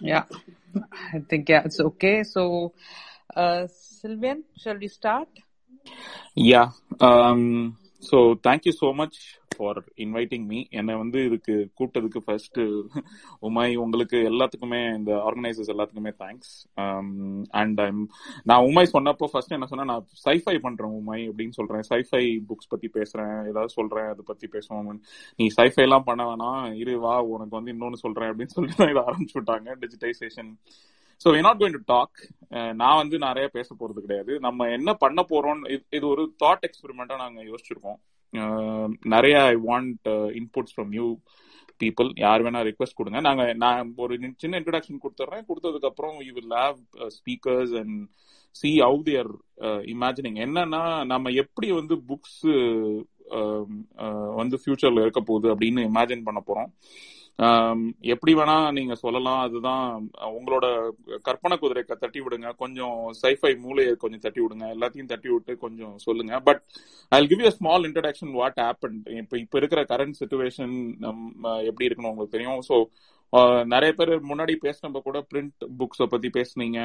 [0.00, 0.24] Yeah,
[1.14, 2.22] I think yeah, it's okay.
[2.22, 2.72] So,
[3.34, 5.28] uh, Sylvian, shall we start?
[6.34, 6.70] Yeah.
[7.00, 12.60] Um, so thank you so much for inviting me என்னை வந்து இதுக்கு கூப்பிட்டதுக்கு first
[13.50, 16.52] உமாய் உங்களுக்கு எல்லாத்துக்குமே இந்த ஆர்கனைசர்ஸ் எல்லாத்துக்குமே தேங்க்ஸ்
[17.60, 18.02] அண்ட் ஐம்
[18.50, 21.84] நான் உமாய் சொன்னப்போ ஃபர்ஸ்ட் என்ன சொன்னா நான் சைஃபை பண்றேன் உமாய் அப்படின்னு சொல்றேன்.
[21.90, 23.36] சைஃபை புக்ஸ் பத்தி பேசுறேன்.
[23.50, 25.00] ஏதாவது சொல்றேன் அதை பத்தி பேசுவோம்.
[25.38, 26.64] நீ சைஃபை எல்லாம் பண்ண வேணாம்.
[26.82, 30.52] இரு வா உனக்கு வந்து இன்னொன்னு சொல்றேன் அப்படின்னு சொல்லிட்டு இதை ஆரம்பிச்சு விட்டாங்க digitization
[31.24, 32.18] so we not going to talk
[32.80, 34.32] நான் வந்து நிறைய பேச போறது கிடையாது.
[34.46, 35.62] நம்ம என்ன பண்ண போறோம்
[35.96, 37.98] இது ஒரு தாட் எக்ஸ்பெரிமெண்டா நாங்கள் யோசிச்சிருக்கோம்.
[39.14, 40.06] நிறைய I want
[40.40, 41.06] inputs from you
[41.82, 43.20] people யார் வேணா ரிக்வஸ்ட் கொடுங்க.
[43.20, 46.78] நாங்க நான் ஒரு சின்ன இன்ட்ரடக்ஷன் கொடுத்துட்றேன் கொடுத்ததுக்கு அப்புறம் you will have
[47.18, 47.98] speakers and
[48.50, 49.32] see how their
[49.94, 52.96] imagining என்னன்னா நம்ம எப்படி வந்து புக்ஸ் uh,
[53.38, 56.70] um, uh, வந்து ஃபியூச்சர்ல இருக்க போகுது அப்படின்னு இமேஜின் பண்ண போறோம்.
[58.12, 59.40] எப்படி வேணா நீங்க சொல்லலாம்.
[59.46, 59.86] அதுதான்
[60.36, 60.66] உங்களோட
[61.26, 62.50] கற்பனை குதிரை தட்டி விடுங்க.
[62.62, 64.66] கொஞ்சம் சைஃபை மூளையை கொஞ்சம் தட்டி விடுங்க.
[64.76, 66.40] எல்லாத்தையும் தட்டி விட்டு கொஞ்சம் சொல்லுங்க.
[66.48, 66.62] But
[67.12, 70.74] I give you small introduction what happen இப்ப இப்ப இருக்கிற கரண்ட் சுச்சுவேஷன்
[71.68, 72.62] எப்படி இருக்கணும் உங்களுக்கு தெரியும்.
[72.70, 72.78] ஸோ
[73.74, 76.80] நிறைய பேர் முன்னாடி பேசினப்ப கூட பிரிண்ட் புக்ஸை பத்தி பேசுனீங்க.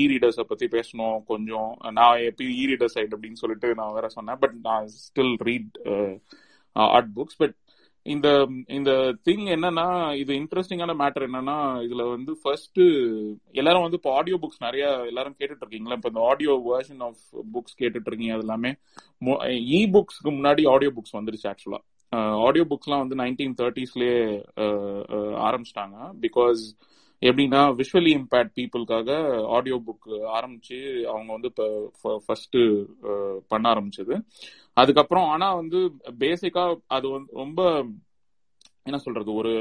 [0.00, 1.70] இ ரீடர்ஸை பத்தி பேசணும் கொஞ்சம்.
[1.98, 4.40] நான் எப்பயும் இ ரீடர் சைட் அப்படின்னு சொல்லிட்டு நான் வேற சொன்னேன்.
[4.42, 5.72] பட் நான் still read
[6.76, 7.56] art books but
[8.06, 8.28] இந்த
[8.68, 8.90] இந்த
[9.26, 9.84] திங் என்னன்னா
[10.14, 11.56] இது இன்ட்ரெஸ்டிங்கான மேட்டர் என்னன்னா
[11.86, 12.80] இதுல வந்து ஃபர்ஸ்ட்
[13.52, 17.22] எல்லாரும் வந்து இப்போ ஆடியோ புக்ஸ் நிறைய எல்லாரும் கேட்டுட்டு இருக்கீங்களா இப்போ இந்த ஆடியோ வேர்ஷன் ஆஃப்
[17.54, 18.72] புக்ஸ் கேட்டுட்டு இருக்கீங்க அது எல்லாமே
[19.72, 21.80] இ புக்ஸ்க்கு முன்னாடி ஆடியோ புக்ஸ் வந்துருச்சு ஆக்சுவலா
[22.46, 24.18] ஆடியோ புக்ஸ்லாம் வந்து நைன்டீன் தேர்ட்டிஸ்லயே
[25.48, 25.96] ஆரம்பிச்சிட்டாங்க.
[26.22, 26.62] பிகாஸ்
[27.22, 29.10] எப்படின்னா விஷுவலி இம்பேக்ட் பீப்புளுக்காக
[29.56, 30.78] ஆடியோ புக் ஆரம்பிச்சு
[31.12, 31.66] அவங்க வந்து இப்போ
[32.26, 32.58] ஃபர்ஸ்ட்
[33.48, 34.14] பண்ண ஆரம்பிச்சது.
[34.76, 35.78] அதுக்கப்புறம் ஆனா வந்து
[36.20, 37.60] பேசிக்கா அது வந்து ரொம்ப
[38.86, 39.52] என்ன சொல்றது ஒரு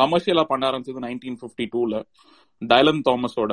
[0.00, 1.94] கமர்ஷியலா பண்ண ஆரம்பிச்சது நைன்டீன் ஃபிஃப்டி டூல
[2.62, 3.52] டைலன் தாமஸோட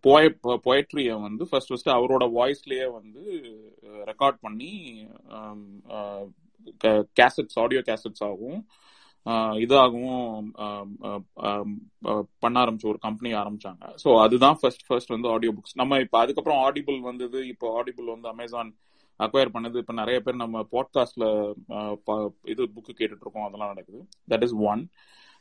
[0.00, 0.22] போய
[0.64, 3.22] பொயட்ரிய வந்து ஃபர்ஸ்ட் ஃபர்ஸ்ட் அவரோட வாய்ஸ்லயே வந்து
[4.10, 4.72] ரெக்கார்ட் பண்ணி
[7.16, 8.58] கேசட்ஸ் ஆடியோ கேசட்ஸ் ஆகும்
[9.62, 10.44] இதாகவும்
[12.42, 13.82] பண்ண ஆரம்பிச்ச ஒரு கம்பெனி ஆரம்பிச்சாங்க.
[14.02, 18.28] ஸோ அதுதான் ஃபர்ஸ்ட் ஃபர்ஸ்ட் வந்து ஆடியோ புக்ஸ் நம்ம இப்போ அதுக்கப்புறம் ஆடிபிள் வந்தது இப்போ ஆடிபிள் வந்து
[18.34, 18.70] அமேசான்
[19.20, 19.76] அக்வயர் பண்ணது.
[19.82, 21.26] இப்போ நிறைய பேர் நம்ம பாட்காஸ்ட்ல
[22.52, 23.46] இது புக்கு கேட்டுட்டு இருக்கோம்.
[23.48, 24.00] அதெல்லாம் நடக்குது.
[24.32, 24.82] That is one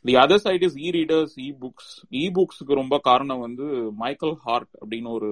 [0.06, 1.92] the other side is e readers e books
[2.22, 3.66] e புக்ஸுக்கு ரொம்ப காரணம் வந்து
[4.04, 5.30] மைக்கேல் ஹார்ட் அப்படின்னு ஒரு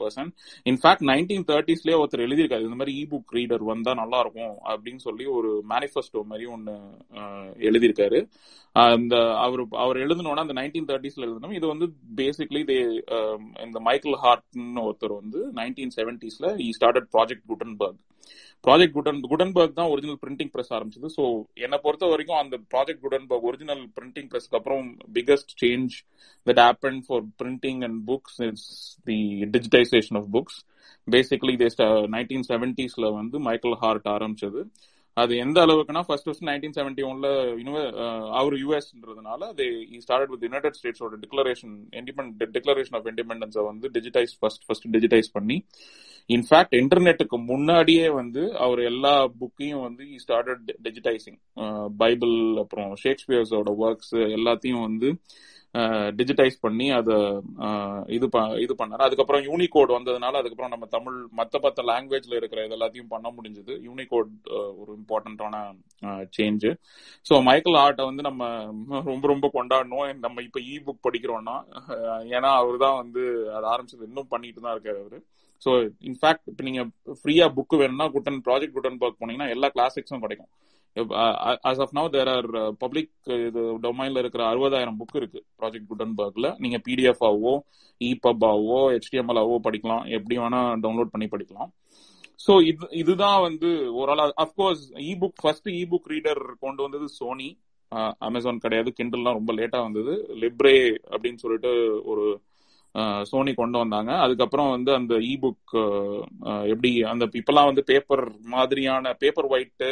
[0.00, 0.30] பர்சன்
[0.66, 2.66] இன்ஃபேக்ட் நைன்டீன் தேர்ட்டிஸ்லேயே ஒருத்தர் எழுதியிருக்காரு.
[2.68, 6.74] இந்த மாதிரி இ புக் ரீடர் வந்தா நல்லா இருக்கும் அப்படின்னு சொல்லி ஒரு மேனிஃபெஸ்டோ மாதிரி ஒன்று
[7.20, 8.20] uh, எழுதியிருக்காரு.
[8.98, 11.86] இந்த அவர் அவர் எழுதணும்னா அந்த நைன்டீன் தேர்ட்டிஸ்ல எழுதணும் இது வந்து
[12.20, 12.78] பேசிக்லி தே
[13.18, 18.00] um, இந்த மைக்கேல் ஹார்ட்னு ஒருத்தர் வந்து nineteen செவன்டிஸ்ல he started project Gutenberg
[18.64, 21.08] project Guten Gutenberg தான் ஒரிஜினல் பிரிண்டிங் பிரஸ் ஆரம்பிச்சது.
[21.16, 21.22] ஸோ
[21.64, 24.84] என்னை பொறுத்த வரைக்கும் அந்த ப்ராஜெக்ட் குடன்பர்க் ஒரிஜினல் பிரிண்டிங் ப்ரெஸ்க்கு அப்புறம்
[25.16, 25.96] biggest change
[26.46, 28.70] that happen for printing and books it's
[29.06, 29.18] the
[29.56, 30.58] digitization of books
[31.08, 31.68] basically they
[32.16, 34.62] nineteen செவன்டிஸ்ல வந்து Michael Hart ஆரம்பிச்சது.
[35.16, 37.28] அது எந்த அளவுக்குன்னா ஃபர்ஸ்ட் ஃபர்ஸ்ட் நைன்டீன் செவன்டி ஒன்ல
[38.32, 39.66] அவர் யூஎஸ்ன்றதுனால அது
[40.00, 45.58] ஸ்டார்ட் வித் யுனைடெட் ஸ்டேட்ஸோட டிக்ளரேஷன் இண்டிபெண்ட் டிக்ளரேஷன் ஆஃப் இண்டிபெண்டன்ஸை வந்து டிஜிட்டைஸ் ஃபர்ஸ்ட் ஃபர்ஸ்ட் டிஜிட்டைஸ் பண்ணி
[46.30, 51.38] இன்ஃபேக்ட் இன்டர்நெட்டுக்கு முன்னாடியே வந்து அவர் எல்லா புக்கையும் வந்து ஸ்டார்டட் டிஜிட்டைசிங்
[51.96, 55.10] பைபிள் அப்புறம் ஷேக்ஸ்பியர்ஸோட ஒர்க்ஸ் எல்லாத்தையும் வந்து
[56.18, 57.16] டிஜிட்டைஸ் பண்ணி அதை
[58.16, 58.26] இது
[58.64, 59.02] இது பண்ணாரு.
[59.06, 63.72] அதுக்கப்புறம் யூனிகோட் வந்ததுனால அதுக்கப்புறம் நம்ம தமிழ் மற்ற மற்ற லாங்குவேஜ்ல இருக்கிற இது எல்லாத்தையும் பண்ண முடிஞ்சது.
[63.88, 64.32] யூனிகோட்
[64.80, 65.62] ஒரு இம்பார்ட்டண்ட்டான
[66.36, 66.70] சேஞ்சு
[67.26, 68.44] ஸோ மைக்கேல் ஆர்ட்டை வந்து நம்ம
[69.10, 70.06] ரொம்ப ரொம்ப கொண்டாடணும்.
[70.26, 71.56] நம்ம இப்போ இ புக் படிக்கிறோம்னா
[72.36, 73.22] ஏன்னா அவர் தான் வந்து
[73.56, 74.08] அதை ஆரம்பிச்சது.
[74.10, 75.20] இன்னும் பண்ணிட்டு தான் இருக்காரு அவரு.
[75.62, 75.70] ஸோ
[76.10, 76.82] இன்ஃபேக்ட் இப்போ நீங்க
[77.20, 80.50] ஃப்ரீயா புக் வேணும்னா குட்டன் ப்ராஜெக்ட் குட்டன் ஒர்க் போனீங்கன்னா எல்லா கிளாசிக்ஸும் கிடைக்கும்.
[81.70, 82.48] As of now there are
[82.78, 83.12] public
[83.48, 85.40] இது டொமைன்ல இருக்கிற அறுபதாயிரம் புக் இருக்கு.
[85.60, 87.54] ப்ராஜெக்ட் குட்டன்பர்க்ல நீங்க பிடிஎஃப் ஆவோ
[88.00, 90.04] இபப் ஆவோ ஹெச்டிஎம்எல் ஆவோ படிக்கலாம்.
[90.18, 91.72] எப்படி வேணா டவுன்லோட் பண்ணி படிக்கலாம்.
[92.46, 97.50] ஸோ இது இதுதான் வந்து ஓரளவு of course e book first e book reader கொண்டு வந்தது சோனி
[98.26, 98.90] அமேசான் uh, கிடையாது.
[98.98, 100.12] கிண்டல்லாம் ரொம்ப லேட்டா வந்தது.
[100.42, 100.76] லிப்ரே
[101.10, 101.72] அப்படின்னு சொல்லிட்டு
[102.04, 102.24] ஒரு
[102.94, 104.12] uh, சோனி கொண்டு வந்தாங்க.
[104.16, 109.90] அதுக்கப்புறம் வந்து அந்த இ புக் uh, எப்படி அந்த இப்பெல்லாம் வந்து பேப்பர் மாதிரியான பேப்பர் ஒயிட்டு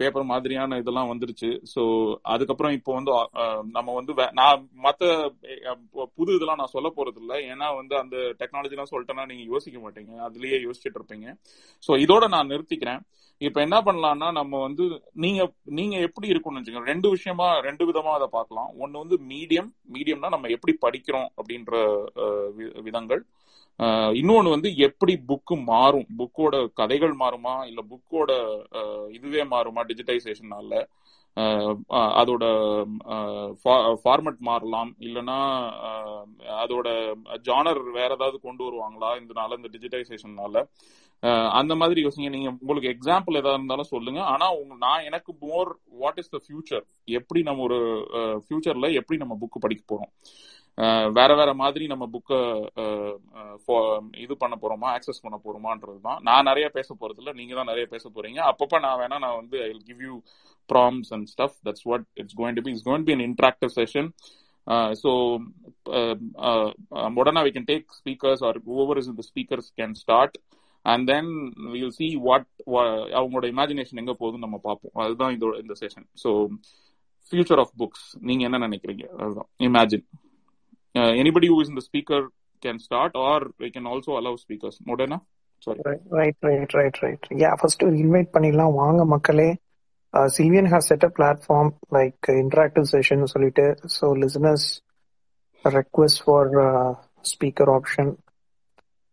[0.00, 1.50] பேப்பர் மாதிரியான இதெல்லாம் வந்துருச்சு.
[1.72, 1.82] ஸோ
[2.34, 3.12] அதுக்கப்புறம் இப்போ வந்து
[3.76, 5.10] நம்ம வந்து நான் மற்ற
[6.16, 10.14] புது இதெல்லாம் நான் சொல்ல போறது இல்லை ஏன்னா வந்து அந்த டெக்னாலஜிலாம் சொல்லிட்டேன்னா நீங்க யோசிக்க மாட்டீங்க.
[10.28, 11.28] அதுலயே யோசிச்சுட்டு இருப்பீங்க.
[11.86, 13.02] ஸோ இதோட நான் நிறுத்திக்கிறேன்.
[13.46, 14.84] இப்ப என்ன பண்ணலாம்னா நம்ம வந்து
[15.24, 15.40] நீங்க
[15.78, 16.90] நீங்க எப்படி இருக்கும்னு வச்சுக்கோங்க.
[16.92, 18.70] ரெண்டு விஷயமா ரெண்டு விதமா அதை பார்க்கலாம்.
[18.82, 21.74] ஒன்னு வந்து மீடியம் மீடியம்னா நம்ம எப்படி படிக்கிறோம் அப்படின்ற
[22.88, 23.22] விதங்கள்.
[24.20, 26.08] இன்னொன்று வந்து எப்படி புக்கு மாறும்?
[26.18, 27.54] புக்கோட கதைகள் மாறுமா?
[27.70, 28.30] இல்லை புக்கோட
[29.18, 30.82] இதுவே மாறுமா டிஜிட்டைசேஷனால
[32.20, 32.44] அதோட
[34.02, 34.90] ஃபார்மட் மாறலாம்.
[35.06, 35.38] இல்லைன்னா
[36.62, 36.88] அதோட
[37.48, 39.10] ஜானர் வேற ஏதாவது கொண்டு வருவாங்களா?
[39.22, 40.62] இதனால இந்த டிஜிட்டைசேஷன்னால
[41.58, 42.30] அந்த மாதிரி யோசிங்க.
[42.34, 44.20] நீங்க உங்களுக்கு எக்ஸாம்பிள் ஏதாவது இருந்தாலும் சொல்லுங்க.
[44.32, 45.70] ஆனா உங்க நான் எனக்கு more
[46.02, 46.84] what is the future
[47.18, 47.78] எப்படி நம்ம ஒரு
[48.46, 50.12] ஃபியூச்சர்ல எப்படி நம்ம புக்கு படிக்க போறோம்?
[51.16, 52.38] வேற வேற மாதிரி நம்ம புக்கை
[54.24, 56.20] இது பண்ண போறோமா ஆக்சஸ் பண்ண போறோமான்றது தான்.
[56.28, 58.40] நான் நிறைய பேச போறது இல்லை நீங்க தான் நிறைய பேச போறீங்க.
[58.50, 60.14] அப்பப்ப நான் வேணா நான் வந்து I give you
[60.68, 64.08] prompts and stuff that's what it's going to be it's going be an interactive session
[65.02, 65.10] so
[67.22, 70.36] உடனே we can take speakers are over is இந்த speakers can start
[70.92, 71.30] and then
[71.74, 72.48] will see what
[73.18, 74.94] அவங்களோட imagination எங்க போகுதுன்னு நம்ம பார்ப்போம்.
[75.04, 76.32] அதுதான் இதோட இந்த session so
[77.32, 79.04] future of books நீங்க என்ன நினைக்கிறீங்க?
[79.22, 79.50] அதுதான்.
[79.68, 80.06] இமேஜின்
[81.20, 82.24] எனிபடி ஹூ இஸ் இந்த speaker
[82.62, 85.18] can start or we can also allow speakers மொடனா
[86.18, 88.74] right right right right yeah first invite பண்ணிடலாம்.
[88.82, 89.50] வாங்க மக்களே.
[90.36, 93.64] Sylvian has set a platform like interactive session சொல்லிட்டு
[93.96, 94.66] so listeners
[95.64, 96.50] request for
[97.32, 98.12] speaker option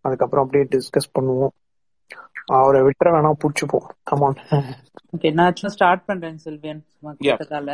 [0.05, 1.53] அதுக்கப்புறம் அப்படியே discuss பண்ணுவோம்.
[2.59, 3.87] அவரை விட்டுற வேணா பிடிச்சிப்போம்.
[4.09, 4.39] கமான்
[5.15, 6.81] ஓகே நான் ஸ்டார்ட் பண்றேன் சில்வியன்
[7.27, 7.69] கேட்டதால.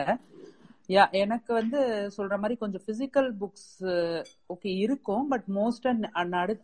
[0.89, 1.79] யா எனக்கு வந்து
[2.17, 3.71] சொல்ற மாதிரி கொஞ்சம் பிசிக்கல் புக்ஸ்
[4.53, 5.25] ஓகே இருக்கும்.
[5.33, 5.87] பட் மோஸ்ட்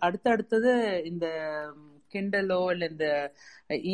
[0.08, 0.72] அடுத்து அடுத்தது
[1.12, 1.26] இந்த
[2.14, 3.08] கிண்டலோ இல்ல இந்த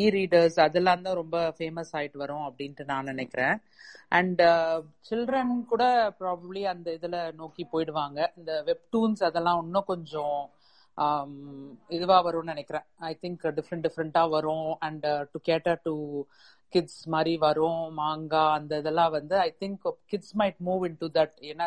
[0.00, 3.56] இ ரீடர்ஸ் அதெல்லாம் தான் ரொம்ப ஃபேமஸ் ஆயிட்டு வரும் அப்படின்ட்டு நான் நினைக்கிறேன்.
[4.18, 4.42] அண்ட்
[5.08, 5.84] சில்ட்ரன் uh, கூட
[6.20, 8.18] ப்ராபப்ளி அந்த இதுல நோக்கி போயிடுவாங்க.
[8.38, 10.38] இந்த வெப்டூன்ஸ் அதெல்லாம் இன்னும் கொஞ்சம்
[10.98, 11.34] um,
[11.96, 12.86] இதுவா வரும்னு நினைக்கிறேன்.
[13.10, 14.70] ஐ திங்க் டிஃப்ரெண்ட் டிஃப்ரெண்டா வரும்.
[14.88, 15.94] And to cater to
[16.74, 21.66] kids மாதிரி வரும் மாங்கா அந்த இதெல்லாம் வந்து I think kids might move into that ஏன்னா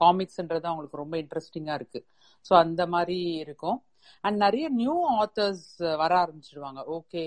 [0.00, 2.00] காமிக்ஸ்ன்றது அவங்களுக்கு ரொம்ப இன்ட்ரெஸ்டிங்கா இருக்கு.
[2.46, 3.78] ஸோ அந்த மாதிரி இருக்கும்.
[4.24, 5.66] அண்ட் நிறைய நியூ ஆத்தர்ஸ்
[6.02, 7.22] வர ஆரம்பிச்சிடுவாங்க ஓகே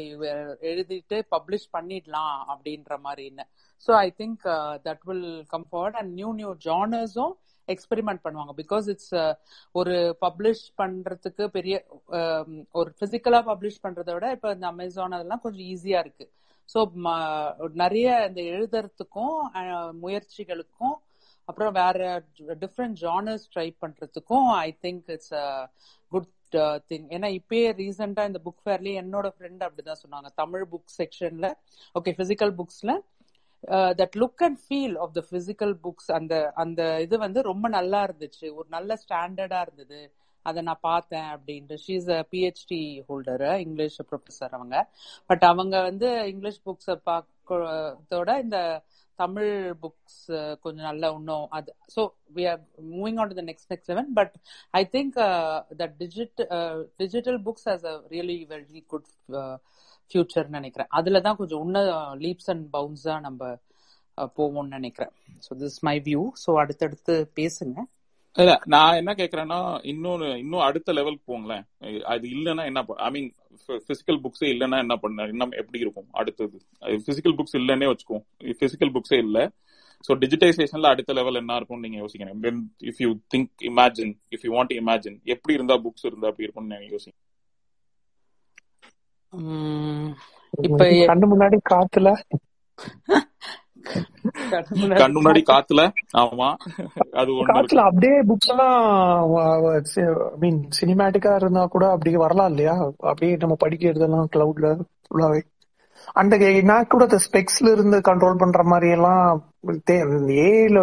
[0.71, 3.45] எழுதிட்டு பப்ளிஷ் பண்ணிடலாம் அப்படின்ற மாதிரின்னு
[3.87, 4.45] so I think
[4.87, 7.35] that will come forward and new new ஜானர்ஸும்
[7.67, 8.51] experiment பண்ணுவாங்க.
[8.61, 9.33] பிகாஸ் இட்ஸ் uh,
[9.79, 11.75] ஒரு பப்ளிஷ் பண்றதுக்கு பெரிய
[12.19, 16.27] um, ஒரு பிசிக்கலா பப்ளிஷ் பண்றதை விட இப்ப இந்த அமேசான் அதெல்லாம் கொஞ்சம் ஈஸியா இருக்கு.
[16.69, 16.79] ஸோ
[17.83, 19.35] நிறைய இந்த எழுதுறதுக்கும்
[20.01, 20.95] முயற்சிகளுக்கும்
[21.49, 21.99] அப்புறம் வேற
[22.63, 25.47] டிஃப்ரெண்ட் ஜானர்ஸ் ட்ரை பண்றதுக்கும் I think it's a
[26.11, 26.31] good
[26.91, 30.29] thing ஏன்னா இப்பயே ரீசெண்டா இந்த புக் ஃபேர்லயே என்னோட ஃப்ரெண்ட் அப்படிதான் சொன்னாங்க.
[30.41, 31.47] தமிழ் புக் செக்ஷன்ல
[31.95, 32.91] okay physical புக்ஸ்ல
[33.99, 36.33] that look and feel of the physical books அந்த
[36.63, 38.47] அந்த இது வந்து ரொம்ப நல்லா இருந்துச்சு.
[38.59, 39.99] ஒரு நல்ல ஸ்டாண்டர்டா இருந்தது.
[40.49, 41.77] அதை நான் பார்த்தேன் அப்படின்ட்டு.
[41.85, 42.79] She's a PhD
[43.09, 44.75] holder English professor அவங்க.
[45.29, 48.59] பட் அவங்க வந்து இங்கிலீஷ் புக்ஸை பார்க்கறதோட இந்த
[49.19, 49.51] தமிழ்
[49.83, 50.19] புக்ஸ்
[50.63, 52.01] கொஞ்சம் நல்லா இன்னும் அது so
[52.35, 52.59] we are
[52.95, 54.33] moving on to the next next level but
[54.79, 55.15] I think
[55.81, 56.41] the digit
[57.01, 59.07] digital books as a really very good
[60.11, 60.89] ஃபியூச்சர்னு நினைக்கிறேன்.
[60.97, 61.89] அதில் தான் கொஞ்சம் இன்னும்
[62.25, 63.41] லீப்ஸ் அண்ட் பவுன்ஸாக நம்ம
[64.37, 65.13] போவோம்னு நினைக்கிறேன்.
[65.45, 67.75] So this my view so அடுத்தடுத்து பேசுங்க.
[68.37, 69.57] இல்ல நான் என்ன கேக்குறேன்னா
[69.91, 71.63] இன்னொன்னு இன்னும் அடுத்த லெவலுக்கு போங்களேன்.
[72.13, 73.29] அது இல்லைன்னா என்ன ஐ மீன்
[73.89, 76.57] பிசிக்கல் புக்ஸே இல்லைன்னா என்ன பண்ண இன்னும் எப்படி இருக்கும் அடுத்தது?
[77.07, 78.23] பிசிக்கல் புக்ஸ் இல்லைன்னே வச்சுக்கோம்
[78.61, 79.37] பிசிக்கல் புக்ஸே இல்ல.
[80.03, 82.41] ஸோ டிஜிட்டைசேஷன்ல அடுத்த லெவல் என்ன இருக்கும்னு நீங்க யோசிக்கணும்.
[82.89, 86.89] If you think imagine if you want imagine எப்படி இருந்தா புக்ஸ் இருந்தா அப்படி இருக்கும்னு நீங்க
[86.93, 87.17] யோசிங்க
[90.63, 92.09] இப்ப கண்ணு முன்னாடி காத்துல
[94.93, 95.81] கண்ணு முன்னாடி காத்துல?
[96.17, 96.47] ஆமா.
[97.13, 98.87] அது காத்துல அப்படியே புக்ஸ் எல்லாம்
[100.39, 102.75] மீன் சினிமேட்டிக்கா இருந்தா கூட அப்படியே வரலாம் இல்லையா?
[103.03, 104.69] அப்படியே நம்ம படிக்கிறதெல்லாம் கிளவுட்ல
[105.05, 105.41] ஃபுல்லாவே
[106.13, 109.31] அந்த நான் கூட ஸ்பெக்ஸ்ல இருந்து கண்ட்ரோல் பண்ற மாதிரி எல்லாம்
[110.45, 110.79] ஏல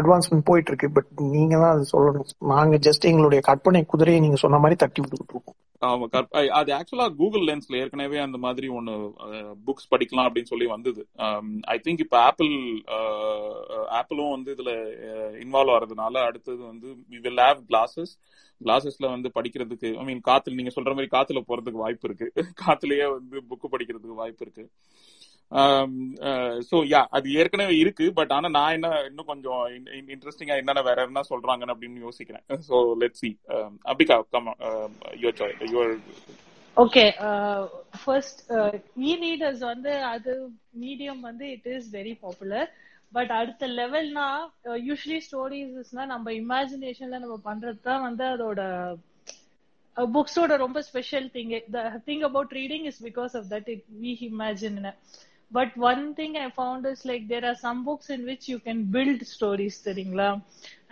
[0.00, 2.32] அட்வான்ஸ்மெண்ட் போயிட்டு இருக்கு பட் நீங்க தான் அது சொல்லணும்.
[2.54, 5.58] நாங்க ஜஸ்ட் எங்களுடைய கற்பனை குதிரையை நீங்க சொன்ன மாதிரி தட்டி விட்டுக்கிட்டு இருக்கோம்.
[5.82, 6.06] ஆமா
[6.58, 8.92] அது ஆக்சுவலா கூகுள் லென்ஸ்ல ஏற்கனவே அந்த மாதிரி ஒன்னு
[9.66, 11.02] புக்ஸ் படிக்கலாம் அப்படின்னு சொல்லி வந்தது.
[11.74, 12.52] ஐ திங்க் இப்ப ஆப்பிள்
[13.98, 14.72] ஆப்பிளும் வந்து இதுல
[15.44, 18.14] இன்வால்வ் ஆறதுனால அடுத்தது வந்து வி வில் ஹேவ் கிளாஸஸ்
[18.60, 22.28] கிளாஸஸ்ல வந்து படிக்கிறதுக்கு ஐ மீன் காத்துல நீங்க சொல்ற மாதிரி காத்துல போறதுக்கு வாய்ப்பு இருக்கு.
[22.62, 24.64] காத்துலயே வந்து புக்கு படிக்கிறதுக்கு வாய்ப்பு இருக்கு.
[25.52, 29.60] Um, uh, ஸோ யா அது ஏற்கனவே இருக்கு பட் ஆனா நான் என்ன இன்னும் கொஞ்சம்
[30.08, 32.44] இன்ட்ரெஸ்டிங்கா என்னென்ன வேற என்ன சொல்றாங்கன்னு அப்படின்னு யோசிக்கிறேன்.
[32.68, 33.30] So let see
[33.92, 34.48] Ambika come
[35.22, 35.92] your Sai your
[36.76, 37.04] okay
[38.00, 38.40] first
[39.04, 40.32] e readers வந்து அது
[40.82, 42.68] மீடியம் வந்து it is very popular
[43.12, 44.26] but அடுத்த லெவல்னா
[44.88, 48.60] யூஸ்வலி ஸ்டோரிஸ்னா நம்ம இமேஜினேஷன்ல நம்ம பண்றது தான் வந்து அதோட
[49.96, 54.12] uh, புக்ஸோட ரொம்ப special thing the thing about reading is because of that it we
[54.28, 54.80] imagine
[55.52, 58.82] but one thing I found is like there are some books in which you can
[58.96, 60.30] build stories தெரியுங்களா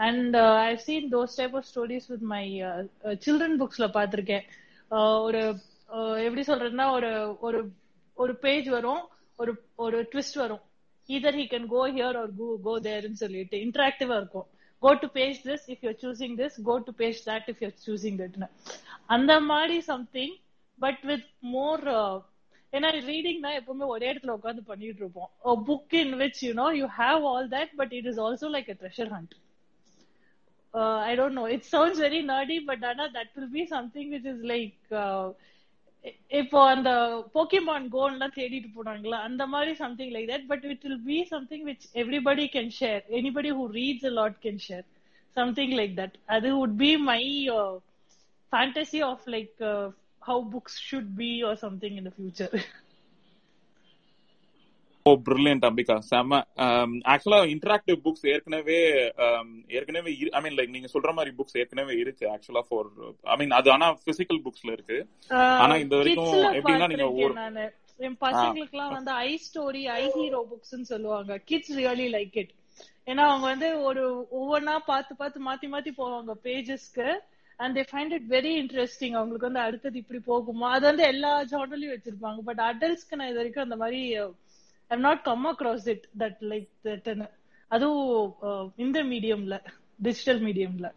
[0.09, 2.45] and I seen those type of stories with my
[3.27, 4.45] children புக்ஸ்ல பார்த்திருக்கேன்.
[5.27, 5.41] ஒரு
[6.27, 7.11] எப்படி சொல்றதுன்னா ஒரு
[7.47, 7.61] ஒரு
[8.17, 9.03] ஒரு page வரும்
[9.39, 9.53] ஒரு
[9.85, 10.63] ஒரு ட்விஸ்ட் வரும்.
[11.09, 14.47] Either he can go here or go go தேர்னு சொல்லிட்டு இன்டராக்டிவா இருக்கும்.
[14.83, 18.19] Go to page this if you're choosing this go to page that if you're choosing
[18.23, 18.49] தட்னு
[19.17, 20.35] அந்த மாதிரி சம்திங்
[20.79, 21.85] பட் வித் மோர்
[22.75, 25.31] ஏன்னா ரீடிங்னா எப்பவுமே ஒரே இடத்துல உட்காந்து பண்ணிட்டு இருப்போம்.
[25.69, 28.76] Book in which you know you have all that but it is also like a
[28.83, 29.35] treasure hunt
[31.04, 34.43] I don't know it sounds very nerdy but ஆனா that will be something which is
[34.52, 34.81] like
[36.38, 36.90] இப்போ அந்த
[37.35, 41.87] Pokemon கோன்லாம் தேடிட்டு போனாங்களா அந்த மாதிரி something like that but it will be something which
[42.02, 44.85] everybody can share anybody who reads a lot can share
[45.37, 47.23] something like that அது would be my
[48.52, 49.62] fantasy of like
[50.25, 52.54] how books should be or something in the future
[55.07, 56.37] oh brilliant Ambika செம
[57.12, 58.78] ஆக்சுவலா interactive books ஏற்கனவே
[59.76, 62.88] ஏற்கனவே I mean like நீங்க சொல்ற மாதிரி books ஏற்கனவே இருக்கு ஆக்சுவலா ஃபார்
[63.33, 64.99] ஐ மீன் அது ஆனா பிசிக்கல் புக்ஸ்ல இருக்கு.
[65.62, 67.35] ஆனா இந்த வரைக்கும் எப்படின்னா நீங்க ஒரு
[68.00, 71.33] என் பசங்களுக்கு எல்லாம் வந்து I story I hero books சொல்லுவாங்க.
[71.49, 72.54] கிட்ஸ் ரியலி லைக் இட்
[73.09, 74.02] ஏன்னா அவங்க வந்து ஒரு
[74.38, 77.09] ஒவ்வொன்னா பார்த்து பார்த்து மாத்தி மாத்தி போவாங்க பேஜஸ்க்கு
[77.61, 80.69] and they find it very interesting அவங்களுக்கு வந்து அடுத்தது இப்படி போகுமா?
[80.77, 82.41] அது வந்து எல்லா ஜார்னலையும் வச்சிருப்பாங்க.
[82.49, 84.01] பட் அடல்ட்ஸ்க்கு நான் இது வரைக்கும் அந்த மாதிரி
[84.91, 87.29] I not come across it that like தட்னு
[87.71, 89.57] அதுவும் இந்த மீடியம்ல
[90.07, 90.91] டிஜிட்டல் மீடியம்ல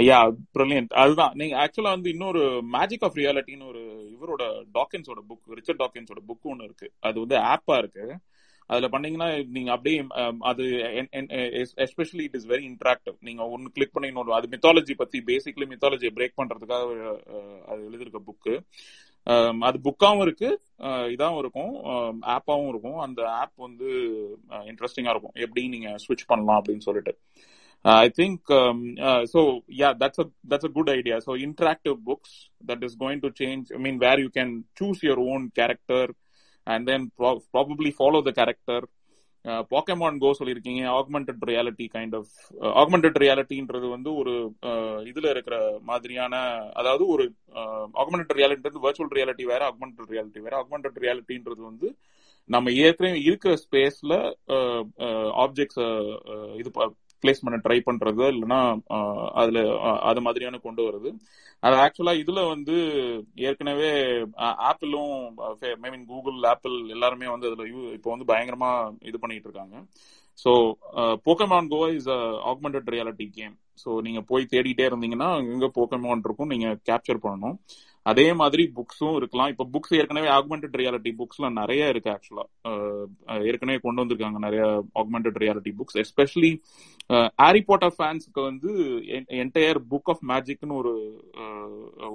[0.00, 0.18] யா
[0.56, 1.32] பிரில்லியன்ட் அதுதான்.
[1.40, 2.42] நீங்க ஆக்சுவலா வந்து இன்னொரு
[2.74, 3.80] மேஜிக் ஆஃப் ரியாலிட்டின்னு ஒரு
[4.14, 4.42] இவரோட
[4.76, 6.88] டாக்கின்ஸோட புக் ரிச்சர்ட் டாக்கின்ஸோட புக் ஒன்று இருக்கு.
[7.08, 8.04] அது வந்து ஆப்பா இருக்கு.
[8.70, 9.98] அதுல பண்ணீங்கன்னா நீங்க அப்படியே
[10.50, 10.64] அது
[11.86, 16.12] especially it is very interactive நீங்க ஒன்னு கிளிக் பண்ணி இன்னொரு அது மித்தாலஜி பத்தி பேசிக்லி மித்தாலஜியை
[16.18, 17.14] பிரேக் பண்றதுக்காக
[17.70, 18.56] அது எழுதிருக்க புக்கு
[19.68, 20.50] அது புக்காவும் இருக்கு
[21.14, 21.72] இதாவும் இருக்கும்
[22.34, 22.98] ஆப்பாவும் இருக்கும்.
[23.06, 23.88] அந்த ஆப் வந்து
[24.70, 25.36] இன்ட்ரெஸ்டிங்கா இருக்கும்.
[25.44, 27.12] எப்படி நீங்க ஸ்விட்ச் பண்ணலாம் அப்படின்னு சொல்லிட்டு.
[27.84, 28.48] I think
[29.32, 29.40] so
[29.80, 30.22] yeah that's
[30.52, 32.36] that's a good idea so interactive books
[32.70, 36.10] that is going to change I mean where you can choose your own character
[36.68, 37.06] and then
[37.52, 38.86] probably follow the character
[39.70, 42.32] Pokemon Go சொல்லியிருக்கீங்க augmented reality kind of
[42.80, 44.32] augmented ரியாலிட்டின்றது வந்து ஒரு
[44.68, 46.34] uh, இதுல இருக்கிற மாதிரியான
[46.72, 47.24] அதாவது ஒரு
[47.94, 50.54] augmented ரியாலிட்டின்றது virtual reality வேற ஆக்மெண்டட் ரியாலிட்டி வேற.
[50.62, 51.90] ஆக்மெண்டட் ரியாலிட்டின்றது வந்து
[52.50, 54.14] நம்ம ஏற்கனவே இருக்கிற ஸ்பேஸ்ல
[55.44, 55.94] ஆப்ஜெக்ட்ஸ் uh,
[56.34, 56.70] uh, இது
[57.22, 58.60] பிளேஸ் பண்ண ட்ரை பண்றது இல்லைன்னா
[59.42, 59.60] அதுல
[60.10, 61.10] அது மாதிரியான கொண்டு வருது
[61.62, 62.74] அது ஆக்சுவலா இதுல வந்து
[63.48, 63.90] ஏற்கனவே
[64.68, 65.14] ஆப்பிளும்
[65.78, 68.70] ஐ மீன் கூகுள் ஆப்பிள் எல்லாருமே வந்து அதுல இப்போ வந்து பயங்கரமா
[69.10, 69.76] இது பண்ணிட்டு இருக்காங்க.
[70.38, 70.50] So
[71.26, 72.10] Pokemon Go is
[72.50, 77.56] augmented reality game so நீங்க போய் தேடிட்டே இருந்தீங்கன்னா எங்க போக்கமான் இருக்கும் நீங்க கேப்சர் பண்ணணும்.
[78.10, 79.50] அதே மாதிரி புக்ஸும் இருக்கலாம்.
[79.52, 82.44] இப்ப புக்ஸ் ஏற்கனவே ஆக்மெண்டட் ரியாலிட்டி புக்ஸ்ல நிறைய இருக்கு ஆக்சுவலா
[83.50, 84.64] ஏற்கனவே கொண்டு வந்திருக்காங்க நிறைய
[85.02, 86.52] augmented reality books especially
[87.42, 88.70] Harry Potter ஃபேன்ஸ்க்கு வந்து
[89.42, 90.92] என்டையர் புக் ஆஃப் மேஜிக்னு ஒரு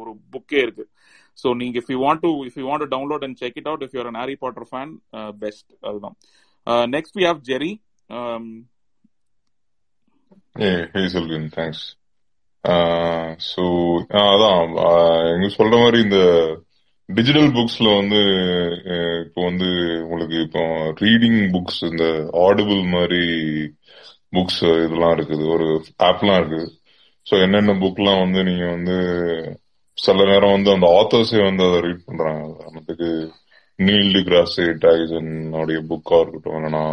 [0.01, 0.85] ஒரு புக்கே இருக்கு.
[1.43, 3.95] ஸோ நீங்க if you want to if you want download and check it out if
[3.97, 4.93] you're an Harry Potter fan
[5.43, 6.17] best அதுதான்.
[6.95, 7.71] Next we have Jerry
[10.95, 11.81] hey Selvin thanks.
[13.47, 13.63] So
[14.31, 14.59] அதான்
[15.33, 16.19] எங்க சொல்ற மாதிரி இந்த
[17.09, 18.19] டிஜிட்டல் புக்ஸ்ல வந்து
[19.25, 19.69] இப்போ வந்து
[20.03, 20.61] உங்களுக்கு இப்போ
[21.01, 22.05] ரீடிங் புக்ஸ் இந்த
[22.45, 23.21] ஆடிபிள் மாதிரி
[24.35, 25.43] புக்ஸ் இதெல்லாம் இருக்குது.
[25.55, 25.67] ஒரு
[26.09, 26.67] ஆப்லாம் இருக்குது.
[27.27, 28.95] ஸோ என்னென்ன புக்லாம் வந்து நீங்க வந்து
[29.97, 32.41] சில நேரம் வந்து அந்த ஆத்தர்ஸே வந்து அதை ரீட் பண்றாங்க.
[32.53, 33.09] உதாரணத்துக்கு
[33.79, 34.65] நீல் டி கிராஸே
[35.91, 36.83] புக்கா இருக்கட்டும் இல்லைன்னா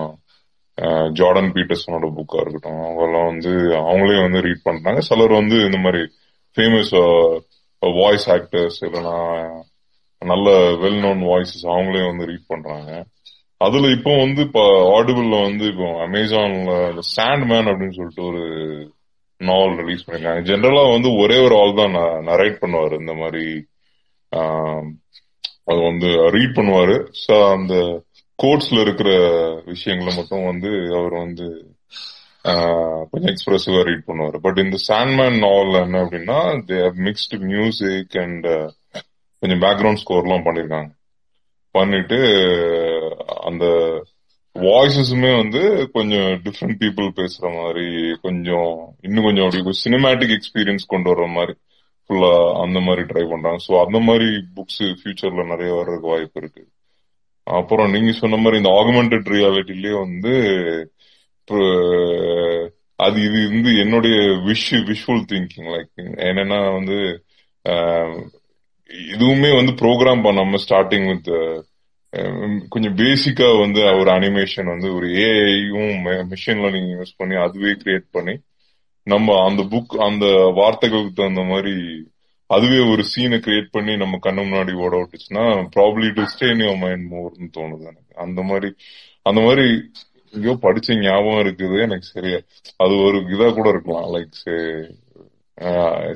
[1.19, 5.01] ஜார்டன் பீட்டர்ஸனோட புக்கா இருக்கட்டும் அவங்கெல்லாம் வந்து அவங்களே வந்து ரீட் பண்றாங்க.
[5.09, 6.03] சிலர் வந்து இந்த மாதிரி
[6.57, 6.93] ஃபேமஸ்
[7.83, 9.17] வாய்ஸ் ஆக்டர்ஸ் இல்லைன்னா
[10.23, 10.49] நல்ல
[10.83, 12.91] வெல் நோன் வாய்ஸஸ் அவங்களே வந்து ரீட் பண்றாங்க.
[13.67, 14.63] அதுல இப்போ வந்து இப்போ
[14.97, 16.73] ஆடிபிள்ல வந்து இப்போ அமேசான்ல
[17.15, 18.43] சாண்ட் மேன் அப்படின்னு சொல்லிட்டு ஒரு
[19.41, 20.43] நாவல் ரிலீஸ் பண்ணிருக்காங்க.
[20.51, 21.97] ஜென்ரலா வந்து ஒரே ஒரு ஆள் தான்
[22.31, 22.95] நரேட் பண்ணுவாரு.
[23.03, 23.45] இந்த மாதிரி
[25.71, 26.97] அது வந்து ரீட் பண்ணுவாரு.
[27.25, 27.75] ஸோ அந்த
[28.43, 29.11] கோட்ஸ்ல இருக்கிற
[29.73, 31.49] விஷயங்களை மட்டும் வந்து அவர் வந்து
[33.11, 34.37] கொஞ்சம் எக்ஸ்பிரசிவா ரீட் பண்ணுவார்.
[34.45, 36.39] பட் இந்த சாண்ட்மேன் நாவல் என்ன அப்படின்னா
[36.71, 36.79] தே
[37.09, 38.49] மிக்ஸ்டு மியூசிக் அண்ட்
[39.43, 40.91] கொஞ்சம் பேக்ரவுண்ட் ஸ்கோர்லாம் பண்ணிருக்காங்க.
[41.75, 42.19] பண்ணிட்டு
[43.49, 43.65] அந்த
[44.57, 45.61] வாய்ஸஸுமே வந்து
[45.97, 47.87] கொஞ்சம் டிஃப்ரெண்ட் பீப்புள் பேசுற மாதிரி
[48.25, 48.73] கொஞ்சம்
[49.07, 51.55] இன்னும் கொஞ்சம் அப்படி சினிமேட்டிக் எக்ஸ்பீரியன்ஸ் கொண்டு வர்ற மாதிரி
[52.05, 52.33] ஃபுல்லா
[52.63, 53.61] அந்த மாதிரி ட்ரை பண்றாங்க.
[53.69, 56.63] ஸோ அந்த மாதிரி புக்ஸ் ஃபியூச்சர்ல நிறைய வர்றதுக்கு வாய்ப்பு இருக்கு.
[57.47, 60.35] அப்புறம் நீங்க சொன்ன மாதிரி இந்த ஆகுமெண்டட் ரியாலிட்டிலேயே வந்து
[62.99, 64.17] அது இது வந்து என்னுடைய
[64.47, 66.99] விஷ் விஷுவல் திங்கிங் லைக் என்னன்னா வந்து
[69.11, 71.31] இதுவுமே வந்து ப்ரோக்ராம் பண்ணாம ஸ்டார்டிங் வித்
[72.69, 75.93] கொஞ்சம் பேசிக்கா வந்து ஒரு அனிமேஷன் வந்து ஒரு ஏஐயும்
[76.29, 78.35] மிஷின் லேர்னிங் யூஸ் பண்ணி அதுவே கிரியேட் பண்ணி
[79.07, 81.75] நம்ம அந்த புக் அந்த வார்த்தைகளுக்கு தகுந்த மாதிரி
[82.51, 85.45] அதுவே ஒரு சீனை கிரியேட் பண்ணி நம்ம கண்ணு முன்னாடி ஓட விட்டுச்சுன்னா
[85.77, 88.13] probably to stay in your mind மோர்னு தோணுது எனக்கு.
[88.25, 88.71] அந்த மாதிரி
[89.29, 89.67] அந்த மாதிரி
[90.35, 92.39] எங்கேயோ படிச்ச ஞாபகம் இருக்குது எனக்கு சரியா
[92.85, 94.09] அது ஒரு இதா கூட இருக்கலாம்.
[94.17, 94.37] லைக்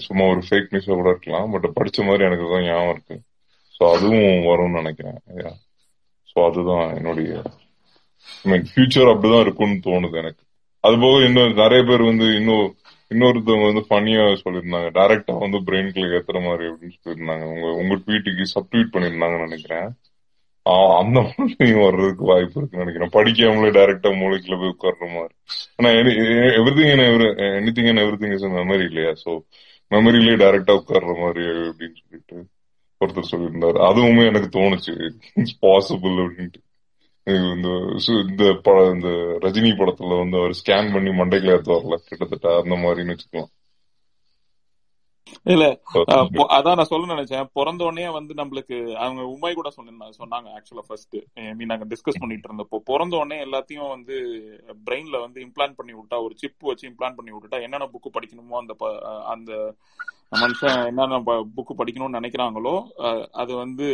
[0.06, 3.16] சும்மா ஒரு ஃபேக் நியூஸா கூட இருக்கலாம் பட் படிச்ச மாதிரி எனக்கு தான் ஞாபகம் இருக்கு.
[3.76, 5.18] ஸோ அதுவும் வரும்னு நினைக்கிறேன்.
[6.30, 7.30] ஸோ அதுதான் என்னுடைய
[8.70, 10.42] ஃபியூச்சர் அப்படிதான் இருக்கும்னு தோணுது எனக்கு.
[10.84, 12.66] அது போக இன்னும் நிறைய பேர் வந்து இன்னும்
[13.14, 14.88] இன்னொருத்தவங்க வந்து ஃபனியா சொல்லியிருந்தாங்க.
[14.99, 17.47] டைரக்டா வந்து பிரெயின்குள்ள ஏத்துற மாதிரி அப்படின்னு சொல்லியிருந்தாங்க.
[17.54, 19.88] உங்க உங்க ட்வீட்டுக்கு சப் ட்வீட் பண்ணியிருந்தாங்கன்னு நினைக்கிறேன்.
[20.99, 23.14] அந்த மாதிரி வர்றதுக்கு வாய்ப்பு இருக்குன்னு நினைக்கிறேன்.
[23.16, 25.35] படிக்காமலே டைரக்டா மூளைக்குள்ள போய் உட்கார்ற மாதிரி.
[25.76, 25.88] ஆனா
[26.76, 26.92] everything
[27.76, 29.12] anything and everything is memory இல்லையா?
[29.25, 29.33] சோ
[29.94, 32.37] மெமரியிலே டைரக்டா உட்கார்ற மாதிரி அப்படின்னு சொல்லிட்டு
[33.00, 33.78] ஒருத்தர் சொல்லியிருந்தாரு.
[33.88, 34.94] அதுவுமே எனக்கு தோணுச்சு.
[35.35, 36.61] இட்ஸ் பாசிபிள் அப்படின்ட்டு.
[37.26, 37.68] இந்த
[38.22, 38.42] இந்த
[38.92, 39.08] இந்த
[39.42, 43.52] ரஜினி படத்துல வந்து அவர் ஸ்கேன் பண்ணி மண்டைக்குள்ள ஏத்துவார்ல கிட்டத்தட்ட அந்த மாதிரின்னு வச்சுக்கலாம்.
[45.52, 45.64] இல்ல
[46.56, 47.48] அதான் நான் சொல்ல நினைச்சேன்.
[47.52, 51.16] பிறந்த உடனே வந்து நம்மளுக்கு அவங்க உண்மை கூட சொன்ன சொன்னாங்க ஆக்சுவலா ஃபர்ஸ்ட்
[51.58, 54.16] மீன் நாங்க டிஸ்கஸ் பண்ணிட்டு இருந்தப்போ பிறந்த உடனே எல்லாத்தையும் வந்து
[54.86, 58.74] பிரெயின்ல வந்து இம்ப்ளான் பண்ணி விட்டா ஒரு சிப் வச்சு இம்ப்ளான் பண்ணி விட்டுட்டா என்னென்ன புக்கு படிக்கணுமோ அந்த
[59.34, 59.52] அந்த
[60.34, 61.18] மனுஷன் என்னென்ன
[61.56, 62.74] புக்கு படிக்கணும்னு நினைக்கிறாங்களோ
[63.42, 63.86] அது வந்து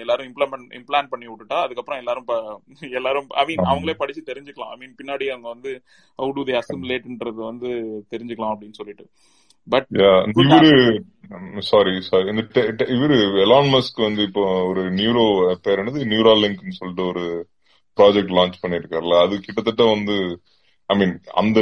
[0.00, 2.28] எல்லாரும் இம்ப்ளான் இம்ப்ளான் பண்ணி விட்டுட்டா அதுக்கப்புறம் எல்லாரும்
[2.98, 4.72] எல்லாரும் ஐ மீன் அவங்களே படிச்சு தெரிஞ்சுக்கலாம்.
[4.74, 5.72] ஐ மீன் பின்னாடி அவங்க வந்து
[6.18, 7.70] ஹவு டு தி அசிமுலேட்ன்றது வந்து
[8.12, 9.06] தெரிஞ்சுக்கலாம் அப்படின்னு சொல்லிட்டு.
[9.68, 9.88] பட்
[10.42, 10.72] இவரு
[11.70, 12.42] சாரி சாரி இந்த
[12.96, 15.24] இவரு எலான் மஸ்க் வந்து இப்போ ஒரு நியூரோ
[15.64, 16.02] பேர் என்னது?
[16.12, 17.24] நியூரா லிங்க்னு சொல்லிட்டு ஒரு
[17.98, 20.16] ப்ராஜெக்ட் லான்ச் பண்ணிருக்காருல அது கிட்டத்தட்ட வந்து
[20.90, 21.58] ஐ மீன் அந்த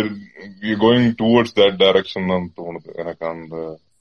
[0.83, 2.91] கோயிங் டுவர்ட்ஸ் தட் டைரக்ஷன் தான் தோணுது.
[3.03, 3.55] எனக்கு அந்த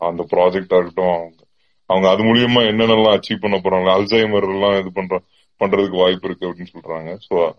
[0.09, 1.41] அந்த ப்ராஜெக்டா இருக்கட்டும் அவங்க
[1.89, 5.15] அவங்க அது மூலியமா என்னென்னலாம் அச்சீவ் பண்ண போறாங்க அல்சைமர் எல்லாம் இது பண்ற
[5.61, 7.09] பண்றதுக்கு வாய்ப்பு இருக்கு அப்படின்னு சொல்றாங்க.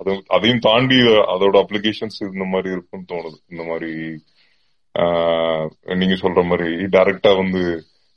[0.01, 0.97] அது அதையும் தாண்டி
[1.35, 3.39] அதோட அப்ளிகேஷன்ஸ் இந்த மாதிரி இருக்கும்னு தோணுது.
[3.53, 3.91] இந்த மாதிரி
[6.01, 7.63] நீங்க சொல்ற மாதிரி டைரக்டா வந்து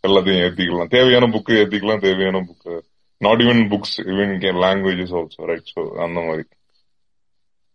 [0.04, 0.94] எல்லாத்தையும் ஏத்திக்கலாம்.
[0.96, 2.74] தேவையான புக்கு ஏத்திக்கலாம் தேவையான book
[3.22, 4.34] not even books even
[4.66, 6.46] languages also right so அந்த மாதிரி.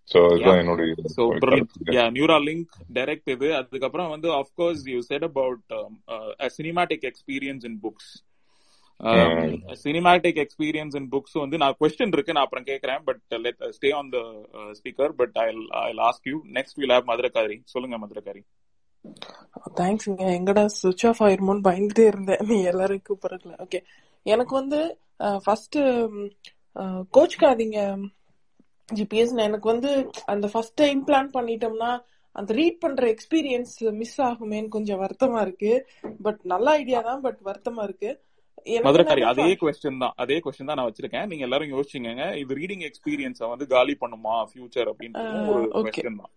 [0.08, 3.48] சோ இதுதான் என்னுடைய நியூரா லிங்க் டைரக்ட் இது.
[3.60, 5.62] அதுக்கப்புறம் வந்து of course you said about
[6.58, 8.10] cinematic experience in books
[9.84, 14.10] cinematic experience in books வந்து நான் கொஸ்டின் இருக்கு நான் அப்புறம் கேட்கறேன் but let stay on
[14.16, 14.18] the
[14.80, 15.48] speaker but I
[15.86, 18.42] I ask you next will have மதுரகாரி சொல்லுங்க மதுரகாரி
[19.80, 22.42] தேங்க்ஸ்ங்க எங்கடா சுவிச் ஆஃப் ஆயிருமோன்னு பயந்துட்டே இருந்தேன்.
[22.50, 23.80] நீ எல்லாரும் கூப்பிடல ஓகே
[24.34, 24.80] எனக்கு வந்து
[25.44, 25.78] ஃபர்ஸ்ட்
[27.16, 27.78] கோச்சுக்காதீங்க.
[28.88, 29.90] ஜிபிஎஸ் எனக்கு வந்து
[30.32, 31.90] அந்த ஃபர்ஸ்ட் டைம் பிளான் பண்ணிட்டோம்னா
[32.40, 35.72] அந்த ரீட் பண்ற எக்ஸ்பீரியன்ஸ் மிஸ் ஆகுமேன்னு கொஞ்சம் வருத்தமா இருக்கு.
[36.26, 37.22] பட் நல்ல ஐடியா தான்.
[37.26, 38.10] பட் வருத்தமா இருக்கு.
[38.86, 40.14] மதுரகாரி அதே கொஸ்டின் தான்.
[40.22, 41.26] அதே கொஸ்டின் தான் நான் வச்சிருக்கேன்.
[41.30, 44.34] நீங்க எல்லாரும் யோசிச்சுங்க இது ரீடிங் எக்ஸ்பீரியன்ஸ வந்து காலி பண்ணுமா?
[44.50, 46.32] ஃபியூச்சர் அப்படின்னு ஒரு கொஸ்டின் தான்.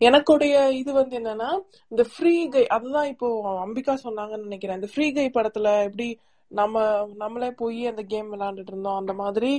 [0.00, 1.50] எனக்குடைய இது வந்து என்னன்னா
[1.92, 3.28] இந்த ஃப்ரீ கை அதுதான் இப்போ
[3.64, 4.78] அம்பிகா சொன்னாங்கன்னு நினைக்கிறேன்.
[4.80, 6.08] இந்த ஃப்ரீ கை படத்துல எப்படி
[6.50, 6.76] நம்ம
[7.16, 9.50] நம்மளே போய் அந்த கேம் விளையாண்டுட்டு இருந்தோம் அந்த மாதிரி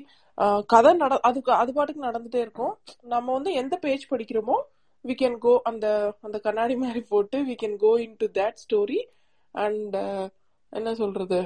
[0.69, 2.73] கதை நட அதுக்கு அது பாட்டுக்கு நடந்துட்டே இருக்கும்.
[3.05, 4.57] நம்ம வந்து எந்த பேஜ் படிக்கிறோமோ
[5.05, 5.85] வி கேன் கோ அந்த
[6.21, 8.99] அந்த கண்ணாடி மாதிரி போட்டு we can go into that story
[9.55, 9.95] and
[10.73, 11.39] என்ன சொல்றது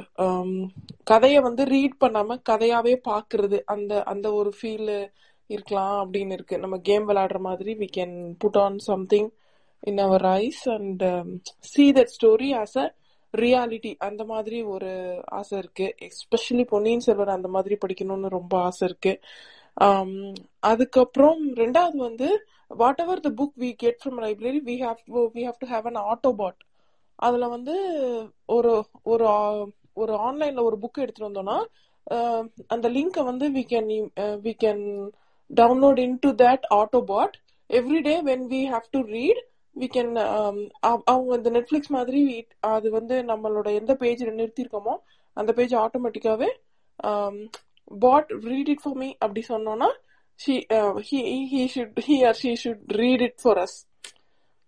[1.03, 4.91] கதையை வந்து ரீட் பண்ணாம கதையாவே பாக்குறது அந்த அந்த ஒரு ஃபீல்
[5.49, 6.57] இருக்கலாம் அப்படின்னு இருக்கு.
[6.57, 9.29] நம்ம கேம் விளையாடுற மாதிரி we can put on something
[9.83, 11.03] in our eyes and
[11.73, 12.85] see that story as a
[13.33, 14.91] reality அந்த மாதிரி ஒரு
[15.39, 15.87] ஆசை இருக்கு.
[16.07, 19.13] எஸ்பெஷலி பொன்னியின் செல்வன் அந்த மாதிரி படிக்கணும்னு ரொம்ப ஆசை இருக்கு.
[19.77, 20.11] Um,
[20.59, 22.27] அதுக்கப்புறம் ரெண்டாவது வந்து
[23.03, 24.99] whatever the book we get from library we have
[25.35, 26.61] we have to have an autobot
[27.19, 27.75] அதுல வந்து
[28.55, 28.71] ஒரு
[29.03, 29.25] ஒரு
[29.93, 31.57] ஒரு ஆன்லைன்ல ஒரு புக் எடுத்துட்டு வந்தோம்னா
[32.07, 33.91] uh, அந்த லிங்கை வந்து we can
[34.45, 34.85] we can
[35.51, 37.33] download into that autobot.
[37.69, 39.41] Every day day when have to to read
[39.75, 40.11] we can
[40.81, 44.95] அவங்க இந்த நெட்ஃபிளிக்ஸ் மாதிரி அது வந்து நம்மளோட எந்த பேஜ் நிறுத்திருக்கோமோ
[45.33, 46.49] அந்த page ஆட்டோமேட்டிக்காவே
[47.91, 49.89] bot read it for me அப்படி சொன்னோம்னா
[50.39, 53.87] he should he or she should read it for us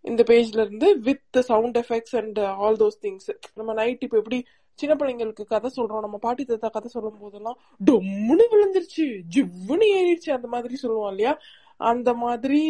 [0.01, 4.45] இந்த பேஜ்ல இருந்து with sound effects and all those things நம்ம நைட் இப்போ எப்படி
[4.79, 6.05] சின்ன பிள்ளைங்களுக்கு கதை சொல்றோம்.
[6.05, 9.05] நம்ம பாட்டி தாத்தா கதை சொல்லும் போதெல்லாம் டொம்முன்னு விழுந்துருச்சு.
[9.35, 10.31] ஜிவ்வுன்னு ஏறிடுச்சு.
[10.37, 11.33] அந்த மாதிரி சொல்லுவோம் இல்லையா?
[11.91, 12.61] அந்த மாதிரி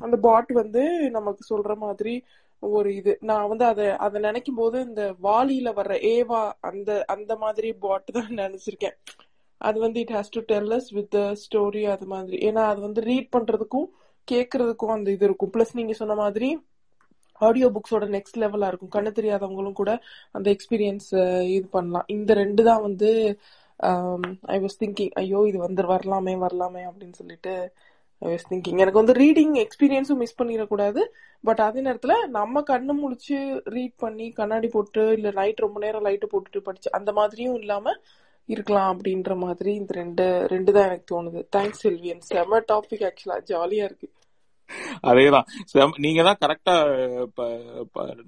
[0.00, 2.14] அந்த பாட் வந்து நமக்கு சொல்ற மாதிரி
[2.60, 3.12] ஒரு இது.
[3.30, 8.30] நான் வந்து அதை அதை நினைக்கும் போது இந்த வாலியில வர்ற ஏவா அந்த அந்த மாதிரி பாட் தான்
[8.42, 8.96] நினைச்சிருக்கேன்.
[9.60, 12.38] அது வந்து it has to tell us with story அது மாதிரி.
[12.48, 13.88] ஏன்னா அது வந்து ரீட் பண்றதுக்கும்
[14.30, 15.52] கேட்கறதுக்கும் அந்த இது இருக்கும்.
[15.52, 16.48] பிளஸ் நீங்க சொன்ன மாதிரி
[17.48, 18.92] ஆடியோ புக்ஸோட நெக்ஸ்ட் லெவலா இருக்கும்.
[18.96, 19.92] கண்ணு தெரியாதவங்களும் கூட
[20.36, 21.10] அந்த எக்ஸ்பீரியன்ஸ்
[21.56, 22.06] இது பண்ணலாம்.
[22.16, 23.10] இந்த ரெண்டு தான் வந்து
[24.54, 27.54] ஐ வாஸ் திங்கிங் ஐயோ இது வந்து வரலாமே வரலாமே அப்படின்னு சொல்லிட்டு
[28.22, 31.02] ஐ வாஸ் திங்கிங் எனக்கு வந்து ரீடிங் எக்ஸ்பீரியன்ஸும் மிஸ் பண்ணிடக்கூடாது.
[31.44, 33.38] பட் அதே நேரத்தில் நம்ம கண்ணு முழிச்சு
[33.76, 37.94] ரீட் பண்ணி கண்ணாடி போட்டு இல்லை நைட் ரொம்ப நேரம் லைட்டு போட்டுட்டு படிச்சு அந்த மாதிரியும் இல்லாம
[38.48, 41.40] இருக்கலாம் அப்படின்ற மாதிரி இந்த ரெண்டு ரெண்டு தான் எனக்கு தோணுது.
[41.56, 44.08] தேங்க்ஸ் செல்வியன் செம டாபிக் ஆக்சுவலா ஜாலியா இருக்கு.
[45.10, 45.46] அதேதான்.
[46.04, 46.74] நீங்க தான் கரெக்டா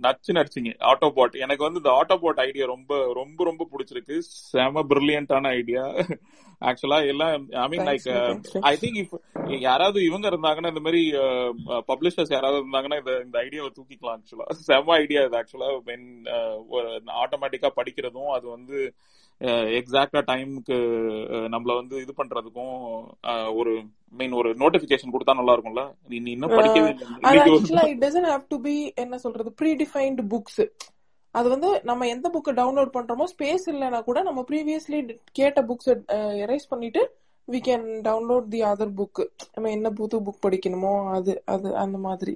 [0.07, 0.73] நச்சு நடிச்சிங்க.
[0.91, 4.17] ஆட்டோபாட் எனக்கு வந்து இந்த ஆட்டோபாட் ஐடியா ரொம்ப ரொம்ப ரொம்ப பிடிச்சிருக்கு.
[4.51, 5.85] செம பிரில்லியன்டான ஐடியா
[6.63, 8.05] ஆக்சுவலா எல்லாம் I mean like
[8.71, 9.15] I think if
[9.65, 11.01] யாராவது இவங்க இருந்தாங்கன்னா இந்த மாதிரி
[11.91, 16.07] பப்ளிஷர்ஸ் யாராவது இருந்தாங்கன்னா இந்த இந்த ஐடியாவை தூக்கிக்கலாம் ஆக்சுவலா செம ஐடியா இது ஆக்சுவலா வென்
[17.23, 18.79] ஆட்டோமேட்டிக்கா படிக்கிறதும் அது வந்து
[19.79, 20.77] எக்ஸாக்டா டைமுக்கு
[21.51, 22.75] நம்மள வந்து இது பண்றதுக்கும்
[23.57, 23.73] ஒரு
[24.14, 26.90] மீன் ஒரு நோட்டிபிகேஷன் கொடுத்தா நல்லா இருக்கும்ல நீ இன்னும் படிக்கவே
[27.33, 30.62] ஆக்சுவலா it doesn't have to be என்ன சொல்றது ப்ரீ டிஃபைன்ட் புக்ஸ்
[31.35, 34.99] அது வந்து நம்ம எந்த புக்கை டவுன்லோட் பண்றோமோ ஸ்பேஸ் இல்லைனா கூட நம்ம ப்ரீவியஸ்லி
[35.33, 35.90] கேட்ட புக்ஸ்
[36.42, 37.03] எரேஸ் பண்ணிட்டு
[37.49, 39.23] we can download the other book
[39.55, 42.35] நம்ம என்ன புது புக் படிக்கணுமோ அது அது அந்த மாதிரி.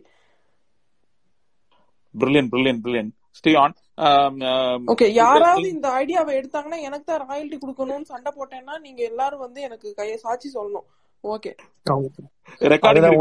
[2.15, 3.75] Brilliant brilliant brilliant stay on
[4.93, 9.89] okay யாராவது இந்த ஐடியாவை எடுத்தாங்கன்னா எனக்கு தான் ராயல்டி கொடுக்கணும்னு சண்டை போட்டேன்னா நீங்க எல்லாரும் வந்து எனக்கு
[9.99, 10.87] கைய சாட்சி சொல்லணும்.
[11.25, 11.53] ஓகே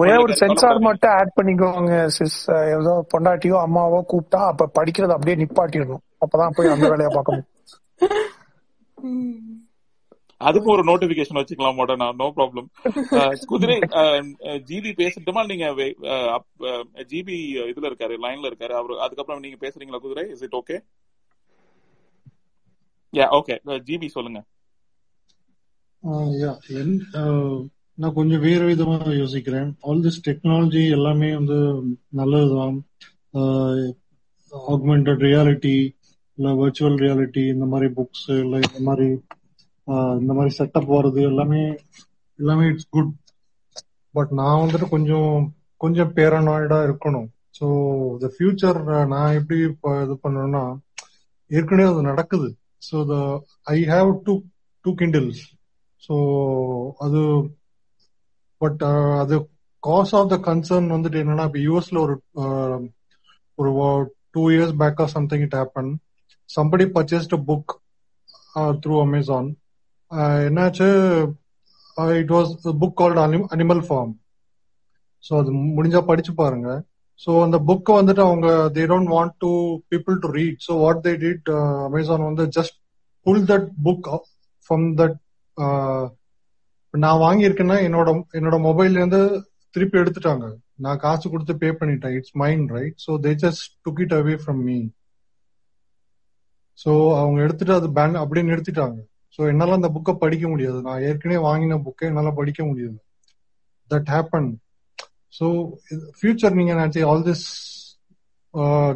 [0.02, 2.40] ஒரே ஒரு சென்சார் மட்டும் ஆட் பண்ணிக்கோங்க சிஸ்
[2.76, 6.04] ஏதோ பொண்டாட்டியோ அம்மாவோ கூப்பிட்டா அப்ப படிக்கிறது அப்படியே நிப்பாட்டிடணும்.
[6.26, 7.54] அப்பதான் போய் அந்த வேலையை பார்க்க முடியும்.
[10.42, 12.68] அதுக்கும் ஒரு நோட்டிபிகேஷன் வச்சுக்கலாம் மாட்டேன் நோ ப்ராப்ளம்
[13.52, 13.78] குதிரை
[14.70, 15.42] ஜிபி பேசட்டுமா?
[15.52, 15.66] நீங்க
[17.12, 17.38] ஜிபி
[17.72, 18.74] இதுல இருக்காரு லைன்ல இருக்காரு.
[18.80, 20.26] அவரு அதுக்கப்புறம் நீங்க பேசுறீங்களா குதிரை?
[20.36, 20.78] Is it okay
[23.14, 23.56] yeah okay
[23.90, 24.40] GB சொல்லுங்க.
[28.02, 29.70] நான் கொஞ்சம் வேறு விதமா யோசிக்கிறேன்.
[29.88, 31.58] ஆல் திஸ் டெக்னாலஜி எல்லாமே வந்து
[32.20, 32.78] நல்லதுதான்.
[34.74, 35.78] ஆக்மெண்டட் ரியாலிட்டி
[36.38, 39.08] இல்ல வர்ச்சுவல் ரியாலிட்டி இந்த மாதிரி புக்ஸ் இல்ல இந்த மாதிரி
[40.22, 41.62] இந்த மாதிரி செட்டப் வருது எல்லாமே
[42.40, 43.12] எல்லாமே இட்ஸ் குட்
[44.16, 45.32] பட் நான் வந்துட்டு கொஞ்சம்
[45.82, 47.28] கொஞ்சம் பேரனாய்டா இருக்கணும்.
[47.58, 47.66] ஸோ
[48.22, 48.80] த ஃபியூச்சர்
[49.14, 49.60] நான் எப்படி
[50.06, 50.64] இது பண்ணணும்னா
[51.52, 52.48] ஏற்கனவே அது நடக்குது.
[52.82, 53.16] So the
[53.68, 54.34] I have two
[54.86, 55.44] two Kindles
[56.04, 56.16] so
[57.06, 57.22] அது
[58.62, 58.84] பட்
[59.22, 59.36] அது
[59.84, 62.16] காஸ் ஆஃப் த கன்சர்ன் வந்துட்டு என்னன்னா இப்போ யூஎஸ்ல ஒரு
[63.58, 63.72] ஒரு
[64.36, 65.92] two years back something it happen
[66.50, 67.72] somebody purchased book
[68.84, 69.50] through Amazon
[70.48, 70.88] என்னாச்சு?
[72.22, 73.22] It was book called
[73.56, 74.14] Animal Farm
[75.24, 76.70] so அது முடிஞ்சா படிச்சு பாருங்க.
[77.22, 79.52] ஸோ அந்த புக்கை வந்துட்டு அவங்க they don't want to
[79.92, 81.50] people to read so what they did
[81.88, 82.78] Amazon வந்து just
[83.26, 84.08] pull that book
[84.68, 85.18] from that
[86.94, 89.22] நான் வாங்கியிருக்கேன்னா என்னோட என்னோட மொபைல்ல இருந்து
[89.76, 90.46] திருப்பி எடுத்துட்டாங்க.
[90.86, 92.16] நான் காசு கொடுத்து பே பண்ணிட்டேன்.
[92.18, 94.78] It's mind right so they just took it away from me
[96.80, 96.92] so
[97.22, 98.98] அவங்க எடுத்துட்டு அது பேன் அப்படின்னு நிறுத்திட்டாங்க.
[99.40, 100.78] ஸோ என்னால் அந்த புக்கை படிக்க முடியாது.
[100.88, 102.98] நான் ஏற்கனவே வாங்கின புக்கை என்னால் படிக்க முடியாது.
[103.92, 104.50] தட் ஹேப்பன்
[105.38, 105.46] ஸோ
[106.18, 107.46] ஃபியூச்சர் நீங்க நினைச்சு ஆல் திஸ்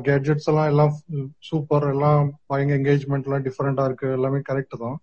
[0.08, 0.94] கேட்ஜெட்ஸ் எல்லாம் எல்லாம்
[1.50, 4.08] சூப்பர் எல்லாம் பயங்கர என்கேஜ்மெண்ட் எல்லாம் டிஃபரெண்டா இருக்கு.
[4.18, 4.98] எல்லாமே கரெக்ட் தான்.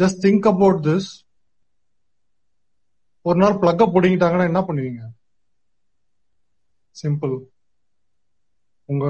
[0.00, 1.10] ஜஸ்ட் திங்க் அபவுட் திஸ்
[3.26, 5.02] ஒரு நாள் பிளக்க பிடிங்கிட்டாங்கன்னா என்ன பண்ணுவீங்க?
[6.96, 7.34] சிம்பிள்
[8.88, 9.06] உங்க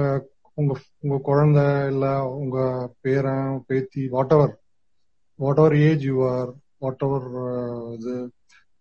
[0.58, 0.72] உங்க
[1.04, 2.06] உங்க குழந்தை இல்ல
[2.42, 2.58] உங்க
[3.04, 4.02] பேரன் பேத்தி
[4.36, 4.54] whatever
[5.38, 6.50] what our age you are
[7.06, 7.26] whatever
[7.96, 8.14] இது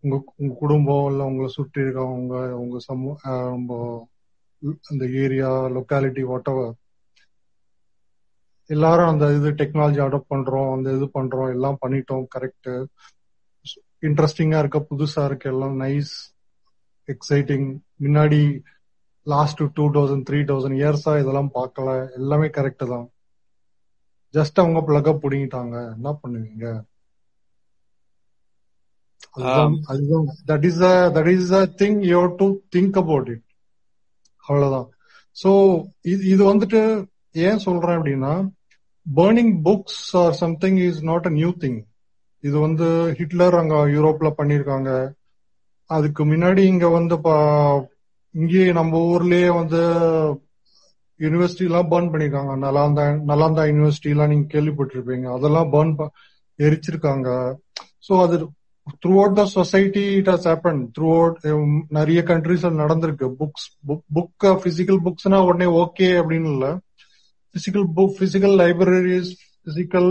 [0.03, 3.19] உங்க உங்க குடும்பம் இல்ல உங்களை சுற்றி இருக்கவங்க உங்க சமூக
[4.91, 6.73] அந்த ஏரியா லொக்காலிட்டி வாட் எவர்
[8.69, 12.69] எல்லாரும் அந்த இது டெக்னாலஜி அடாப்ட் பண்றோம் அந்த இது பண்றோம் எல்லாம் பண்ணிட்டோம் கரெக்ட்
[14.03, 16.13] இன்ட்ரெஸ்டிங்கா இருக்க புதுசா இருக்கு எல்லாம் நைஸ்
[17.07, 17.67] எக்ஸைட்டிங்
[18.03, 18.39] முன்னாடி
[19.27, 23.05] last two thousand three thousand இயர்ஸா இதெல்லாம் பார்க்கல எல்லாமே கரெக்ட் தான்.
[24.35, 25.75] ஜஸ்ட் அவங்க பிளக பிடிங்கிட்டாங்க.
[25.95, 26.65] என்ன பண்ணுவீங்க?
[30.49, 30.81] That is
[31.15, 32.45] that is a thing you to
[32.75, 33.45] think about it
[34.45, 34.87] அவ்வளவுதான்.
[35.37, 35.49] சோ
[36.11, 36.81] இது இது வந்துட்டு
[37.45, 38.33] ஏன் சொல்றேன் அப்படின்னா
[39.05, 41.79] burning books or something is not a new thing
[42.43, 42.87] இது வந்து
[43.19, 44.89] ஹிட்லர் அங்க யூரோப்ல பண்ணிருக்காங்க.
[45.89, 47.15] அதுக்கு முன்னாடி இங்க வந்து
[48.35, 49.81] இங்கேயே நம்ம ஊர்லயே வந்து
[51.19, 52.53] யூனிவர்சிட்டி எல்லாம் பர்ன் பண்ணிருக்காங்க.
[52.65, 55.27] நலாந்தா நலாந்தா யூனிவர்சிட்டி எல்லாம் நீங்க கேள்விப்பட்டிருப்பீங்க.
[55.37, 55.93] அதெல்லாம் பர்ன்
[56.59, 57.29] எரிச்சிருக்காங்க.
[58.07, 58.35] ஸோ அது
[59.21, 60.81] throughout the society it has happen
[61.19, 61.37] throughout
[61.89, 63.27] நிறைய கண்ட்ரிஸ் நடந்திருக்கு.
[63.39, 63.67] புக்ஸ்
[64.13, 66.67] புக் பிசிக்கல் புக்ஸ்னா உடனே ஓகே அப்படின்னு இல்ல.
[67.55, 69.31] Physical book physical libraries
[69.67, 70.09] physical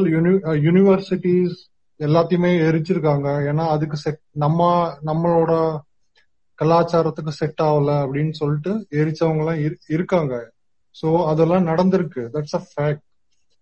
[0.67, 1.57] universities
[2.01, 3.29] எல்லாத்தையுமே எரிச்சிருக்காங்க.
[3.51, 4.61] ஏன்னா அதுக்கு செட் நம்ம
[5.05, 5.53] நம்மளோட
[6.59, 10.35] கலாச்சாரத்துக்கு செட் ஆகல அப்படின்னு சொல்லிட்டு எரிச்சவங்க எல்லாம் இருக்காங்க.
[10.97, 12.23] ஸோ அதெல்லாம் நடந்திருக்கு.
[12.35, 13.05] That's a fact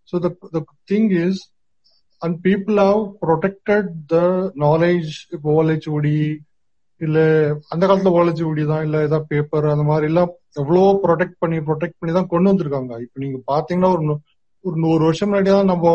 [0.08, 0.30] so the
[0.90, 1.40] thing is
[2.22, 4.16] and people how protected the
[4.64, 6.16] knowledge இப்போ ஓலைச்சுவடி
[7.00, 7.18] இல்ல
[7.72, 12.12] அந்த காலத்துல ஓலைச்சுவடி தான் இல்ல ஏதாவது பேப்பர் அந்த மாதிரி எல்லாம் எவ்வளோ ப்ரொடெக்ட் பண்ணி ப்ரொடெக்ட் பண்ணி
[12.18, 12.92] தான் கொண்டு வந்திருக்காங்க.
[13.04, 14.04] இப்போ நீங்க பாத்தீங்கன்னா ஒரு
[14.64, 15.86] ஒரு நூறு வருஷம் முன்னாடி தான் நம்ம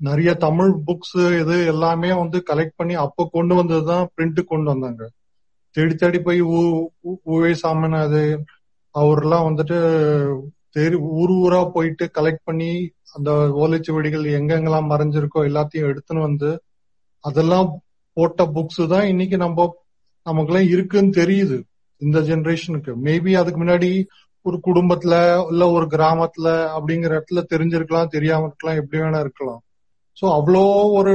[0.00, 5.02] நிறைய தமிழ் புக்ஸ் இது எல்லாமே வந்து கலெக்ட் பண்ணி அப்போ கொண்டு வந்ததுதான் பிரிண்ட் கொண்டு வந்தாங்க.
[5.76, 6.40] தேடி தேடி போய்
[7.32, 8.20] ஊவே சாமன் அது
[8.94, 9.76] அவர்லாம் வந்துட்டு
[10.70, 12.70] தெரு ஊர் ஊரா போயிட்டு கலெக்ட் பண்ணி
[13.12, 13.30] அந்த
[13.62, 16.50] ஓலைச்சுவடிகள் எங்கெங்கெல்லாம் மறைஞ்சிருக்கோ எல்லாத்தையும் எடுத்துன்னு வந்து
[17.24, 17.68] அதெல்லாம்
[18.16, 19.66] போட்ட புக்ஸ் தான் இன்னைக்கு நம்ம
[20.26, 21.56] நமக்குலாம் இருக்குன்னு தெரியுது
[22.02, 23.90] இந்த ஜெனரேஷனுக்கு மேபி அதுக்கு முன்னாடி
[24.46, 25.14] ஒரு குடும்பத்துல
[25.50, 29.60] இல்ல ஒரு கிராமத்துல அப்படிங்கிற இடத்துல தெரிஞ்சிருக்கலாம் தெரியாம இருக்கலாம் எப்படி வேணா இருக்கலாம்.
[30.18, 30.64] சோ அவ்வளோ
[30.98, 31.14] ஒரு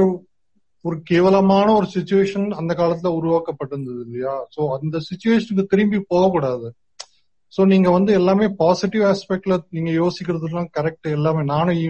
[0.84, 4.34] ஒரு கேவலமான ஒரு சுச்சுவேஷன் அந்த காலத்துல உருவாக்கப்பட்டிருந்தது இல்லையா?
[4.54, 6.66] சோ அந்த சுச்சுவேஷனுக்கு திரும்பி போகக்கூடாது.
[7.52, 11.42] சோ நீங்க வந்து எல்லாமே பாசிட்டிவ் ஆஸ்பெக்ட்ல நீங்க யோசிக்கிறதுலாம் கரெக்ட் எல்லாமே.
[11.44, 11.80] நானும்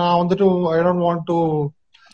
[0.00, 1.38] நான் வந்துட்டு I don't want to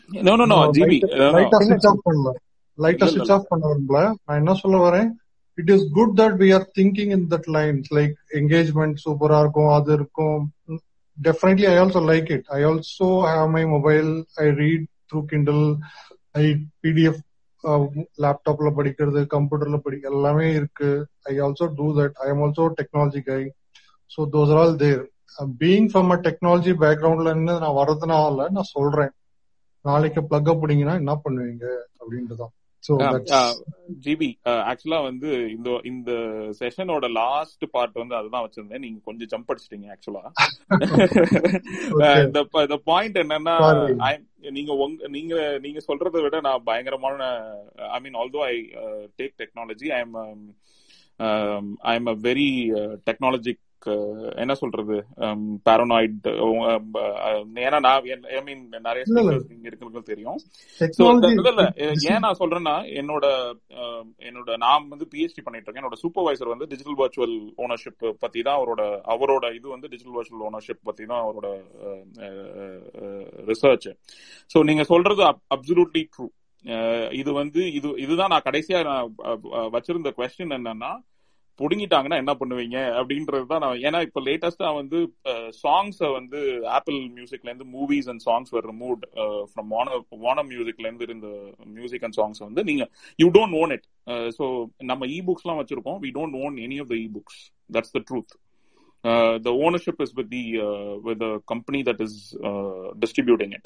[0.09, 0.97] know no no GB
[1.35, 2.31] லைட்டா ஸ்விட்ச் ஆஃப் பண்ணல.
[2.77, 5.09] லைட்டா ஸ்விட்ச் ஆஃப் பண்ண விரும்பல நான் என்ன சொல்ல வரேன்?
[5.57, 9.91] It is good that we are thinking in that lines like engagement சூப்பரா இருக்கும் அது
[9.93, 10.39] இருக்கும்.
[11.17, 15.65] Definitely I also like it I also have my mobile I read through Kindle
[16.35, 16.45] I
[16.81, 17.21] PDF
[18.23, 20.89] லேப்டாப்ல படிக்கிறது கம்ப்யூட்டர்ல படிக்க எல்லாமே இருக்கு.
[21.23, 23.41] I also do that I am also technology guy
[24.11, 25.01] so those are all there
[25.59, 29.13] being from a technology பேக்ரவுண்ட்ல இருந்து நான் வர்றதுனால நான் சொல்றேன்.
[29.85, 31.65] நாளைக்கு பிளக் அப்படிங்கன்னா என்ன பண்ணுவீங்க?
[31.99, 32.53] அப்படின்றதான்
[34.05, 34.29] ஜிபி
[34.69, 36.11] ஆக்சுவலா வந்து இந்த இந்த
[36.59, 38.79] செஷனோட லாஸ்ட் பார்ட் வந்து அதுதான் வச்சிருந்தேன்.
[38.79, 40.23] நீங்க கொஞ்சம் ஜம்ப் அடிச்சிட்டீங்க ஆக்சுவலா
[42.65, 43.55] இந்த பாயிண்ட் என்னன்னா
[44.49, 47.19] நீங்க உங்க நீங்க நீங்க சொல்றதை விட நான் பயங்கரமான
[47.91, 48.55] I mean although I
[49.19, 50.17] take technology I am
[51.83, 52.49] I am a very
[54.41, 54.95] என்ன சொல்றது
[55.67, 56.27] பாரனாய்ட்
[57.65, 59.03] ஏன்னா நான் ஐ மீன் நிறைய
[59.55, 60.39] இங்க இருக்கிறது தெரியும்.
[61.39, 61.63] இல்ல
[62.11, 63.25] ஏன் நான் சொல்றேன்னா என்னோட
[64.29, 65.83] என்னோட நான் வந்து பிஹெச்டி பண்ணிட்டு இருக்கேன்.
[65.83, 68.83] என்னோட சூப்பர்வைசர் வந்து டிஜிட்டல் வர்ச்சுவல் ஓனர்ஷிப் பத்தி தான் அவரோட
[69.15, 71.49] அவரோட இது வந்து டிஜிட்டல் வர்ச்சுவல் ஓனர்ஷிப் பத்தி தான் அவரோட
[73.51, 73.89] ரிசர்ச்
[74.53, 75.23] சோ நீங்க சொல்றது
[75.55, 76.27] அப்சல்யூட்லி ட்ரூ
[77.21, 79.09] இது வந்து இது இதுதான் நான் கடைசியா நான்
[79.75, 80.91] வச்சிருந்த கொஸ்டின் என்னன்னா
[81.59, 82.77] புடுங்கிட்டாங்கன்னா என்ன பண்ணுவீங்க?
[82.99, 84.99] அப்படின்றது தான் நான் ஏன்னா இப்ப லேட்டஸ்டா வந்து
[85.61, 86.39] சாங்ஸ வந்து
[86.77, 89.03] ஆப்பிள் மியூசிக்ல இருந்து movies and songs were removed
[89.51, 91.27] from வான வான மியூசிக்ல இருந்து இருந்த
[91.75, 92.85] மியூசிக் அண்ட் சாங்ஸ் வந்து நீங்க
[93.19, 93.87] you don't own it
[94.37, 94.47] so
[94.83, 95.99] நம்ம இ புக்ஸ் எல்லாம் வச்சிருக்கோம்.
[96.05, 98.33] We don't own any of the ebooks that's the truth
[99.03, 102.13] Uh, the ownership is with the uh, with the company that is
[102.49, 103.65] uh, distributing it.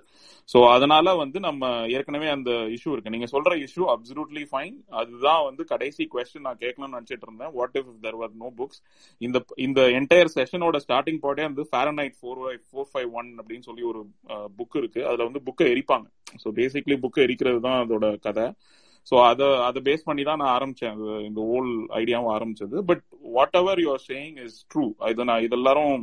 [0.49, 3.13] So அதனால வந்து நம்ம ஏற்கனவே அந்த issue இருக்கு.
[3.15, 7.51] நீங்க சொல்ற இஷ்யூ அப்சல்யூட்லி ஃபைன் அதுதான் வந்து கடைசி கொஸ்டின் நான் கேட்கணும்னு நினைச்சிட்டு இருந்தேன்.
[7.57, 8.81] What if there were no books
[9.21, 14.01] இந்த இந்த என்டையர் செஷனோட ஸ்டார்டிங் பாயிண்டே வந்து Fahrenheit four four five one அப்படின்னு சொல்லி ஒரு
[14.33, 15.03] uh, புக் இருக்கு.
[15.11, 16.07] அதுல வந்து புக்கை எரிப்பாங்க.
[16.43, 18.47] ஸோ பேசிக்லி புக்கை எரிக்கிறது தான் அதோட கதை.
[19.11, 20.95] ஸோ அதை அதை பேஸ் பண்ணி தான் நான் ஆரம்பிச்சேன்.
[21.27, 22.77] இந்த ஓல் ஐடியாவும் ஆரம்பிச்சது.
[22.89, 23.03] But
[23.61, 25.95] whatever you are saying is true இது நான் இதெல்லாரும்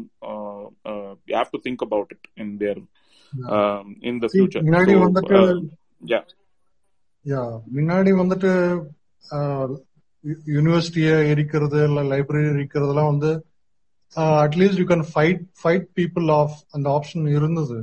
[1.31, 2.81] you have to think about it in there
[4.11, 5.41] in the future முன்னாடி வந்துட்டு
[7.25, 7.43] யா
[7.77, 8.53] முன்னாடி வந்துட்டு
[10.57, 13.31] யூனிவர்சிட்டிய எரிக்கிறது இல்ல லைப்ரரி எரிக்கிறதுலாம் வந்து
[14.45, 17.79] at least you can fight fight people of அந்த ஆப்ஷன் இருந்தது.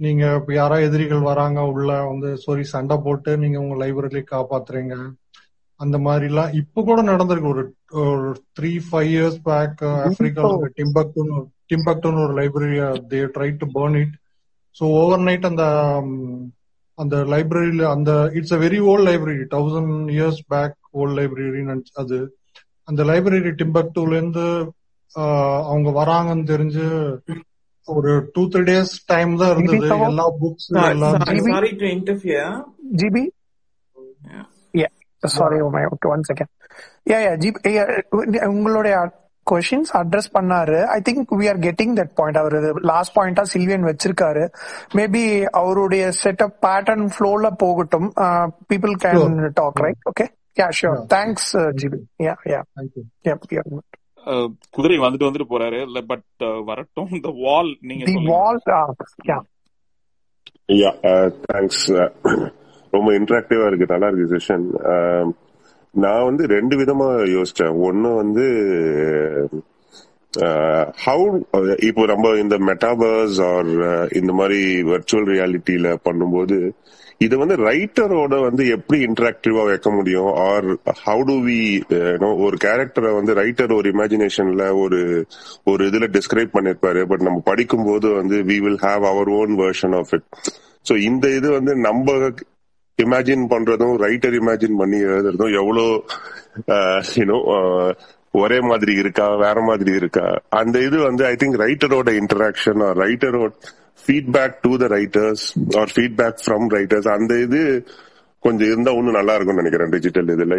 [0.00, 4.94] நீங்க இப்ப யாரா எதிரிகள் வராங்க உள்ள வந்து சாரி சண்டை போட்டு நீங்க உங்க லைப்ரரி காப்பாத்துறீங்க.
[5.80, 7.52] அந்த மாதிரி எல்லாம் இப்ப கூட நடந்திருக்கு.
[7.54, 7.64] ஒரு
[8.04, 11.38] ஒரு த்ரீ ஃபைவ் இயர்ஸ் பேக் ஆப்பிரிக்கால டிம்பக்டுன்னு
[11.70, 12.78] டிம்பக்டுன்னு ஒரு library
[13.10, 14.14] they try to burn it
[14.76, 14.84] so
[15.22, 15.64] overnight அந்த
[16.98, 21.62] அந்த லைப்ரரியில அந்த it's a very old library thousand years back old library
[21.96, 22.18] அது.
[22.88, 24.44] அந்த லைப்ரரி டிம்பக்டூல இருந்து
[25.70, 26.86] அவங்க வராங்கன்னு தெரிஞ்சு
[27.96, 29.88] ஒரு டூ த்ரீ டேஸ் டைம் தான் இருந்தது.
[30.10, 30.68] எல்லா books
[31.54, 32.54] sorry to interfere
[33.02, 33.24] GB
[35.22, 35.56] sorry
[36.14, 36.52] one second
[37.12, 37.70] yeah yeah GB
[38.52, 38.96] உங்களுடைய
[39.46, 40.78] கொஷின்ஸ் அட்ரஸ் பண்ணாரு.
[40.94, 42.56] I think we are getting that point our
[42.90, 44.44] last பாயிண்டா சில்வியன் வச்சிருக்காரு.
[44.98, 45.22] மேபி
[45.60, 48.08] அவருடைய செட்டப் பேட்டர்ன் ஃப்ளோல போகட்டும்.
[48.72, 50.26] People can talk right okay
[50.60, 52.60] yeah sure thanks GB yeah yeah
[53.28, 53.34] yeah
[54.76, 55.78] குதிரை வந்துட்டு வந்துட்டு போறாரு.
[55.88, 57.10] இல்ல பட் வரட்டும்.
[57.18, 58.60] இந்த வால் நீங்க வால்
[59.30, 59.38] யா
[60.82, 60.92] யா
[61.46, 61.86] தேங்க்ஸ்
[62.92, 63.92] ரொம்ப இன்ட்ராக்டிவா இருக்கு.
[63.94, 64.66] நல்லா இருக்கு செஷன்
[66.04, 67.74] நான் வந்து ரெண்டு விதமா யோசிச்சேன்.
[67.88, 68.46] ஒன்னு வந்து
[71.04, 71.26] ஹவு
[71.88, 73.70] இப்போ நம்ம இந்த மெட்டாபர்ஸ் ஆர்
[74.20, 74.60] இந்த மாதிரி
[74.90, 76.58] வர்ச்சுவல் ரியாலிட்டியில பண்ணும்போது
[77.20, 80.28] இது வந்து ரைட்டரோட வந்து எப்படி இன்டராக்டிவா வைக்க முடியும்?
[80.48, 80.66] ஆர்
[81.04, 81.56] ஹவு டு வி
[82.44, 85.00] ஒரு கேரக்டரை வந்து ரைட்டர் ஒரு இமேஜினேஷன்ல ஒரு
[85.70, 87.02] ஒரு இதுல டிஸ்கிரைப் பண்ணிருப்பாரு.
[87.12, 90.28] பட் நம்ம படிக்கும் போது வந்து we will have our own version of it
[90.86, 92.14] so இந்த இது வந்து நம்ம
[92.98, 95.84] இமேஜின் பண்றதும் ரைட்டர் இமேஜின் பண்ணி எழுதுறதும் எவ்வளோ
[97.16, 97.38] யூனோ
[98.34, 99.26] ஒரே மாதிரி இருக்கா?
[99.42, 100.24] வேற மாதிரி இருக்கா?
[100.60, 103.50] அந்த இது வந்து ஐ திங்க் ரைட்டரோட interaction or ரைட்டரோட
[104.04, 105.44] feedback to the writers
[105.80, 107.62] or feedback from writers அந்த இது
[108.42, 110.56] கொஞ்சம் இருந்தா இன்னும் நல்லா இருக்கும்னு நினைக்கிறேன் டிஜிட்டல் இதுல.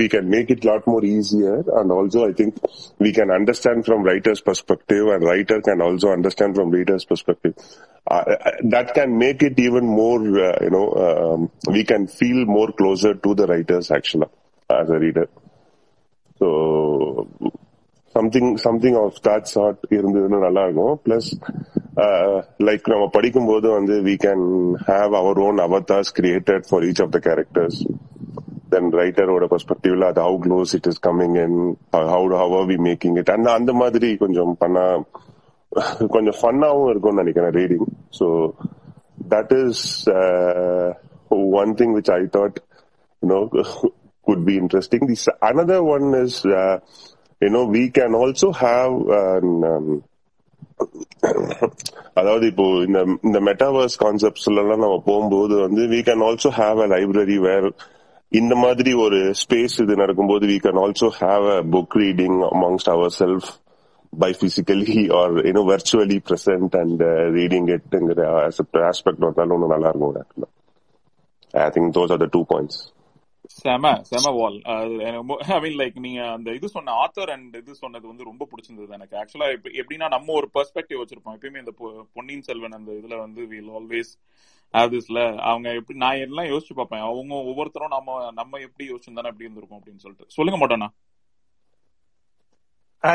[0.00, 2.56] We can make it lot more easier and also I think
[3.04, 7.54] we can understand from writers perspective and writer can also understand from readers perspective
[8.72, 11.40] that can make it even more uh, you know um,
[11.76, 14.28] we can feel more closer to the writers actually
[14.70, 14.88] as
[18.14, 21.30] a reader so something something of that sort இருந்ததுன்னு நல்லா இருக்கும் plus
[22.58, 24.40] like நம்ம படிக்கும்போது வந்து we can
[24.74, 27.84] have our own avatars created for each of the characters
[28.70, 33.16] then ரைட்டரோட பெர்ஸ்பெக்டிவ்ல அது how close it is coming in how how are we making
[33.22, 35.04] it அந்த அந்த மாதிரி கொஞ்சம் பண்ணா
[36.08, 37.86] கொஞ்சம் ஃபன்னாவும் இருக்கும்னு நினைக்கிறேன் reading
[38.18, 38.52] so
[39.30, 40.08] that is
[41.62, 42.58] one thing which I thought
[43.22, 43.40] you know
[44.26, 46.40] could be interesting this another one is
[47.42, 48.94] you know we can also have
[52.20, 56.88] அதாவது இப்போ இந்த இந்த மெட்டாவர்ஸ் கான்செப்ட்ஸ்ல எல்லாம் நம்ம போகும்போது வந்து we can also have a
[56.94, 57.68] library where
[58.32, 63.14] இந்த மாதிரி ஒரு ஸ்பேஸ் இது நடக்கும்போது we can also have a book reading amongst our
[63.18, 63.50] self
[64.12, 67.02] by physically or you know know present and
[67.38, 68.22] reading இட்ங்கிற
[68.90, 70.50] aspect வந்தாலும் இன்னும் நல்லா இருக்கும்
[71.54, 72.80] I I those are the two points.
[73.56, 74.58] செம செம வால்
[75.48, 79.16] ஐ மீன் லைக் நீங்க அந்த இது சொன்ன ஆத்தர் அண்ட் இது சொன்னது வந்து ரொம்ப பிடிச்சிருந்தது எனக்கு.
[79.22, 79.48] ஆக்சுவலா
[79.82, 81.36] எப்படின்னா நம்ம ஒரு பெர்ஸ்பெக்டிவ் வச்சிருப்போம்.
[81.38, 81.74] எப்பயுமே இந்த
[82.16, 84.12] பொன்னியின் செல்வன் அந்த இதுல வந்து வில் ஆல்வேஸ்
[84.74, 87.06] ஹேவ் திஸ்ல அவங்க எப்படி நான் எல்லாம் யோசிச்சு பார்ப்பேன்.
[87.10, 90.34] அவங்க ஒவ்வொருத்தரும் நம்ம நம்ம எப்படி யோசிச்சிருந்தானே எப்படி இருந்திருக்கும் அப்படின்னு சொல்லிட்டு.
[90.38, 90.90] சொல்லுங்க மாட்டோம்னா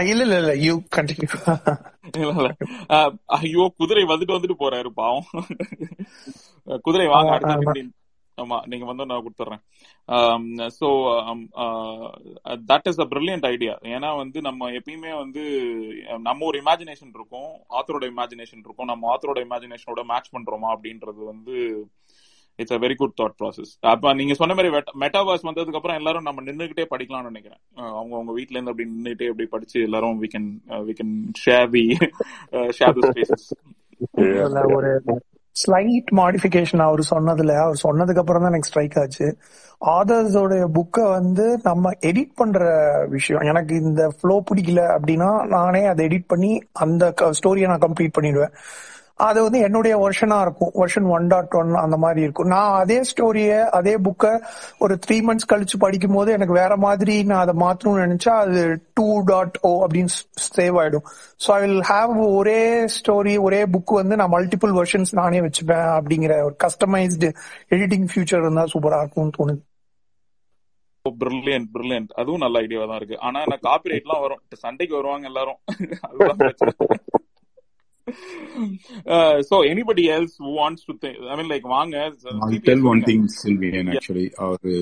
[0.08, 1.30] இல்ல இல்ல இல்ல யூ கண்டினியூ
[2.18, 2.50] இல்ல இல்ல.
[2.96, 5.28] அஹ், ஐயோ குதிரை வந்துட்டு வந்துட்டு போறாரு பாவம்.
[6.86, 7.56] குதிரை வாங்க அடுத்த
[8.38, 9.62] ஆமா நீங்க வந்து நான் கொடுத்துட்றேன்
[10.78, 10.88] so
[12.72, 15.44] that is a brilliant idea ஏன்னா வந்து நம்ம எப்பயுமே வந்து
[16.28, 21.56] நம்ம ஒரு இமேஜினேஷன் இருக்கும் ஆத்தரோட இமேஜினேஷன் இருக்கும் நம்ம ஆத்தரோட இமேஜினேஷனோட மேட்ச் பண்றோமா அப்படின்றது வந்து
[22.60, 24.70] it's a very good thought process அப்ப நீங்க சொன்ன மாதிரி
[25.04, 27.62] மெட்டாவர்ஸ் வந்ததுக்கு அப்புறம் எல்லாரும் நம்ம நின்னுகிட்டே படிக்கலாம்னு நினைக்கிறேன்.
[27.92, 30.50] அவங்க அவங்க வீட்ல இருந்து அப்படி நின்றுட்டே அப்படி படிச்சு எல்லாரும் we can
[30.88, 31.84] we can share the
[32.78, 33.48] share the spaces
[34.78, 34.92] ஒரு
[35.62, 37.56] ஸ்லைட் மாடிஃபிகேஷன் அவர் சொன்னதுல.
[37.58, 39.38] அவர் சொன்னதுக்கு அப்புறம் தான் எனக்கு ஸ்ட்ரைக் ஆச்சு.
[39.86, 42.60] ஆதர்ஸோட புக்கை வந்து நம்ம எடிட் பண்ற
[43.10, 43.42] விஷயம்.
[43.42, 48.54] எனக்கு இந்த ஃப்ளோ பிடிக்கல அப்படின்னா நானே அதை எடிட் பண்ணி அந்த ஸ்டோரியை நான் கம்ப்ளீட் பண்ணிடுவேன்.
[49.18, 50.72] அது வந்து என்னுடைய வெர்ஷனா இருக்கும்.
[50.76, 52.48] வெர்ஷன் ஒன் டாட் ஒன் அந்த மாதிரி இருக்கும்.
[52.48, 54.42] நான் அதே ஸ்டோரிய அதே புக்கை
[54.80, 59.20] ஒரு த்ரீ மந்த்ஸ் கழிச்சு படிக்கும் போது எனக்கு வேற மாதிரி நான் அதை மாத்தணும்னு நினைச்சா அது டூ
[59.20, 60.14] டாட் ஓ அப்படின்னு
[60.56, 61.06] சேவ் ஆயிடும்.
[61.48, 66.44] ஸோ ஐ வில் ஹாவ் ஒரே ஸ்டோரி ஒரே புக் வந்து நான் மல்டிபிள் வெர்ஷன்ஸ் நானே வச்சுப்பேன் அப்படிங்கிற
[66.44, 67.32] ஒரு கஸ்டமைஸ்டு
[67.70, 69.62] எடிட்டிங் ஃபியூச்சர் இருந்தா சூப்பரா இருக்கும்னு தோணுது.
[71.06, 73.20] Oh, பிரில்லியன்ட் பிரில்லியன்ட் அதுவும் நல்ல ஐடியாவா தான் இருக்கு.
[73.20, 74.42] ஆனா காப்பி காப்பிரைட்லாம் வரும்.
[74.54, 75.60] சண்டைக்கு வருவாங்க எல்லாரும்.
[76.10, 76.40] அதுதான்
[78.08, 81.96] பிரச்சனை so anybody else who wants to think i mean like வாங்க
[82.46, 84.28] I'll tell one thing, Sylvian, actually.
[84.46, 84.74] அவரு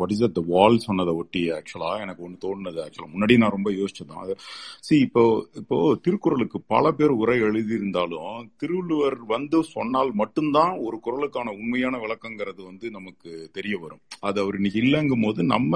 [0.00, 4.22] வாட் இஸ் த வால் சொன்னதை ஒட்டி ஆக்சுவலா எனக்கு ஒன்று தோணுனது ஆக்சுவலா முன்னாடி நான் ரொம்ப யோசிச்சதான்
[4.24, 4.34] அது
[4.80, 5.22] சி இப்போ
[5.54, 8.16] இப்போ திருக்குறளுக்கு பல பேர் உரை எழுதியிருந்தாலும்
[8.56, 14.02] திருவள்ளுவர் வந்து சொன்னால் மட்டும்தான் ஒரு குறளுக்கான உண்மையான விளக்கங்கிறது வந்து நமக்கு தெரிய வரும்.
[14.20, 15.74] அது அவர் இன்னைக்கு இல்லைங்கும் போது நம்ம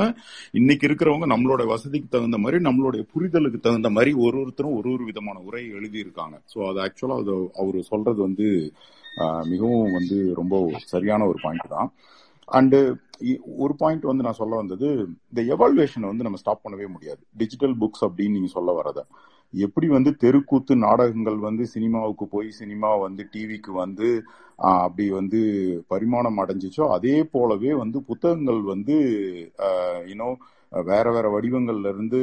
[0.53, 5.39] இன்னைக்கு இருக்கிறவங்க நம்மளோட வசதிக்கு தகுந்த மாதிரி நம்மளுடைய புரிதலுக்கு தகுந்த மாதிரி ஒரு ஒருத்தரும் ஒரு ஒரு விதமான
[5.41, 6.37] உரை எழுதியிருக்காங்க.
[6.55, 8.49] ஸோ அது ஆக்சுவலா அது அவர் சொல்றது வந்து
[9.53, 10.55] மிகவும் வந்து ரொம்ப
[10.93, 11.89] சரியான ஒரு பாயிண்ட் தான்.
[12.49, 12.79] அண்டு
[13.65, 14.87] ஒரு பாயிண்ட் வந்து நான் சொல்ல வந்தது
[15.31, 17.21] இந்த எவால்வேஷனை வந்து நம்ம ஸ்டாப் பண்ணவே முடியாது.
[17.41, 19.01] டிஜிட்டல் புக்ஸ் அப்படின்னு நீங்க சொல்ல வரத.
[19.55, 24.09] எப்படி வந்து தெருக்கூத்து நாடகங்கள் வந்து சினிமாவுக்கு போய் சினிமா வந்து டிவிக்கு வந்து
[24.59, 25.41] அப்படி வந்து
[25.93, 28.97] பரிமாணம் அடைஞ்சிச்சோ அதே போலவே வந்து புத்தகங்கள் வந்து
[30.13, 30.37] இன்னும்
[30.73, 32.19] வேற வேற வடிவங்கள்ல இருந்து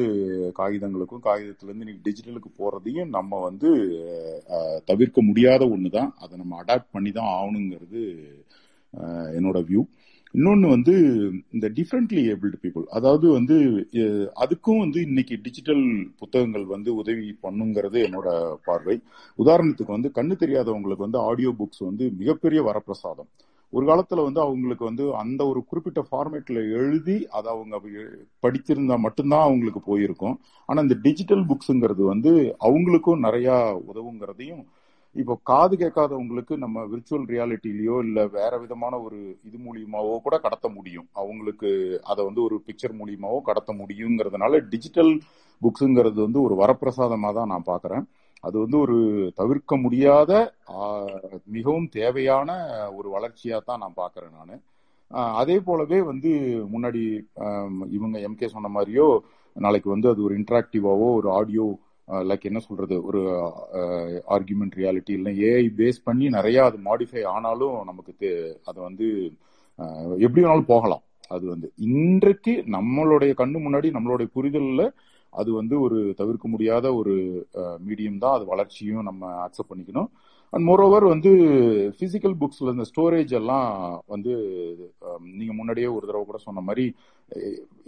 [0.60, 3.70] காகிதங்களுக்கும் காகிதத்துல இருந்து இன்னைக்கு டிஜிட்டலுக்கு போறதையும் நம்ம வந்து
[4.86, 6.12] தவிர்க்க முடியாத ஒண்ணுதான்.
[6.24, 8.04] அதை நம்ம அடாப்ட் பண்ணி தான் ஆகணுங்கிறது
[9.38, 9.84] என்னோட வியூ
[10.34, 10.94] இன்னொன்று வந்து
[11.52, 13.56] இந்த டிஃப்ரெண்ட்லி ஏபிள்டு பீப்புள் அதாவது வந்து
[14.44, 15.84] அதுக்கும் வந்து இன்னைக்கு டிஜிட்டல்
[16.20, 18.30] புத்தகங்கள் வந்து உதவி பண்ணுங்கிறது என்னோட
[18.68, 18.96] பார்வை.
[19.40, 23.30] உதாரணத்துக்கு வந்து கண்ணு தெரியாதவங்களுக்கு வந்து ஆடியோ புக்ஸ் வந்து மிகப்பெரிய வரப்பிரசாதம்.
[23.74, 27.76] ஒரு காலத்துல வந்து அவங்களுக்கு வந்து அந்த ஒரு குறிப்பிட்ட ஃபார்மேட்ல எழுதி அதை அவங்க
[28.44, 30.36] படிச்சிருந்தா மட்டும்தான் அவங்களுக்கு போயிருக்கும்.
[30.70, 33.50] ஆனா இந்த டிஜிட்டல் புக்ஸுங்கிறது வந்து அவங்களுக்கும் நிறைய
[33.92, 34.64] உதவுங்கிறதையும்
[35.16, 41.08] இப்போ காது கேட்காதவங்களுக்கு நம்ம விர்ச்சுவல் ரியாலிட்டிலேயோ இல்ல வேற விதமான ஒரு இது மூலியமாவோ கூட கடத்த முடியும்.
[41.14, 41.70] அவங்களுக்கு
[42.04, 45.12] அதை வந்து ஒரு பிக்சர் மூலியமாவோ கடத்த முடியுங்கிறதுனால டிஜிட்டல்
[45.62, 48.06] புக்ஸுங்கிறது வந்து ஒரு வரப்பிரசாதமா தான் நான் பாக்குறேன்.
[48.44, 48.98] அது வந்து ஒரு
[49.36, 50.32] தவிர்க்க முடியாத
[51.50, 52.50] மிகவும் தேவையான
[52.96, 54.62] ஒரு வளர்ச்சியா தான் நான் பாக்குறேன் நான்.
[55.36, 56.32] அதே போலவே வந்து
[56.74, 57.02] முன்னாடி
[57.90, 59.08] இவங்க எம்கே சொன்ன மாதிரியோ
[59.56, 61.66] நாளைக்கு வந்து அது ஒரு இன்ட்ராக்டிவாவோ ஒரு ஆடியோ
[62.24, 63.22] லைக் என்ன சொல்றது ஒரு
[64.36, 68.34] ஆர்குமெண்ட் ரியாலிட்டி இல்லை ஏஐ பேஸ் பண்ணி நிறைய அது மாடிஃபை ஆனாலும் நமக்கு தே-
[68.66, 69.08] அது வந்து
[70.20, 71.04] எப்படி வேணாலும் போகலாம்.
[71.32, 74.84] அது வந்து இன்றைக்கு நம்மளுடைய கண்ணு முன்னாடி நம்மளுடைய புரிதல்ல
[75.34, 77.14] அது வந்து ஒரு தவிர்க்க முடியாத ஒரு
[77.88, 78.36] மீடியம் தான்.
[78.38, 80.10] அது வளர்ச்சியும் நம்ம அக்செப்ட் பண்ணிக்கணும்.
[80.54, 81.32] அண்ட் மோரோவர் வந்து
[82.00, 83.68] பிசிக்கல் புக்ஸ்ல இந்த ஸ்டோரேஜ் எல்லாம்
[84.14, 84.32] வந்து
[85.40, 86.86] நீங்க முன்னாடியே ஒரு தடவை கூட சொன்ன மாதிரி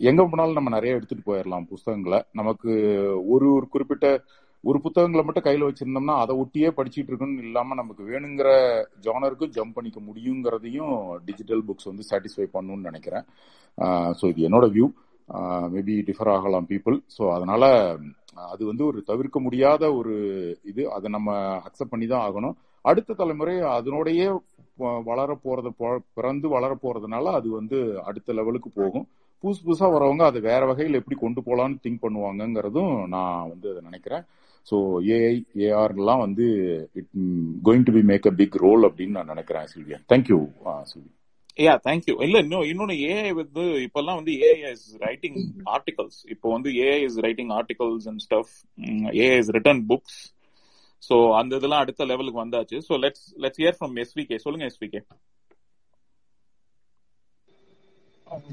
[0.10, 2.20] எங்க போனாலும் நம்ம நிறைய எடுத்துட்டு போயிடலாம் புஸ்தகங்களை.
[2.40, 2.72] நமக்கு
[3.34, 4.08] ஒரு ஒரு குறிப்பிட்ட
[4.64, 8.50] ஒரு புத்தகங்களை மட்டும் கையில வச்சிருந்தோம்னா அதை ஒட்டியே படிச்சுட்டு இருக்கணும்னு இல்லாம நமக்கு வேணுங்கிற
[9.06, 10.94] ஜானருக்கும் ஜம்ப் பண்ணிக்க முடியுங்கிறதையும்
[11.30, 13.26] டிஜிட்டல் புக்ஸ் வந்து சாட்டிஸ்ஃபை பண்ணணும்னு நினைக்கிறேன்.
[14.20, 14.88] ஸோ இது என்னோட வியூ
[15.74, 17.64] மேபி டிஃபர் ஆகலாம் பீப்புள் ஸோ அதனால
[18.52, 20.14] அது வந்து ஒரு தவிர்க்க முடியாத ஒரு
[20.64, 20.84] இது.
[20.96, 21.30] அதை நம்ம
[21.68, 22.56] அக்செப்ட் பண்ணி தான் ஆகணும்.
[22.86, 24.28] அடுத்த தலைமுறை அதனோடையே
[25.10, 25.70] வளர போறது
[26.18, 27.78] பிறந்து வளர போறதுனால அது வந்து
[28.10, 29.06] அடுத்த லெவலுக்கு போகும்.
[29.44, 34.24] புதுசு புதுசா வரவங்க அதை வேற வகையில் எப்படி கொண்டு போலான்னு திங்க் பண்ணுவாங்கங்கிறதும் நான் வந்து அதை நினைக்கிறேன்.
[34.68, 34.78] ஸோ
[35.16, 35.36] ஏஐ
[35.68, 36.46] ஏஆர்லாம் வந்து
[37.00, 37.12] it
[37.68, 40.00] going to be make a big role அப்படின்னு நான் நினைக்கிறேன் Sylvia.
[40.14, 40.40] Thank you
[40.92, 41.10] Sylvie.
[41.58, 45.40] Yeah thank you இல்ல இன்னும் இன்னொன்னு ஏஐ வந்து இப்பெல்லாம் வந்து ஏஐ இஸ் ரைட்டிங்
[45.76, 48.54] ஆர்டிகல்ஸ் இப்போ வந்து AI is writing articles and stuff
[49.22, 50.20] AI is written books
[51.04, 52.78] so அந்த இதெல்லாம் அடுத்த லெவலுக்கு வந்தாச்சு.
[52.88, 55.02] So let's let's hear from SVK சொல்லுங்க SVK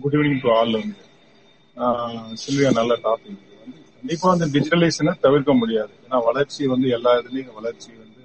[0.03, 0.77] good evening to all
[2.43, 5.93] Sylvia நல்ல டாபிக் வந்து கண்டிப்பா அந்த டிஜிட்டலைசேஷனை தவிர்க்க முடியாது.
[6.05, 8.25] ஏன்னா வளர்ச்சி வந்து எல்லா இதுலயும் வளர்ச்சி வந்து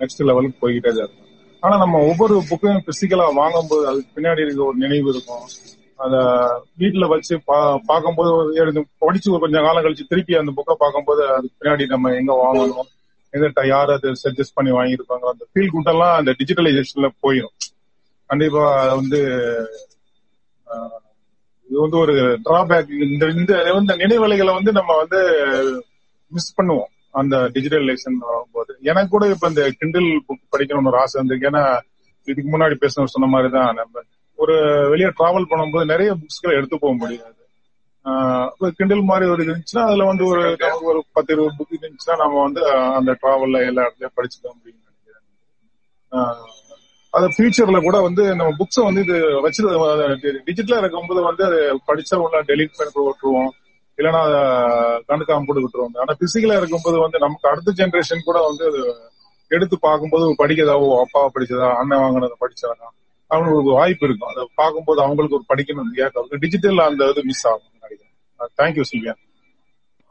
[0.00, 1.21] நெக்ஸ்ட் லெவலுக்கு போய்கிட்டே தான் இருக்கும்
[1.62, 5.44] ஆனா நம்ம ஒவ்வொரு புக்கையும் பிசிக்கலா வாங்கும்போது அதுக்கு பின்னாடி இருக்க ஒரு நினைவு இருக்கும்.
[5.98, 6.14] அத
[6.78, 8.30] வீட்டுல வச்சு பா பார்க்கும்போது
[8.98, 12.88] படிச்சு கொஞ்சம் காலம் கழிச்சு திருப்பி அந்த புக்கை பார்க்கும்போது அதுக்கு பின்னாடி நம்ம எங்க வாங்கணும்
[13.34, 17.54] எங்கிட்ட யார் அது சஜஸ்ட் பண்ணி வாங்கியிருப்பாங்க அந்த ஃபீல் குட்டெல்லாம் அந்த டிஜிட்டலைசேஷன்ல போயிடும்
[18.30, 19.20] கண்டிப்பா அது வந்து
[21.68, 22.14] இது வந்து ஒரு
[22.46, 25.20] டிராபேக் இந்த இந்த இந்த நினைவலைகளை வந்து நம்ம வந்து
[26.32, 26.90] மிஸ் பண்ணுவோம்.
[27.14, 28.18] அந்த டிஜிட்டலைசேஷன்
[28.82, 31.64] எனக்கு கூட இப்ப இந்த கிண்டில் புக் படிக்கணும்னு ஒரு ஆசை இருந்திருக்கு ஏன்னா
[32.28, 34.02] இதுக்கு முன்னாடி பேசினவர் சொன்ன மாதிரி தான் நம்ம
[34.38, 34.54] ஒரு
[34.90, 37.38] வெளியே டிராவல் பண்ணும்போது நிறைய புக்ஸ்களை எடுத்து போக முடியாது.
[38.78, 40.42] கிண்டில் மாதிரி ஒரு இருந்துச்சுன்னா அதுல வந்து ஒரு
[40.90, 42.62] ஒரு பத்து இருபது புக் இருந்துச்சுன்னா நம்ம வந்து
[42.98, 45.24] அந்த டிராவல்ல எல்லா இடத்துலயும் படிச்சுக்க முடியும் நினைக்கிறேன்.
[47.14, 49.62] அது ஃபியூச்சர்ல கூட வந்து நம்ம புக்ஸை வந்து இது வச்சு
[50.48, 51.58] டிஜிட்டலா இருக்கும்போது வந்து அது
[51.90, 53.52] படிச்சா உள்ள டெலிட் பண்ணி விட்டுருவோம்
[54.02, 54.40] இல்லைன்னா அதை
[55.08, 58.82] கண்டுக்காம போட்டு விட்டுருவாங்க ஆனா பிசிக்கலா இருக்கும்போது வந்து நமக்கு அடுத்த ஜென்ரேஷன் கூட வந்து அது
[59.50, 62.82] எடுத்து பார்க்கும்போது படிக்கதாவோ ஓ அப்பாவை படிச்சதா அண்ணன் வாங்கினதை படிச்சாங்க
[63.30, 64.30] அவங்களுக்கு ஒரு வாய்ப்பு இருக்கும்.
[64.30, 68.14] அதை பார்க்கும்போது அவங்களுக்கு ஒரு படிக்கணும் ஏக்கம் டிஜிட்டல் அந்த இது மிஸ் ஆகும் நினைக்கிறேன்.
[68.60, 69.14] Thank you Sylvia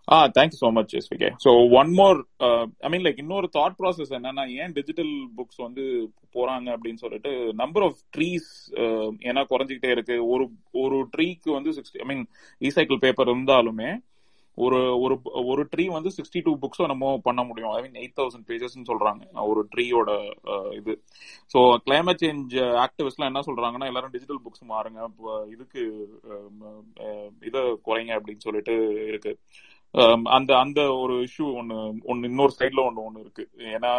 [0.08, 2.20] ah thank you so much SVK so one more
[2.86, 5.84] I mean like இன்னொரு தாட் ப்ராசஸ் என்னன்னா ஏன் டிஜிட்டல் புக்ஸ் வந்து
[6.36, 8.49] போறாங்க அப்படின்னு சொல்லிட்டு நம்பர் ஆஃப் ட்ரீஸ்
[9.30, 10.18] ஏன்னா குறைஞ்சிக்கிட்டே இருக்கு.
[10.34, 10.45] ஒரு
[10.84, 12.24] ஒரு ட்ரீக்கு வந்து sixty I mean
[12.62, 13.91] recycle paper இருந்தாலுமே
[14.58, 15.16] ஒரு ஒரு
[15.52, 17.74] ஒரு ட்ரீ வந்து சிக்ஸ்டி டூ புக்ஸோ நம்ம பண்ண முடியும்.
[17.76, 19.22] ஐ மீன் எயிட் தௌசண்ட் பேஜஸ்ன்னு சொல்றாங்க.
[19.52, 20.10] ஒரு ட்ரீயோட
[20.54, 20.93] uh, இது.
[21.54, 24.99] ஸோ கிளைமேட் சேஞ்ச் ஆக்டிவிஸ்ட்லாம் என்ன சொல்றாங்கன்னா எல்லாரும் டிஜிட்டல் புக்ஸ் மாறுங்க.
[25.56, 25.84] இதுக்கு
[26.34, 26.60] um,
[27.06, 28.76] uh, இதை குறைங்க அப்படின்னு சொல்லிட்டு
[29.12, 29.34] இருக்கு.
[30.38, 31.78] அந்த அந்த ஒரு இஷ்யூ ஒன்னு
[32.12, 33.46] ஒன்னு இன்னொரு சைட்ல ஒன்னு ஒன்னு இருக்கு.
[33.76, 33.92] ஏன்னா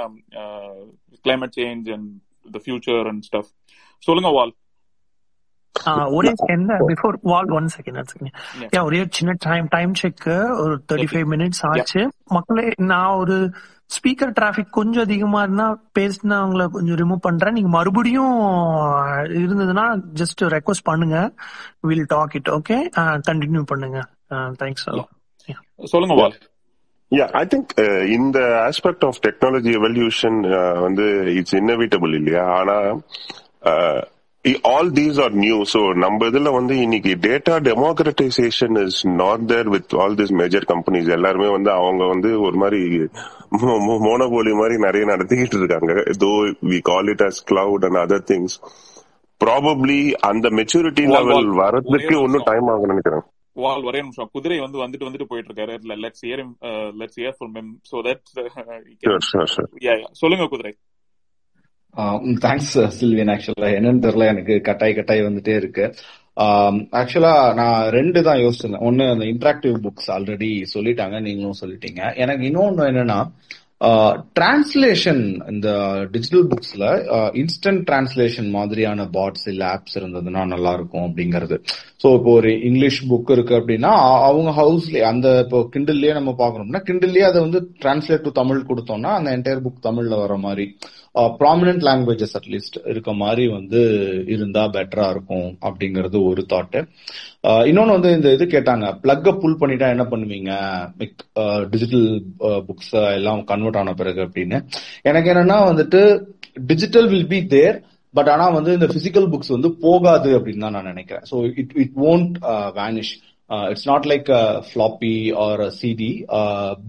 [1.25, 2.11] climate change and
[2.57, 3.51] the future and stuff
[4.09, 4.55] சொல்லுங்க வால்.
[6.17, 8.31] ஒரே என்ன before Val one second
[8.75, 10.27] yeah ஒரே சின்ன டைம் டைம் செக்
[10.63, 12.03] ஒரு தேர்ட்டி ஃபைவ் மினிட்ஸ் ஆச்சு.
[12.37, 13.37] மக்களே நான் ஒரு
[13.97, 15.67] ஸ்பீக்கர் டிராபிக் கொஞ்சம் அதிகமா இருந்தா
[15.99, 17.57] பேசினா அவங்கள கொஞ்சம் ரிமூவ் பண்றேன்.
[17.57, 18.37] நீங்க மறுபடியும்
[19.41, 19.87] இருந்ததுன்னா
[20.21, 21.19] ஜஸ்ட் ரெக்வஸ்ட் பண்ணுங்க.
[21.89, 22.79] Will talk it okay
[23.31, 24.01] continue பண்ணுங்க.
[24.63, 24.87] தேங்க்ஸ்
[25.93, 26.37] சொல்லுங்க வால்.
[27.13, 27.73] யா ஐ திங்க்
[28.17, 28.39] இந்த
[28.69, 30.39] ஆஸ்பெக்ட் ஆஃப் டெக்னாலஜி எவல்யூஷன்
[30.87, 31.07] வந்து
[31.39, 32.45] இட்ஸ் இன்னவிட்டபிள் இல்லையா?
[32.59, 32.77] ஆனா
[34.71, 39.93] all these are new so நம்ம இதுல வந்து இன்னைக்கு data democratization is not there with
[40.05, 42.81] all this major companies எல்லாருமே வந்து அவங்க வந்து ஒரு மாதிரி
[44.07, 45.93] மோனோபோலி மாதிரி நிறைய நடத்திக்கிட்டு இருக்காங்க.
[46.25, 46.31] Though
[46.71, 48.57] we call it as cloud and other things
[49.41, 52.49] probably அந்த மெச்சூரிட்டி வால் லெவல் வரதுக்கு இன்னும் நிமிஷம்.
[52.51, 53.25] டைம் ஆகும்னு நினைக்கிறேன்.
[53.61, 54.29] வால் ஒரே நிமிஷம்.
[54.33, 55.75] குதிரை வந்து வந்துட்டு வந்துட்டு போயிட்டு இருக்காரு
[56.05, 56.43] let's hear
[57.01, 58.25] let's hear from him so that
[60.23, 60.73] சொல்லுங்க குதிரை.
[62.45, 64.27] தேங்க்ஸ் சில்வியன் ஆக்சுவலா என்னன்னு தெரியல.
[64.35, 65.85] எனக்கு கட்டாய் கட்டாய் வந்துட்டே இருக்கு.
[67.01, 68.87] ஆக்சுவலா நான் ரெண்டு தான் யோசிச்சிருந்தேன்.
[68.89, 71.17] ஒன்னு அந்த இன்டராக்டிவ் புக்ஸ் ஆல்ரெடி சொல்லிட்டாங்க.
[71.27, 72.01] நீங்களும் சொல்லிட்டீங்க.
[72.25, 73.19] எனக்கு இன்னொன்னு என்னன்னா
[74.39, 75.23] டிரான்ஸ்லேஷன்
[75.53, 75.69] இந்த
[76.15, 76.85] டிஜிட்டல் புக்ஸ்ல
[77.41, 81.57] இன்ஸ்டன்ட் டிரான்ஸ்லேஷன் மாதிரியான பாட்ஸ் இல்ல ஆப்ஸ் இருந்ததுன்னா நல்லா இருக்கும் அப்படிங்கிறது.
[82.03, 83.93] ஸோ இப்போ ஒரு இங்கிலீஷ் புக் இருக்கு அப்படின்னா
[84.29, 89.31] அவங்க ஹவுஸ்ல அந்த இப்போ கிண்டில்லையே நம்ம பாக்கணும்னா கிண்டில்லையே அதை வந்து டிரான்ஸ்லேட் டு தமிழ் கொடுத்தோம்னா அந்த
[89.39, 90.67] என்டையர் புக் தமிழ்ல வர மாதிரி.
[91.15, 93.81] ப்ராமினன்ட் லாங்குவேஜஸ் அட்லீஸ்ட் இருக்க மாதிரி வந்து
[94.35, 96.81] இருந்தா பெட்டரா இருக்கும் அப்படிங்கிறது ஒரு தாட்டு
[97.49, 98.87] uh, இன்னொன்னு வந்து இந்த இது கேட்டாங்க.
[99.01, 100.51] பிளக்க புல் பண்ணிட்டா என்ன பண்ணுவீங்க?
[101.71, 102.07] டிஜிட்டல்
[102.69, 104.61] புக்ஸ் uh, uh, எல்லாம் கன்வெர்ட் ஆன பிறகு அப்படின்னு.
[105.03, 106.03] எனக்கு என்னன்னா வந்துட்டு
[106.67, 107.77] digital will be there
[108.15, 111.27] but ஆனா வந்து இந்த பிசிக்கல் புக்ஸ் வந்து போகாது அப்படின்னு தான் நான் நினைக்கிறேன்.
[111.31, 112.35] So it it won't
[112.81, 113.15] vanish
[113.71, 114.29] it's not like
[114.69, 116.11] floppy or CD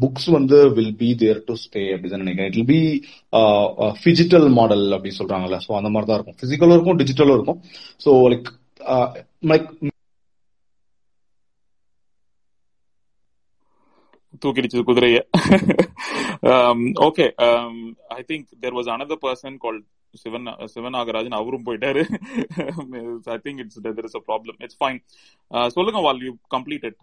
[0.04, 2.50] books வந்து will be there to stay அப்படின்னு நினைக்கிறேன்.
[2.52, 2.82] It will be
[4.04, 5.60] phygital model அப்படின்னு சொல்றாங்கல்ல.
[5.66, 7.60] ஸோ அந்த மாதிரி தான் இருக்கும் பிசிக்கலும் இருக்கும் டிஜிட்டலும் இருக்கும்.
[8.06, 8.52] ஸோ லைக்
[9.54, 9.70] லைக்
[14.44, 15.18] தூக்கிடிச்சது குதிரைய.
[17.08, 17.26] Okay
[18.20, 19.86] I think there was another person called
[20.22, 22.02] Sivan Sivan Nagarajan அவரும் போயிட்டாரு.
[23.36, 25.00] I think it's there is a problem it's fine
[25.76, 26.98] சொல்லுங்க வால் யூ கம்ப்ளீட்டட்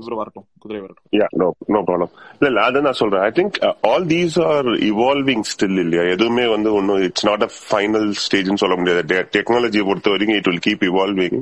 [0.00, 0.46] இவர் வரட்டும்.
[0.62, 1.06] குதிரை வரட்டும்.
[1.20, 3.24] யா நோ நோ ப்ராப்ளம் இல்ல இல்ல அதை நான் சொல்றேன்.
[3.28, 3.56] I think
[3.92, 6.04] all these are evolving still இல்லையா?
[6.16, 9.02] எதுவுமே வந்து ஒன்னும் இட்ஸ் நாட் அ ஃபைனல் ஸ்டேஜ்னு சொல்ல முடியாது.
[9.38, 11.40] டெக்னாலஜியை பொறுத்த வரைக்கும் it will keep evolving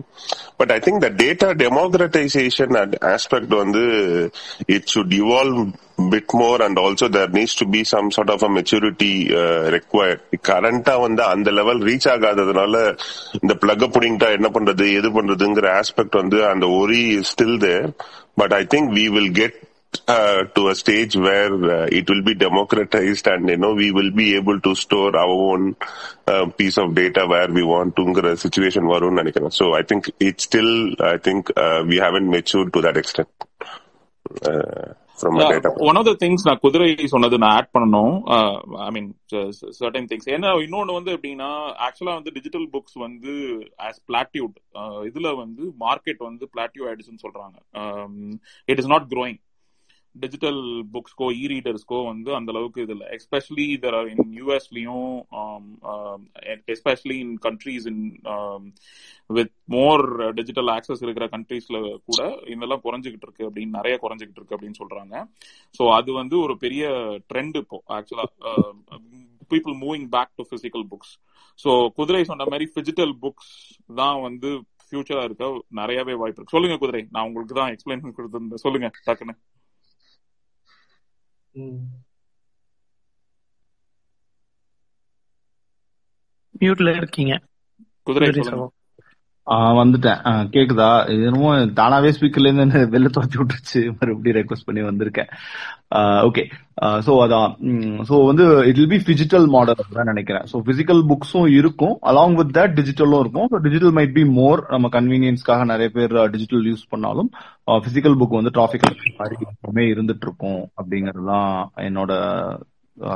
[0.61, 2.75] but I think the data democratization
[3.15, 3.85] aspect வந்து
[4.77, 5.63] it should evolve
[6.13, 10.21] bit more and also there needs to be some sort of a maturity uh, required
[10.49, 12.77] கரண்டா வந்து அந்த லெவல் ரீச் ஆகாததுனால
[13.41, 17.89] இந்த plug புடிங்கிட்டா என்ன பண்றது எது பண்றதுங்கிற aspect வந்து அந்த worry still there
[18.43, 19.59] but I think we will get
[20.07, 24.11] uh, to a stage where uh, it will be democratized and you know we will
[24.11, 25.77] be able to store our own
[26.27, 30.45] uh, piece of data where we want to situation வரும்னு நினைக்கிறேன் so i think it's
[30.51, 30.73] still
[31.13, 33.31] i think uh, we haven't matured to that extent
[35.25, 38.15] uh, one of the things நான் குதிரை சொன்னது நான் add பண்ணணும்.
[38.87, 39.09] I mean
[39.81, 41.51] certain things ஏன்னா இன்னொன்னு வந்து எப்படின்னா
[41.87, 43.35] ஆக்சுவலா வந்து டிஜிட்டல் புக்ஸ் வந்து
[43.89, 44.57] ஆஸ் பிளாட்யூட்
[45.11, 47.57] இதுல வந்து மார்க்கெட் வந்து பிளாட்யூ ஆயிடுச்சுன்னு சொல்றாங்க.
[48.69, 49.41] It is not growing
[50.15, 50.61] digital
[50.95, 53.07] புக்ஸ்க்கோ இ ரீடர்ஸ்க்கோ வந்து அந்த அளவுக்கு இது இல்லை.
[53.17, 55.13] Especially either in யூஎஸ்லயும்
[56.75, 58.03] especially in countries in
[59.31, 60.05] with more
[60.39, 62.21] digital access இருக்கிற கண்ட்ரீஸ்ல கூட
[62.55, 65.15] இதெல்லாம் குறைஞ்சிக்கிட்டு இருக்கு அப்படின்னு நிறைய குறைஞ்சிக்கிட்டு இருக்கு அப்படின்னு சொல்றாங்க.
[65.79, 66.85] ஸோ அது வந்து ஒரு பெரிய
[67.33, 68.27] ட்ரெண்ட் இப்போ actually
[69.53, 71.15] people moving back to physical books
[71.59, 73.55] so குதிரை சொன்ன மாதிரி பிஜிட்டல் புக்ஸ்
[74.01, 74.51] தான் வந்து
[74.85, 75.47] ஃபியூச்சரா இருக்க
[75.79, 76.55] நிறையவே வாய்ப்பு இருக்கு.
[76.57, 78.63] சொல்லுங்க குதிரை நான் உங்களுக்கு தான் எக்ஸ்பிளைன் கொடுத்துருந்தேன்.
[78.65, 79.35] சொல்லுங்க டக்குன்னு.
[86.61, 87.41] மியூட்ல இருக்கீங்க.
[88.03, 88.29] குதிரை
[89.79, 90.21] வந்துட்டேன்.
[90.55, 90.89] கேக்குதா?
[91.27, 93.81] என்னமோ தானாவே ஸ்பீக்கர்ல இருந்து வெளில துரத்தி விட்டுருச்சு.
[93.99, 95.31] மறுபடியும் ரெக்வஸ்ட் பண்ணி வந்திருக்கேன்.
[96.29, 96.43] ஓகே
[97.07, 97.51] சோ அதான்.
[98.09, 100.45] சோ வந்து it will be phygital model தான் நினைக்கிறேன்.
[100.53, 101.95] சோ பிசிக்கல் புக்ஸும் இருக்கும்.
[102.11, 103.49] அலாங் வித் தட் டிஜிட்டலும் இருக்கும்.
[103.53, 107.31] So digital might be more நம்ம கன்வீனியன்ஸ்க்காக நிறைய பேர் டிஜிட்டல் யூஸ் பண்ணாலும்
[107.87, 108.87] பிசிக்கல் புக் வந்து டிராஃபிக்
[109.67, 111.57] மாதிரி இருந்துட்டு இருக்கும் அப்படிங்கறதுலாம்
[111.89, 112.13] என்னோட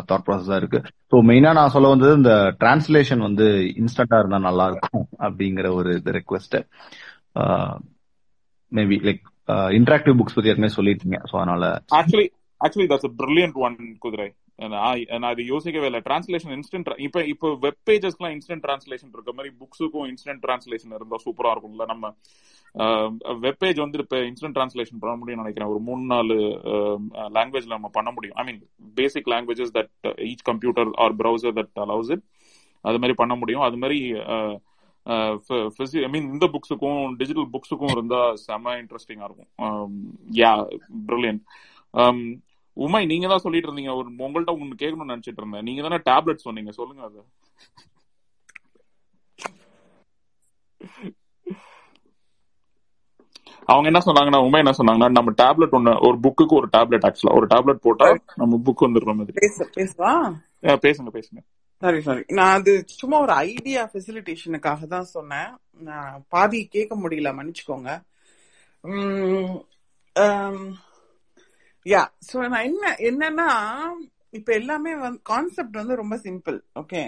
[0.09, 0.79] தாட் ப்ராசஸா இருக்கு.
[1.11, 3.47] ஸோ மெயினா நான் சொல்ல வந்தது இந்த டிரான்ஸ்லேஷன் வந்து
[3.83, 6.57] இன்ஸ்டன்டா இருந்தா நல்லா இருக்கும் அப்படிங்கிற ஒரு இது request
[8.73, 9.25] maybe like
[9.79, 11.19] interactive books பத்தி ஏற்கனவே சொல்லிட்டீங்க.
[11.31, 11.65] ஸோ அதனால
[12.01, 12.27] actually
[12.61, 14.29] actually that's brilliant one குதிரை
[14.59, 16.01] நான் அது யோசிக்கவே இல்லை.
[16.09, 21.53] டிரான்ஸ்லேஷன் இன்ஸ்டன்ட் இப்ப இப்போ வெப் பேஜஸ்க்குலாம் இன்ஸ்டன்ட் டிரான்ஸ்லேஷன் இருக்க மாதிரி புக்ஸுக்கும் இன்ஸ்டன்ட் டிரான்ஸ்லேஷன் இருந்தா சூப்பரா
[21.55, 21.87] இருக்கும்ல.
[21.93, 22.13] நம்ம
[23.45, 25.73] வெப் பேஜ் வந்து இப்போ இன்ஸ்டன்ட் டிரான்ஸ்லேஷன் பண்ண முடியும்னு நினைக்கிறேன்.
[25.73, 26.37] ஒரு மூணு நாலு
[27.37, 28.37] லாங்குவேஜ்ல நம்ம பண்ண முடியும்.
[28.41, 28.61] I mean
[29.01, 29.93] basic languages that
[30.31, 32.25] each computer or browser that allows it
[32.85, 33.67] அது மாதிரி பண்ண முடியும்.
[33.69, 34.01] அது மாதிரி
[36.07, 39.51] ஐ மீன் இந்த புக்ஸுக்கும் டிஜிட்டல் புக்ஸுக்கும் இருந்தா செம இன்ட்ரெஸ்டிங்கா இருக்கும்.
[40.43, 40.53] யா
[41.09, 41.43] பிரில்லியன்ட்
[42.77, 43.93] உமை நீங்க தான் சொல்லிட்டு இருந்தீங்க.
[44.01, 45.67] ஒரு உங்கள்ட்ட ஒன்னு கேட்கணும்னு நினைச்சிட்டு இருந்தேன்.
[45.69, 46.73] நீங்க தானே டேப்லெட் சொன்னீங்க.
[46.81, 47.21] சொல்லுங்க அது.
[53.73, 57.47] அவங்க என்ன சொன்னாங்கன்னா உண்மை என்ன சொன்னாங்கன்னா நம்ம டேப்லெட் ஒண்ணு ஒரு புக்குக்கு ஒரு டேப்லெட் ஆக்சுவலா ஒரு
[57.53, 58.09] டேப்லெட் போட்டா
[58.41, 59.39] நம்ம புக் வந்துடுற மாதிரி.
[60.87, 61.41] பேசுங்க பேசுங்க.
[61.83, 65.51] சாரி சாரி நான் அது சும்மா ஒரு ஐடியா ஃபெசிலிட்டேஷனுக்காக தான் சொன்னேன்.
[65.89, 67.91] நான் பாதி கேட்க முடியல மன்னிச்சுக்கோங்க.
[71.87, 73.49] யா ஸோ நான் என்ன என்னன்னா
[74.31, 77.03] இப்ப எல்லாமே வந்து கான்செப்ட் வந்து ரொம்ப சிம்பிள் ஓகே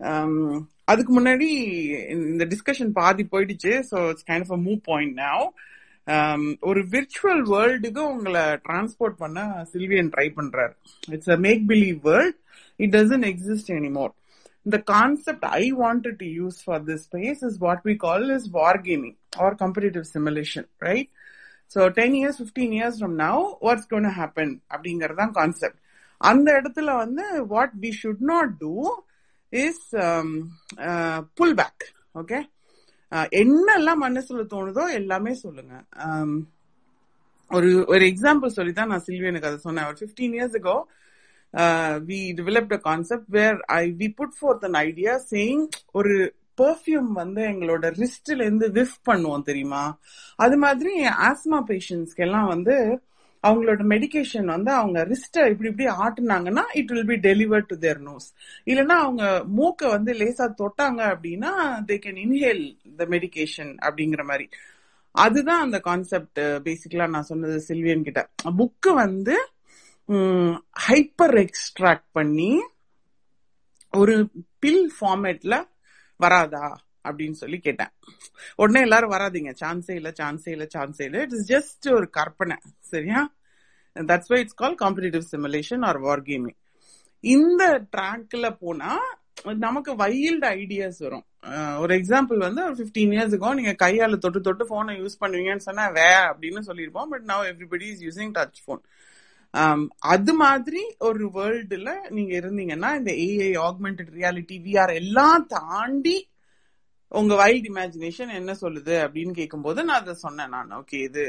[0.00, 0.34] um,
[0.84, 1.48] அதுக்கு முன்னாடி
[2.30, 5.44] இந்த டிஸ்கஷன் பாதி போயிடுச்சு so it's kind of a move point now
[6.60, 9.38] ஒரு விர்ச்சுவல் வேர்ல்டுக்கு உங்களை டிரான்ஸ்போர்ட் பண்ண
[9.72, 10.74] சில்வியன் ட்ரை பண்றாரு.
[11.08, 12.38] It's a make believe world
[12.80, 14.12] it doesn't exist anymore
[14.90, 19.16] concept I I to use for this space is what we call is war gaming
[19.36, 21.10] or competitive simulation right
[21.70, 25.80] so ten years fifteen years from now what's gonna happen அப்படிங்கிறது தான் concept
[26.20, 28.74] அந்த இடத்துல வந்து what we should not do
[29.52, 29.84] is
[31.38, 31.84] pull back
[32.14, 32.40] okay
[33.32, 35.74] என்னெல்லாம் மனசுல தோணுதோ எல்லாமே சொல்லுங்க.
[36.04, 36.32] Um,
[37.50, 39.86] ஒரு ஒரு எக்ஸாம்பிள் சொல்லி தான் நான் சில்வியனுக்கு அதை சொன்னேன்.
[39.86, 40.76] ஒரு fifteen years go
[42.08, 45.62] we we a concept where I we put put forth idea saying
[45.92, 46.14] ஒரு
[46.58, 49.82] பெர்ஃப்யூம் வந்து எங்களோட ரிஸ்ட்ல இருந்து விஃப் பண்ணுவோம் தெரியுமா?
[50.44, 50.92] அது மாதிரி
[51.28, 52.76] ஆஸ்மா பேஷண்ட்ஸ்க்கு எல்லாம் வந்து
[53.44, 58.28] அவங்களோட மெடிகேஷன் வந்து அவங்க ரிஸ்ட இப்படி இப்படி ஆட்டுனாங்கன்னா it will be deliver to their nose
[58.66, 59.24] இல்லைன்னா அவங்க
[59.58, 61.50] மூக்கை வந்து லேசா தொட்டாங்க அப்படின்னா
[61.90, 62.64] they can inhale
[62.96, 64.46] the medication அப்படிங்கிற மாதிரி.
[65.14, 68.22] அதுதான் அந்த கான்செப்ட் பேசிக்கலா நான் சொன்னது சில்வியன் கிட்ட.
[68.60, 69.36] புக்கு வந்து
[70.86, 72.50] ஹைப்பர் எக்ஸ்ட்ராக்ட் பண்ணி
[73.92, 74.14] ஒரு
[74.62, 75.54] பில் ஃபார்மேட்ல
[76.16, 76.66] வராதா
[77.08, 77.92] அப்படின்னு சொல்லி கேட்டேன்.
[78.56, 79.52] உடனே எல்லாரும் வராதிங்க.
[79.62, 81.18] சான்ஸே இல்ல சான்ஸே இல்ல சான்ஸே இல்ல.
[81.24, 82.56] இட் இஸ் ஜஸ்ட் ஒரு கற்பனை.
[82.92, 83.20] சரியா?
[83.96, 86.58] That's why it's call competitive simulation or war gaming
[87.24, 87.64] இந்த
[87.96, 88.92] ட்ராக்ல போனா
[89.64, 91.24] நமக்கு வைல்டு ஐடியாஸ் வரும்.
[91.82, 96.08] ஒரு எக்ஸாம்பிள் வந்து ஒரு ஃபிஃப்டீன் இயர்ஸுக்கோ நீங்க கையால தொட்டு தொட்டு போனை யூஸ் பண்ணுவீங்கன்னு சொன்னா வே
[96.30, 97.10] அப்படின்னு சொல்லியிருப்போம்.
[97.12, 98.82] But now everybody is using touch phone
[100.08, 106.16] அது மாதிரி ஒரு வேர்ல்டுல நீங்க இருந்தீங்கன்னா இந்த ஏஐ ஆக்மெண்டட் ரியாலிட்டி விஆர் எல்லாம் தாண்டி
[107.12, 110.72] உங்க வைல்ட் இமேஜினேஷன் என்ன சொல்லுது அப்படின்னு கேட்கும்போது நான் அதை சொன்னேன் நான்.
[110.78, 111.24] ஓகே இது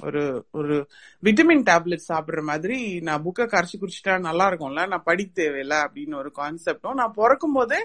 [0.00, 0.22] ஒரு
[0.54, 0.74] ஒரு
[1.22, 2.76] விட்டமின் டேப்லெட் சாப்பிடுற மாதிரி
[3.06, 7.80] நான் புக்கை கரைச்சி குடிச்சிட்டா நல்லா இருக்கும்ல நான் படிக்க தேவையில்ல அப்படின்னு ஒரு கான்செப்டும் நான் பிறக்கும் போதே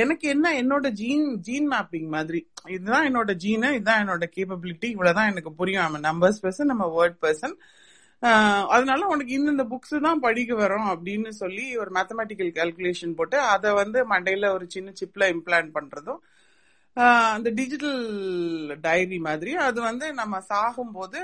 [0.00, 2.40] எனக்கு என்ன என்னோட ஜீன் ஜீன் மேப்பிங் மாதிரி
[2.70, 5.84] இதுதான் என்னோட ஜீனு இதுதான் என்னோட கேப்பபிலிட்டி இவ்வளவுதான் எனக்கு புரியும்.
[5.86, 7.56] நம்ம நம்பர்ஸ் பர்சன் நம்ம வேர்ட் பர்சன்
[8.74, 13.98] அதனால உனக்கு இந்தந்த புக்ஸ் தான் படிக்க வரும் அப்படின்னு சொல்லி ஒரு மேத்தமெட்டிக்கல் கால்குலேஷன் போட்டு அதை வந்து
[14.12, 16.20] மண்டையில ஒரு சின்ன சிப்ல இம்ப்ளான்ட் பண்றதும்
[17.34, 18.00] அந்த டிஜிட்டல்
[18.86, 19.52] டைரி மாதிரி.
[19.66, 21.20] அது வந்து நம்ம சாகும்போது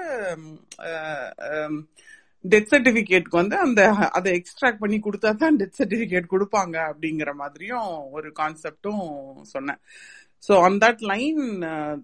[2.44, 3.82] டெத் சர்டிபிகேட்க்கு வந்து அந்த
[4.18, 9.03] அதை எக்ஸ்ட்ராக்ட் பண்ணி கொடுத்தா தான் டெத் சர்டிபிகேட் கொடுப்பாங்க அப்படிங்கிற மாதிரியும் ஒரு கான்செப்டும்
[9.55, 9.80] சொன்னேன்.
[10.47, 11.42] ஸோ ஆன் தட் லைன்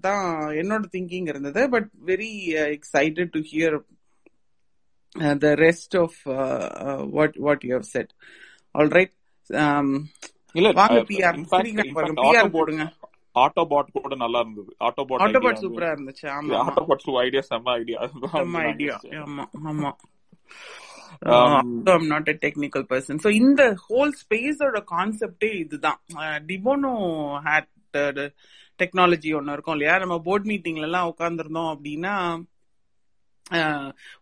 [0.06, 0.24] தான்
[0.62, 1.62] என்னோட திங்கிங் இருந்தது.
[1.74, 2.32] But very
[2.76, 3.78] excited to hear
[5.14, 6.32] the rest of uh,
[6.88, 8.08] uh, what what you have said.
[8.74, 9.12] All right.
[9.50, 10.08] Um
[10.54, 11.00] இல்ல வாங்க
[12.56, 12.84] போடுங்க.
[13.36, 14.70] ஆட்டோபாட் கூட நல்லா இருந்தது.
[14.80, 16.26] ஆட்டோபாட் ஆட்டோபாட் சூப்பரா இருந்துச்சு.
[16.28, 18.00] ஆமா ஆட்டோபாட் ஐடியா செம்ம ஐடியா
[18.34, 19.90] செம்ம ஐடியா ஆமா ஆமா.
[21.94, 26.00] I'm not a technical person so இந்த ஹோல் ஸ்பேஸோட கான்செப்டே இதுதான்.
[26.46, 26.92] டிபோனோ
[27.48, 27.70] ஹேட்
[28.78, 29.98] டெக்னாலஜி ஒன்னு இருக்கும் இல்லையா?
[29.98, 32.14] நம்ம போர்ட் மீட்டிங்ல எல்லாம் உட்காந்துருந்தோம் அப்படின்னா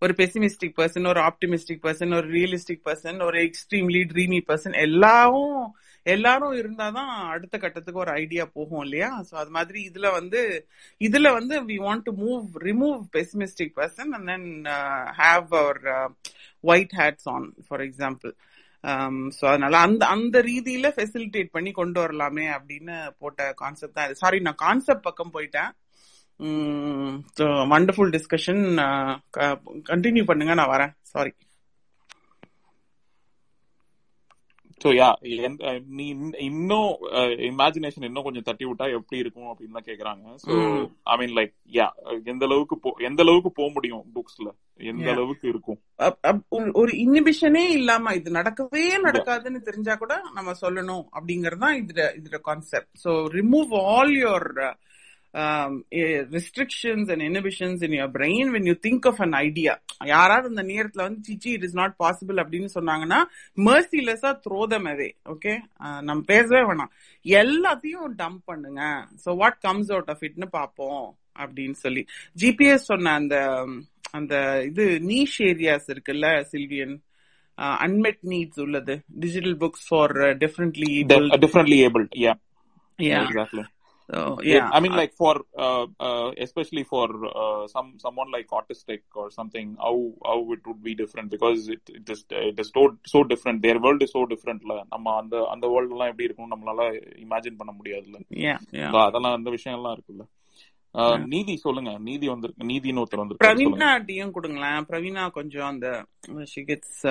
[0.02, 5.60] ஒரு பெசிமிஸ்டிக் பர்சன் ஒரு ஆப்டிமிஸ்டிக் பர்சன் ஒரு ரியலிஸ்டிக் பர்சன் ஒரு எக்ஸ்ட்ரீம்லி ட்ரீமி பர்சன் எல்லாரும்
[6.06, 9.10] எல்லாரும் இருந்தாதான் அடுத்த கட்டத்துக்கு ஒரு ஐடியா போகும் இல்லையா?
[9.28, 10.40] ஸோ அது மாதிரி இதுல வந்து
[11.00, 14.48] இதுல வந்து we want to move remove pessimistic person and then
[15.20, 15.82] have our
[16.64, 18.32] white hats on for example
[19.38, 24.62] so அதனால அந்த அந்த ரீதியில ஃபெசிலிட்டேட் பண்ணி கொண்டு வரலாமே அப்படின்னு போட்ட கான்செப்ட் தான் சாரி நான்
[24.66, 25.70] கான்செப்ட் பக்கம் போயிட்டேன்.
[27.74, 28.64] வண்டர்ஃபுல் டிஸ்கஷன்
[29.90, 30.94] கண்டினியூ பண்ணுங்க நான் வரேன்.
[31.14, 31.32] சாரி
[34.80, 35.08] ஸோ யா
[35.96, 36.04] நீ
[36.48, 36.90] இன்னும்
[37.48, 40.24] இமேஜினேஷன் இன்னும் கொஞ்சம் தட்டி விட்டா எப்படி இருக்கும் அப்படின்னு தான் கேக்குறாங்க.
[40.44, 40.52] So
[41.12, 41.86] I mean like yeah
[42.32, 44.48] எந்த அளவுக்கு போ எந்த அளவுக்கு போக முடியும் புக்ஸ்ல
[44.90, 45.78] எந்த அளவுக்கு இருக்கும்?
[46.82, 52.92] ஒரு இனிபிஷனே இல்லாம இது நடக்கவே நடக்காதுன்னு தெரிஞ்சா கூட நம்ம சொல்லணும் அப்படிங்கறது தான் இதுல இதுல concept
[53.04, 54.48] so remove all your
[55.34, 55.84] um,
[56.30, 59.74] restrictions and inhibitions in your brain when you think of an idea.
[60.04, 63.20] யாராவது அந்த நேரத்துல வந்து சிச்சி இட் இஸ் நாட் பாசிபிள் அப்படின்னு சொன்னாங்கன்னா
[63.68, 65.52] மர்சிலெஸ்ஸா த்ரோ தம் அவே ஓகே
[66.08, 66.92] நம்ம பேசவே வேணாம்.
[67.24, 68.82] எல்லாத்தையும் டம்ப் பண்ணுங்க.
[69.24, 71.04] So what comes out of இட்னு பார்ப்போம்
[71.38, 72.04] அப்படின்னு சொல்லி.
[72.42, 73.36] ஜிபிஎஸ் சொன்ன அந்த
[74.18, 74.34] அந்த
[74.70, 76.96] இது நீஷ் ஏரியாஸ் இருக்குல்ல சில்வியன்
[77.86, 78.96] அன்மெட் நீட்ஸ் உள்ளது.
[79.24, 80.14] Digital books for
[80.44, 80.90] differently
[81.44, 82.34] differently able yeah
[84.10, 84.68] So, yeah.
[84.72, 89.68] I mean, like for uh, uh, especially for uh, some someone like autistic or something,
[89.78, 89.94] how
[90.28, 93.62] how it would be different because it it is it is so so different.
[93.62, 94.60] Their world is so different.
[94.94, 96.88] நம்ம அந்த அந்த world எல்லாம் எப்படி இருக்கும் நம்மளால
[97.24, 98.92] imagine பண்ண முடியாதுல்ல Yeah, yeah.
[98.94, 100.26] So, அதெல்லாம் அந்த விஷயம்லாம் இருக்குல்ல
[100.94, 105.88] Uh, நீதி சொல்லுங்க நீதி வந்து நீதின்னு ஒருத்தர் வந்து பிரவீனா டியும் கொடுங்களேன் பிரவீனா கொஞ்சம் அந்த
[106.52, 107.04] she gets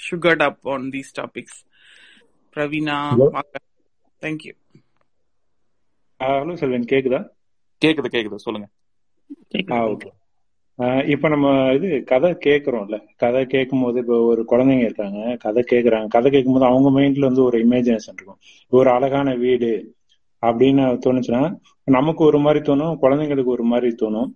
[0.00, 1.58] sugared up on these topics
[2.56, 2.96] Praveena
[4.22, 4.54] thank you
[6.20, 7.18] hello Selvan கேக்குதா?
[7.82, 8.66] கேக்குது கேக்குது சொல்லுங்க.
[9.92, 10.08] ஓகே.
[11.06, 11.46] இப்ப நம்ம
[11.76, 12.96] இது கதை கேக்குறோம்ல.
[13.16, 16.08] கதை கேட்கும் போது இப்போ ஒரு குழந்தைங்க இருக்காங்க கதை கேக்குறாங்க.
[16.08, 18.38] கதை கேட்கும் போது அவங்க மைண்ட்ல வந்து ஒரு இமேஜினேஷன் இருக்கும்.
[18.72, 19.70] ஒரு அழகான வீடு
[20.42, 21.42] அப்படின்னு தோணுச்சுன்னா
[21.88, 24.28] நமக்கு ஒரு மாதிரி தோணும் குழந்தைங்களுக்கு ஒரு மாதிரி தோணும்.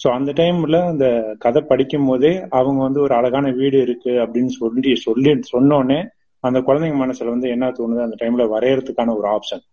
[0.00, 1.06] ஸோ அந்த டைம்ல அந்த
[1.38, 5.98] கதை படிக்கும் போதே அவங்க வந்து ஒரு அழகான வீடு இருக்கு அப்படின்னு சொல்லி சொல்லி சொன்னோடனே
[6.44, 8.00] அந்த குழந்தைங்க மனசுல வந்து என்ன தோணுது?
[8.06, 9.64] அந்த டைம்ல வரையறதுக்கான ஒரு ஆப்ஷன்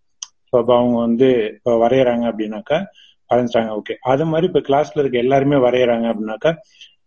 [0.47, 2.77] ஸோ அப்போ அவங்க வந்து இப்போ வரைகிறாங்க அப்படின்னாக்கா
[3.29, 6.51] வரைஞ்சிட்டாங்க ஓகே அது மாதிரி இப்போ கிளாஸ்ல இருக்க எல்லாருமே வரைகிறாங்க அப்படின்னாக்கா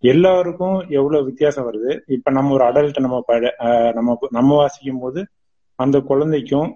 [0.02, 1.90] எல்லாருக்கும் எவ்வளவு வித்தியாசம் வருது?
[2.16, 3.48] இப்ப நம்ம ஒரு அடல்ட் நம்ம பட
[3.94, 5.20] நம்ம நம்ம வாசிக்கும் போது
[5.78, 6.68] அந்த குழந்தைக்கும்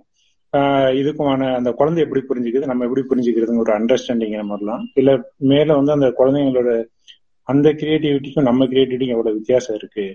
[0.98, 2.68] இதுக்குமான அந்த குழந்தை எப்படி புரிஞ்சுக்குது?
[2.70, 5.12] நம்ம எப்படி புரிஞ்சுக்கிறதுங்க ஒரு அண்டர்ஸ்டாண்டிங் மாதிரிலாம் இல்ல
[5.50, 6.72] மேல வந்து அந்த குழந்தைங்களோட
[7.48, 10.06] அந்த கிரியேட்டிவிட்டிக்கும் நம்ம கிரியேட்டிவிட்டிக்கும் எவ்வளவு வித்தியாசம் இருக்கு?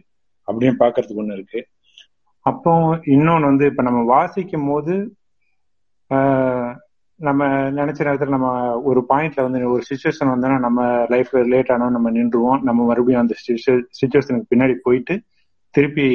[0.48, 1.60] அப்படின்னு பாக்குறதுக்கு ஒண்ணு இருக்கு.
[2.46, 2.72] அப்போ
[3.14, 4.94] இன்னொன்னு வந்து இப்ப நம்ம வாசிக்கும் போது
[7.20, 7.48] நம்ம
[7.78, 8.50] நினைச்ச நேரத்துல நம்ம
[8.90, 10.82] ஒரு பாயிண்ட்ல வந்து ஒரு சுச்சுவேஷன் வந்தோம்னா நம்ம
[11.14, 12.62] லைஃப்ல ரிலேட் ஆனோம் நம்ம நின்றுவோம்.
[12.68, 15.16] நம்ம மறுபடியும் அந்த சுச்சுவேஷனுக்கு பின்னாடி போயிட்டு
[15.76, 16.06] திருப்பி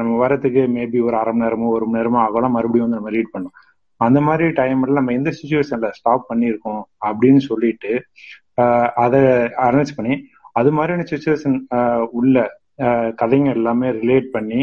[0.00, 3.32] நம்ம வர்றதுக்கு மேபி ஒரு அரை மணி நேரமோ ஒரு மணி நேரமோ ஆகலாம் மறுபடியும் வந்து நம்ம ரீட்
[3.34, 3.54] பண்ணோம்.
[4.00, 7.92] அந்த மாதிரி டைம்ல நம்ம எந்த சுச்சுவேஷன்ல ஸ்டாப் பண்ணியிருக்கோம் அப்படின்னு சொல்லிட்டு
[9.04, 9.20] அதை
[9.66, 10.14] அரேஞ்ச் பண்ணி
[10.52, 11.56] அது மாதிரியான சுச்சுவேஷன்
[12.18, 12.36] உள்ள
[13.22, 14.60] கதைங்க எல்லாமே ரிலேட் பண்ணி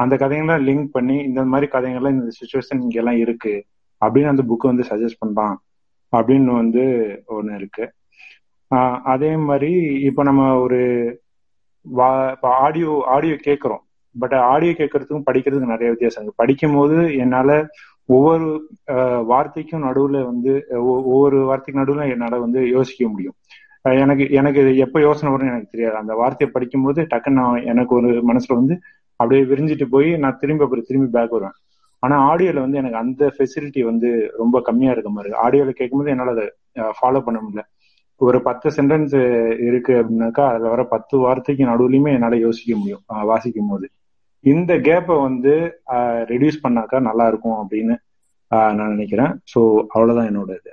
[0.00, 3.54] அந்த கதைங்களாம் லிங்க் பண்ணி இந்த மாதிரி கதைங்கள்லாம் இந்த சுச்சுவேஷன் இங்கெல்லாம் இருக்கு.
[4.02, 5.56] அப்படின்னு அந்த புக்கு வந்து சஜஸ்ட் பண்ணலாம்
[6.12, 6.84] அப்படின்னு வந்து
[7.36, 7.84] ஒண்ணு இருக்கு.
[9.12, 9.70] அதே மாதிரி
[10.08, 10.80] இப்போ நம்ம ஒரு
[11.86, 13.82] வா இப்போ ஆடியோ ஆடியோ கேட்குறோம்
[14.14, 16.40] பட் ஆடியோ கேட்கறதுக்கும் படிக்கிறதுக்கும் நிறைய வித்தியாசம் இருக்கு.
[16.42, 17.50] படிக்கும் போது என்னால
[18.08, 18.46] ஒவ்வொரு
[19.30, 20.52] வார்த்தைக்கும் நடுவுல வந்து
[20.92, 23.36] ஒவ்வொரு வார்த்தைக்கு நடுவுல என்னால வந்து யோசிக்க முடியும்.
[24.02, 25.96] எனக்கு எனக்கு இது எப்ப யோசனை வரும்னு எனக்கு தெரியாது.
[26.02, 28.74] அந்த வார்த்தையை படிக்கும் போது டக்குன்னு நான் எனக்கு ஒரு மனசுல வந்து
[29.20, 31.56] அப்படியே விரிஞ்சிட்டு போய் நான் திரும்பி அப்புறம் திரும்பி பேக் வருவேன்.
[32.02, 35.30] ஆனா ஆடியோல வந்து எனக்கு அந்த ஃபெசிலிட்டி வந்து ரொம்ப கம்மியா இருக்க மாதிரி.
[35.44, 36.46] ஆடியோல கேட்கும்போது என்னால அதை
[36.98, 37.64] ஃபாலோ பண்ண முடியல.
[38.20, 39.14] ஒரு பத்து சென்டென்ஸ்
[39.68, 43.86] இருக்கு அப்படின்னாக்கா அதுல வர பத்து வார்த்தைக்கு நடுவுலயுமே என்னால யோசிக்க முடியும் வாசிக்கும் போது.
[44.44, 45.54] இந்த கேப்பை வந்து
[46.32, 47.96] ரெடியூஸ் பண்ணாக்கா நல்லா இருக்கும் அப்படின்னு
[48.76, 49.32] நான் நினைக்கிறேன்.
[49.52, 49.60] ஸோ
[49.94, 50.72] அவ்வளவுதான் என்னோட இது.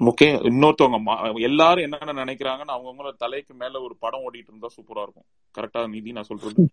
[0.00, 5.26] ஓகே இன்னொருத்தவங்க எல்லாரும் என்னென்ன நினைக்கிறாங்கன்னு அவங்கவுங்களோட தலைக்கு மேல ஒரு படம் ஓடிட்டு இருந்தா சூப்பரா இருக்கும்.
[5.54, 6.64] கரெக்டா நிதி நான் சொல்றது?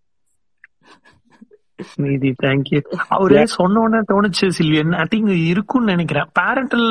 [1.95, 6.29] நிதி தேங்க்யூ அவரு சொன்ன உடனே தோணுச்சு சில்வியன் ஐ திங்க் இருக்கும்னு நினைக்கிறேன்.
[6.39, 6.89] Parental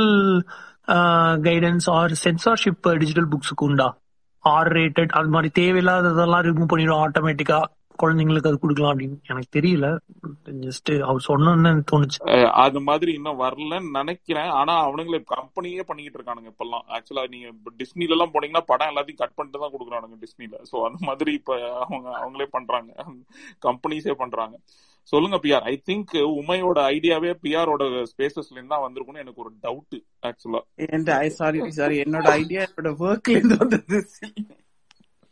[1.47, 3.89] guidance or censorship digital புக்ஸுக்கு உண்டா?
[4.39, 7.61] ஆர் ரேட்டட் அது மாதிரி தேவையில்லாததெல்லாம் ரிமூவ் பண்ணிடும் ஆட்டோமேட்டிக்கா
[8.01, 9.87] குழந்தைங்களுக்கு அது கொடுக்கலாம் அப்படின்னு எனக்கு தெரியல.
[10.65, 12.19] ஜஸ்ட் அவர் சொன்னு தோணுச்சு.
[12.65, 14.51] அது மாதிரி இன்னும் வரலன்னு நினைக்கிறேன்.
[14.61, 16.85] ஆனா அவனுங்களே கம்பெனியே பண்ணிக்கிட்டு இருக்கானுங்க இப்பெல்லாம்.
[16.97, 17.49] ஆக்சுவலா நீங்க
[17.83, 22.09] டிஸ்னில எல்லாம் போனீங்கன்னா படம் எல்லாத்தையும் கட் பண்ணிட்டு தான் கொடுக்குறானுங்க டிஸ்னில சோ அந்த மாதிரி இப்ப அவங்க
[22.23, 22.91] அவங்களே பண்றாங்க.
[23.69, 24.57] கம்பெனிஸே பண்றாங்க.
[25.13, 29.97] சொல்லுங்க பிஆர் ஐ திங்க் உமையோட ஐடியாவே பிஆரோட ஸ்பேசஸ்ல இருந்தா வந்திருக்கும்னு எனக்கு ஒரு டவுட்
[30.29, 30.61] ஆக்சுவலா
[31.41, 33.99] சாரி சாரி என்னோட ஐடியா என்னோட ஒர்க்ல இருந்து வந்தது.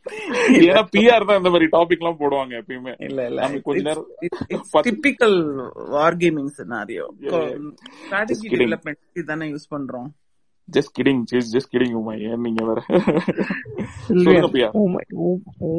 [0.66, 2.92] ஏன்னா பிஆர் தான் இந்த மாதிரி டாபிக் எல்லாம் போடுவாங்க எப்பயுமே.
[3.00, 3.40] இல்ல இல்ல.
[3.60, 4.06] கொஞ்ச நேரம்
[4.86, 5.36] typical
[5.90, 7.06] war gaming scenario
[7.98, 10.08] strategy development தானே யூஸ் பண்றோம்.
[10.68, 11.20] ஜஸ்ட் கிடிங்
[11.52, 12.20] ஜஸ்ட் கிடிங் உமை.
[12.22, 12.80] ஏன் நீங்க வேற?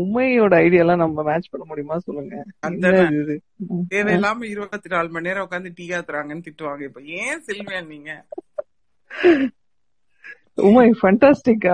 [0.02, 1.98] உமையோட ஐடியா எல்லாம் நம்ம மேட்ச் பண்ண முடியுமா?
[2.00, 2.36] சொல்லுங்க.
[2.60, 2.86] அந்த
[3.92, 6.82] தேவையில்லாம இருபத்தி நாலு மணி நேரம் உட்காந்து டீ ஆத்துறாங்கன்னு திட்டுவாங்க.
[6.82, 8.12] இப்ப ஏன் செல்வியன் நீங்க?
[10.58, 11.66] உமை ஃபண்டாஸ்டிக்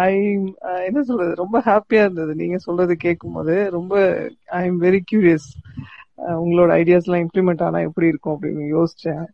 [0.00, 0.12] ஐ
[0.88, 1.32] என்ன சொல்றது?
[1.42, 2.32] ரொம்ப ஹாப்பியா இருந்தது.
[2.40, 3.94] நீங்க சொல்றது கேட்கும் போது ரொம்ப
[4.58, 5.48] ஐ எம் வெரி கியூரியஸ்
[6.42, 9.24] உங்களோட ஐடியாஸ் எல்லாம் இம்ப்ளிமெண்ட் ஆனா எப்படி இருக்கும் அப்படின்னு யோசிச்சேன்.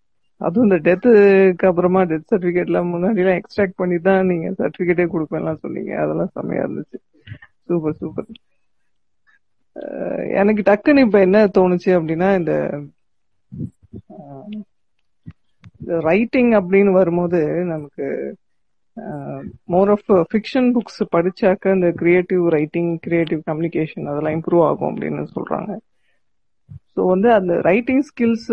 [0.41, 5.93] அதுவும் இந்த டெத்துக்கு அப்புறமா டெத் சர்டிபிகேட்ல முன்னாடி எல்லாம் எக்ஸ்ட்ராக்ட் பண்ணி தான் நீங்க சர்டிபிகேட்டே கொடுப்பேன்லாம் சொன்னீங்க.
[6.05, 6.99] அதெல்லாம் செம்மையா இருந்துச்சு.
[7.69, 8.31] சூப்பர் சூப்பர்
[10.41, 12.55] எனக்கு டக்குன்னு இப்ப என்ன தோணுச்சு அப்படின்னா இந்த
[16.09, 17.41] ரைட்டிங் அப்படின்னு வரும்போது
[17.73, 18.07] நமக்கு
[19.73, 25.71] மோர் ஆஃப் ஃபிக்ஷன் புக்ஸ் படிச்சாக்க இந்த கிரியேட்டிவ் ரைட்டிங் கிரியேட்டிவ் கம்யூனிகேஷன் அதெல்லாம் இம்ப்ரூவ் ஆகும் அப்படின்னு சொல்றாங்க.
[26.95, 28.51] ஸோ வந்து அந்த writing skills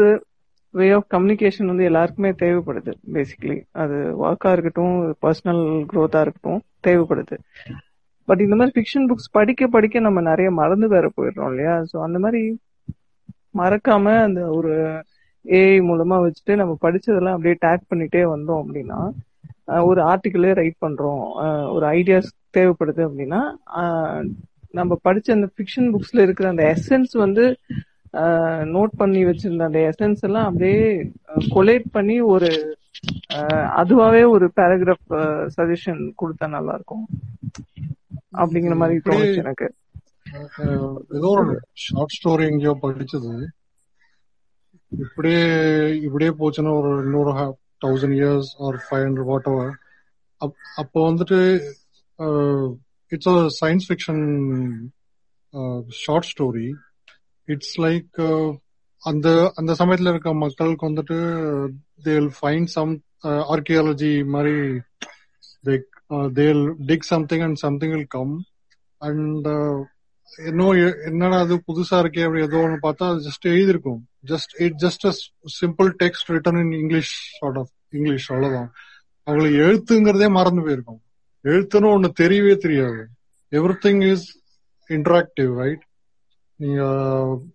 [0.73, 7.37] way of communication வந்து எல்லாருக்குமே தேவைப்படுது பேசிக்கலி அது ஒர்க்கா இருக்கட்டும் பர்சனல் க்ரோத்தா இருக்கட்டும் தேவைப்படுது.
[8.27, 11.75] பட் இந்த மாதிரி ஃபிக்ஷன் புக்ஸ் படிக்க படிக்க நம்ம நிறைய மறந்து வேற போயிடுறோம் இல்லையா?
[11.91, 12.41] ஸோ அந்த மாதிரி
[13.59, 14.73] மறக்காம அந்த ஒரு
[15.45, 18.99] ஏஐ மூலமா வச்சுட்டு நம்ம படிச்சதெல்லாம் அப்படியே டேக் பண்ணிட்டே வந்தோம் அப்படின்னா
[19.89, 21.23] ஒரு ஆர்டிக்கிளே ரைட் பண்றோம்.
[21.75, 23.41] ஒரு ஐடியாஸ் தேவைப்படுது அப்படின்னா
[24.77, 27.45] நம்ம படிச்ச அந்த ஃபிக்ஷன் புக்ஸ்ல இருக்கிற அந்த எசன்ஸ் வந்து
[28.75, 30.81] நோட் பண்ணி வச்சிருந்த அந்த எசன்ஸ் எல்லாம் அப்படியே
[31.55, 32.49] கொலேட் பண்ணி ஒரு
[33.81, 35.11] அதுவாவே ஒரு பேராகிராஃப்
[35.57, 37.05] சஜஷன் கொடுத்தா நல்லா இருக்கும்
[38.41, 39.67] அப்படிங்கிற மாதிரி தோணுச்சு எனக்கு.
[41.17, 41.53] ஏதோ ஒரு
[41.85, 43.31] ஷார்ட் ஸ்டோரி எங்கேயோ படிச்சது.
[44.91, 45.43] இப்படியே
[46.05, 47.33] இப்படியே போச்சுன்னா ஒரு இன்னொரு
[47.81, 49.71] thousand years or five hundred what our
[50.77, 51.39] அப்போ வந்துட்டு
[53.11, 54.23] it's a science fiction
[56.01, 56.67] short story
[57.47, 58.19] it's like
[59.03, 61.17] அந்த அந்த சமயத்துல இருக்க மக்களுக்கு வந்துட்டு
[62.03, 62.93] தேல் ஃபைண்ட் சம்
[63.49, 64.55] ஆர்கியாலஜி மாதிரி
[66.37, 68.33] they'll dig something and something will come
[69.01, 69.47] and
[70.45, 70.75] இன்னும்
[71.05, 75.13] என்னடா அது புதுசா இருக்கே அப்படி ஏதோ ஒன்று பார்த்தா அது just எழுதிருக்கும் just it just a
[75.61, 78.71] simple text written in English sort of English அவ்வளவுதான்.
[79.23, 81.01] அவங்களுக்கு எழுத்துங்கிறதே மறந்து போயிருக்கும்.
[81.43, 83.07] எழுத்துன்னு ஒண்ணு தெரியவே தெரியாது.
[83.51, 84.43] Every thing is
[84.89, 85.81] interactive right
[86.55, 86.83] நீங்க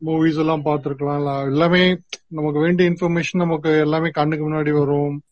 [0.04, 1.44] மூவிஸ் எல்லாம் பார்த்துருக்கலாம்.
[1.44, 5.22] எல்லாமே நமக்கு வேண்டிய இன்ஃபர்மேஷன் நமக்கு எல்லாமே கண்ணுக்கு முன்னாடி வரும்.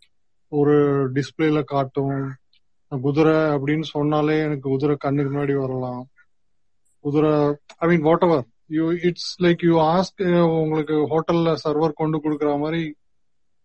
[0.49, 2.35] ஒரு டிஸ்பிளேல காட்டும்.
[2.89, 6.09] குதிரை அப்படின்னு சொன்னாலே எனக்கு குதிரை கண்ணுக்கு முன்னாடி வரலாம்.
[7.01, 10.23] குதிரை I mean whatever you it's like you ask
[10.59, 12.83] உங்களுக்கு ஹோட்டல்ல சர்வர் கொண்டு கொடுக்குற மாதிரி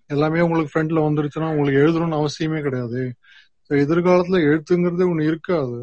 [0.10, 3.01] எல்லாமே உங்களுக்கு ஃப்ரண்ட்ல வந்துருச்சுன்னா உங்களுக்கு எழுதணும்னு அவசியமே கிடையாது
[3.70, 5.78] எதிர்காலத்துல எழுத்துங்கிறது ஒண்ணு இருக்காது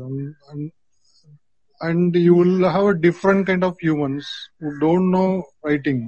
[1.81, 4.29] and you will have a different kind of humans
[4.81, 5.25] don't know
[5.65, 6.05] writing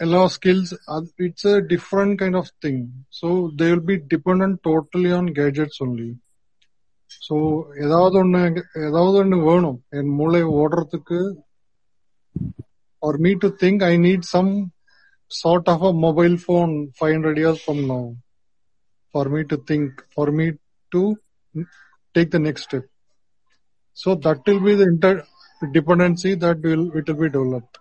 [0.00, 0.72] எல்லா skills
[1.20, 2.80] it's a different kind of thing
[3.20, 3.28] so
[3.60, 6.10] they will be depend totally on gadgets only
[7.22, 7.36] so
[7.84, 8.40] ஏதாவது ஒண்ணு
[8.88, 11.20] ஏதாவது ஒண்ணு வேணும் என் மூளை ஓடுறதுக்கு
[13.02, 14.50] or me to think I need some
[15.30, 18.00] sort of a mobile phone five hundred years from now
[19.14, 20.46] for me to think for me
[20.92, 21.02] to
[22.14, 22.88] take the next step
[23.96, 24.86] so that will be the
[25.62, 27.76] interdependency that will it will be developed.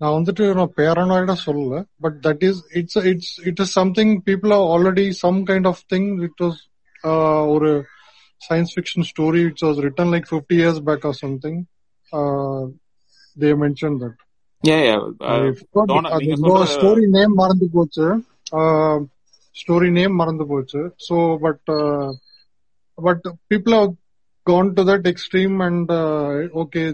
[0.00, 4.64] நான் வந்துட்டு நான் பேரனாய்டா சொல்லல but that is it's it's it is something people are
[4.72, 6.58] already some kind of thing it was
[7.46, 7.70] ஒரு
[8.46, 11.58] science fiction story it's was written like fifty years back or something
[13.36, 14.18] they mention that
[16.74, 18.06] story name மறந்து போச்சு.
[19.56, 20.80] Story name மறந்து போச்சு.
[21.06, 21.16] So
[21.46, 21.70] but
[22.98, 23.76] but people
[24.46, 26.30] gone to that extreme and uh,
[26.62, 26.86] okay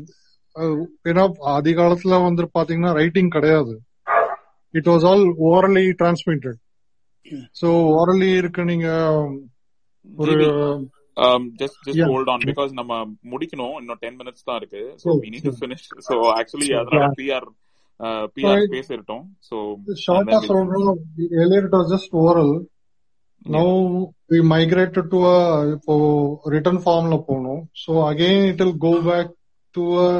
[1.11, 3.75] ஏன்னா ஆதி காலத்துல வந்து பாத்தீங்கன்னா ரைட்டிங் கிடையாது.
[4.75, 6.59] It was all orally transmitted
[7.61, 7.69] so
[7.99, 8.89] orally இருக்கு நீங்க
[10.05, 10.35] ஒரு
[11.61, 12.93] just just hold on because நம்ம
[13.33, 17.49] முடிக்கணும் இன்னும் டென் மினிட்ஸ் தான் இருக்கு so we need to finish so actually அதனால பிஆர்
[18.37, 19.57] பிஆர் ஸ்பேஸ் இருக்கட்டும் ஸோ
[20.05, 20.91] ஷார்ட்டா சொல்றோம்
[21.45, 22.55] earlier it was just oral
[24.31, 25.37] we migrated to a
[25.75, 25.95] இப்போ
[26.53, 29.29] written formல போனோம் so again it will go back
[29.75, 30.11] to a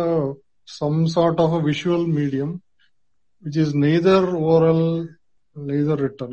[0.68, 2.51] some sort of a visual medium
[3.42, 4.18] which is neither
[4.53, 4.80] oral
[5.57, 6.30] neither written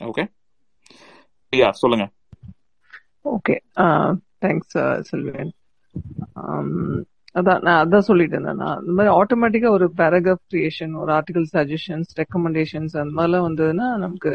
[0.00, 0.26] okay
[1.52, 2.06] yeah சொல்லுங்க
[3.24, 3.56] okay
[4.44, 4.76] thanks
[5.10, 5.52] Selvan
[7.34, 8.60] அதான் நான் அதான் சொல்லிட்டு இருந்தேன்.
[8.62, 14.32] நான் இந்த மாதிரி ஆட்டோமேட்டிக்கா ஒரு பேராகிராஃப் கிரியேஷன் ஒரு ஆர்டிகல் சஜஷன்ஸ் ரெக்கமெண்டேஷன்ஸ் அந்த மாதிரிலாம் வந்ததுன்னா நமக்கு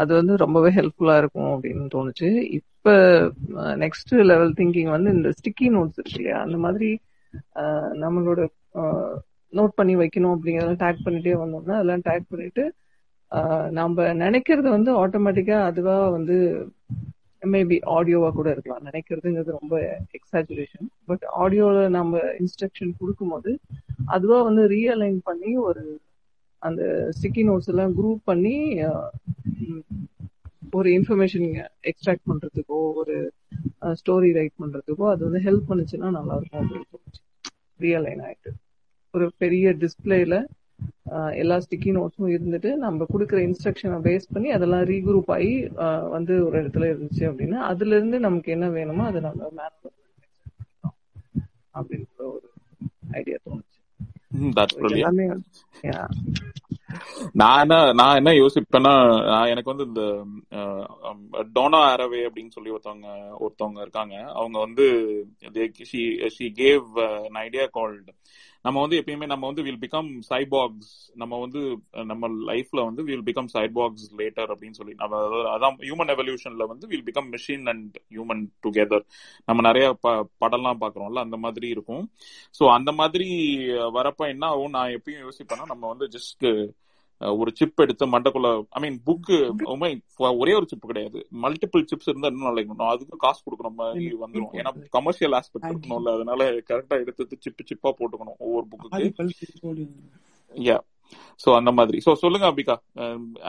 [0.00, 2.28] அது வந்து ரொம்பவே ஹெல்ப்ஃபுல்லா இருக்கும் அப்படின்னு தோணுச்சு.
[2.58, 2.94] இப்ப
[3.84, 6.38] நெக்ஸ்ட் லெவல் திங்கிங் வந்து இந்த ஸ்டிக்கி நோட்ஸ் இருக்கு இல்லையா?
[6.46, 6.90] அந்த மாதிரி
[8.04, 8.40] நம்மளோட
[9.52, 12.64] நோட் பண்ணி வைக்கணும் அப்படிங்கறதெல்லாம் டேக் பண்ணிட்டே வந்தோம்னா அதெல்லாம் டேக் பண்ணிட்டு
[13.72, 16.36] நம்ம நினைக்கிறது வந்து ஆட்டோமேட்டிக்கா அதுவா வந்து
[17.42, 18.84] மேபி ஆடியோவா கூட இருக்கலாம்.
[18.84, 23.58] நினைக்கிறதுங்கிறது ரொம்ப எக்ஸாஜுரேஷன் பட் ஆடியோல நம்ம இன்ஸ்ட்ரக்ஷன் கொடுக்கும்போது
[24.04, 26.00] அதுவா வந்து ரீஅலைன் பண்ணி ஒரு
[26.58, 26.82] அந்த
[27.22, 28.56] ஸ்டிக்கி நோட்ஸ் எல்லாம் குரூப் பண்ணி
[30.70, 31.46] ஒரு இன்ஃபர்மேஷன்
[31.82, 33.32] எக்ஸ்ட்ராக்ட் பண்றதுக்கோ ஒரு
[33.82, 37.22] ஸ்டோரி ரைட் பண்றதுக்கோ அது வந்து ஹெல்ப் பண்ணுச்சுன்னா நல்லா இருக்கும் அப்படின்னு தோணுச்சு.
[37.80, 38.50] ரியலைன் ஆயிட்டு.
[39.10, 40.44] ஒரு பெரிய டிஸ்பிளேல
[41.34, 45.52] எல்லா ஸ்டிக்கி நோட்ஸும் இருந்துட்டு நம்ம கொடுக்குற இன்ஸ்ட்ரக்ஷனை பேஸ் பண்ணி அதெல்லாம் ரீகுரூப் ஆகி
[46.10, 49.98] வந்து ஒரு இடத்துல இருந்துச்சு அப்படின்னா அதுல இருந்து நமக்கு என்ன வேணுமோ அதை நம்ம மேனுவல்
[51.74, 52.46] அப்படின்ற ஒரு
[53.10, 53.78] ஐடியா தோணுச்சு.
[54.94, 55.26] எல்லாமே
[57.40, 58.92] நான் என்ன நான் என்ன யோசிப்பேன்னா
[59.52, 60.02] எனக்கு வந்து இந்த
[61.56, 63.08] டோனா அரவே அப்படின்னு சொல்லி ஒருத்தவங்க
[63.44, 64.16] ஒருத்தவங்க இருக்காங்க.
[64.38, 64.86] அவங்க வந்து
[66.36, 66.88] she gave
[67.26, 68.10] an idea called
[68.64, 71.60] நம்ம வந்து எப்பயுமே நம்ம வந்து வில் பிகம் சைபாக்ஸ் நம்ம வந்து
[72.04, 75.20] நம்ம லைஃப்ல வந்து வில் பிகம் சைபாக்ஸ் லேட்டர் அப்படின்னு சொல்லி நம்ம
[75.54, 79.04] அதான் ஹியூமன் எவல்யூஷன்ல வந்து will become machine and human together
[79.48, 79.86] நம்ம நிறைய
[80.44, 82.04] படம்லாம் பாக்குறோம்ல அந்த மாதிரி இருக்கும்.
[82.60, 83.28] ஸோ அந்த மாதிரி
[83.98, 86.46] வரப்ப என்ன ஆகும் நான் எப்பயும் யோசிப்பேன்னா நம்ம வந்து ஜஸ்ட்
[87.40, 89.36] ஒரு சிப் எடுத்து மண்டக்குள்ள ஐ மீன் புக்கு
[90.42, 91.18] ஒரே ஒரு சிப் கிடையாது.
[91.44, 96.14] மல்டிபிள் சிப்ஸ் இருந்தா இன்னும் நல்லா இருக்கணும் அதுக்கு காசு கொடுக்குற மாதிரி வந்துடும் ஏன்னா கமர்ஷியல் ஆஸ்பெக்ட் இருக்கணும்ல.
[96.18, 99.90] அதனால கரெக்டா எடுத்து சிப்பு சிப்பா போட்டுக்கணும் ஒவ்வொரு புக்குக்கு
[100.70, 100.78] யா
[101.42, 101.98] சோ அந்த மாதிரி.
[102.04, 102.74] சோ சொல்லுங்க Ambika.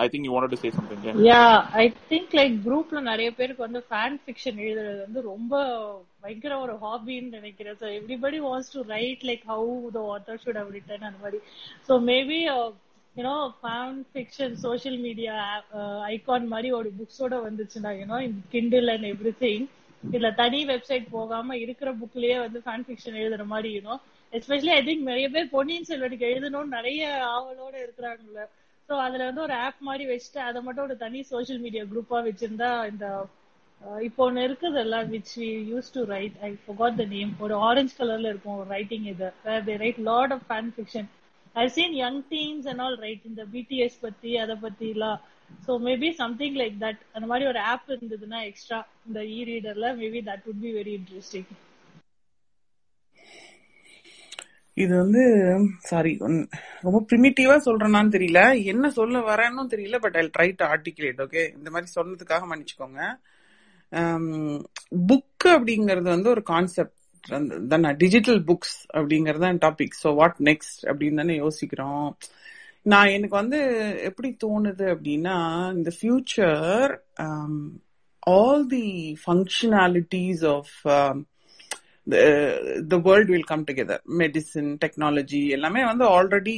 [0.04, 1.44] I think you wanted to say something yeah
[1.82, 5.54] I think like குரூப்ல நிறைய பேருக்கு வந்து ஃபேன் ஃபிக்ஷன் எழுதுறது வந்து ரொம்ப
[6.24, 7.78] பயங்கர ஒரு ஹாபின்னு நினைக்கிறேன்.
[7.82, 11.40] So everybody wants to write like how the author should have written அந்த மாதிரி.
[11.88, 12.40] So maybe
[13.16, 15.34] you know fan fiction social media
[16.07, 19.66] icon மாதிரி ஒரு புக்ஸோட வந்துச்சுன்னா யூனோ இந்த கிண்டில் அண்ட் எவ்ரி திங்
[20.03, 23.95] இதுல தனி வெப்சைட் போகாம இருக்கிற புக்லயே வந்து ஃபேன் ஃபிக்ஷன் எழுதுற மாதிரி யூனோ
[24.34, 27.01] எஸ்பெஷலி ஐ திங்க் நிறைய பேர் பொன்னியின் செல்வனுக்கு எழுதணும்னு நிறைய
[27.36, 28.41] ஆவலோட இருக்கிறாங்கல்ல.
[28.89, 32.72] ஸோ அதுல வந்து ஒரு ஆப் மாதிரி வச்சுட்டு அதை மட்டும் ஒரு தனி சோஷியல் மீடியா குரூப்பா வச்சிருந்தா
[32.91, 33.05] இந்த
[33.82, 37.55] uh, இப்போ ஒன்று இருக்குது எல்லாம் which we use to write I forgot the name ஒரு
[37.68, 39.30] ஆரஞ்சு கலர்ல இருக்கும் ஒரு ரைட்டிங் இது.
[39.84, 41.09] Right lot of fan fiction
[41.56, 45.20] I seen young teens and all right இந்த பிடிஎஸ் பத்தி அதை பத்தி எல்லாம்
[45.66, 50.22] so maybe something like that அந்த மாதிரி ஒரு ஆப் இருந்ததுன்னா எக்ஸ்ட்ரா இந்த இ ரீடர்ல maybe
[50.30, 51.51] that would be very interesting
[54.78, 55.24] இது வந்து
[55.89, 56.12] சாரி
[56.84, 58.39] ரொம்ப பிரிமிட்டிவா சொல்றேனான்னு தெரியல.
[58.72, 63.01] என்ன சொல்ல வரேன்னு தெரியல but I try to articulate okay இந்த மாதிரி சொன்னதுக்காக மன்னிச்சுக்கோங்க.
[63.91, 64.24] Um,
[65.10, 67.03] புக் அப்படிங்கிறது வந்து ஒரு கான்செப்ட்
[67.68, 72.08] தானே டிஜிட்டல் புக்ஸ் அப்படிங்கறது தான் டாபிக் ஸோ வாட் நெக்ஸ்ட் அப்படின்னு தானே யோசிக்கிறோம்.
[72.86, 73.60] நான் எனக்கு வந்து
[74.02, 75.36] எப்படி தோணுது அப்படின்னா
[75.74, 76.92] இந்த future
[78.34, 78.88] all the
[79.26, 80.74] functionalities of
[82.88, 86.56] the world will come together medicine technology எல்லாமே வந்து already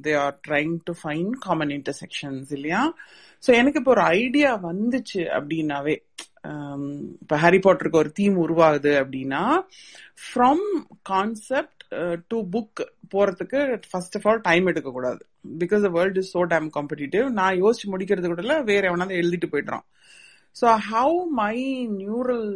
[0.00, 2.82] they are trying to find common intersections இல்லையா?
[3.42, 5.94] ஸோ எனக்கு இப்போ ஒரு ஐடியா வந்துச்சு அப்படின்னாவே
[7.22, 9.42] இப்போ ஹாரி பாட்டருக்கு ஒரு தீம் உருவாகுது அப்படின்னா
[10.24, 10.64] ஃப்ரம்
[11.10, 11.84] கான்செப்ட்
[12.30, 12.80] டு புக்
[13.14, 13.60] போறதுக்கு
[13.90, 15.22] ஃபர்ஸ்ட் ஆஃப் ஆல் டைம் எடுக்கக்கூடாது.
[15.62, 19.86] Because the world is so damn competitive நான் யோசிச்சு முடிக்கிறது கூட வேற எவனாவது எழுதிட்டு போயிடுறான்.
[20.90, 21.56] How my
[22.00, 22.48] neural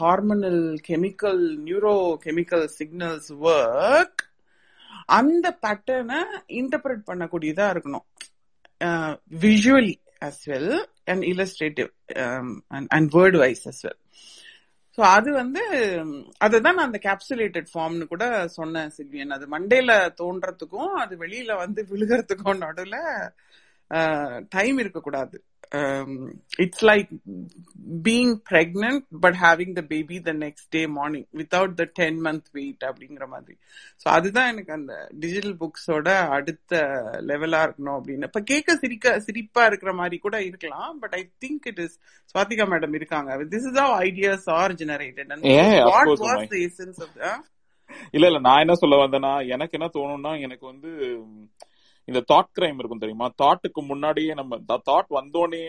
[0.00, 4.22] hormonal chemical neuro chemical signals work
[5.18, 6.20] அந்த பேட்டர்னை
[6.60, 8.06] இன்டர்பிரட் பண்ணக்கூடியதா இருக்கணும்.
[9.44, 9.94] Visually
[10.28, 10.74] as well
[11.06, 11.90] and illustrative
[12.90, 14.00] and word wise as well
[14.98, 15.62] so அது வந்து
[16.38, 18.24] அதுதான் நான் அந்த கேப்சுலேட்டட் ஃபார்ம்னு கூட
[18.56, 19.32] சொன்னேன் சில்வியன்.
[19.32, 22.98] அது மண்டேல தோன்றதுக்கும் அது வெளியில வந்து விழுகிறதுக்கும் நடுவில்
[24.56, 25.36] டைம் இருக்கக்கூடாது.
[26.62, 27.10] It's like
[28.06, 32.84] being pregnant but having the baby the next day morning without the ten month wait
[32.88, 33.56] அப்படிங்கிற மாதிரி.
[34.02, 36.82] ஸோ அதுதான் எனக்கு அந்த டிஜிட்டல் புக்ஸோட அடுத்த
[37.30, 38.28] லெவலா இருக்கணும் அப்படின்னு.
[38.30, 41.96] இப்ப கேட்க சிரிக்க சிரிப்பா இருக்கிற மாதிரி கூட இருக்கலாம் but I think it is
[42.34, 43.30] Swathika madam இருக்காங்க.
[43.54, 45.50] This is how ideas are generated and
[45.94, 47.18] what was the essence of
[48.16, 50.90] இல்ல இல்ல நான் என்ன சொல்ல வந்தேன்னா எனக்கு என்ன தோணும்னா எனக்கு வந்து
[52.04, 53.32] இந்த தாட் கிரைம் இருக்கும் தெரியுமா?
[53.42, 55.60] தாட்டுக்கு முன்னாடியே நம்ம தாட் வந்தோடனே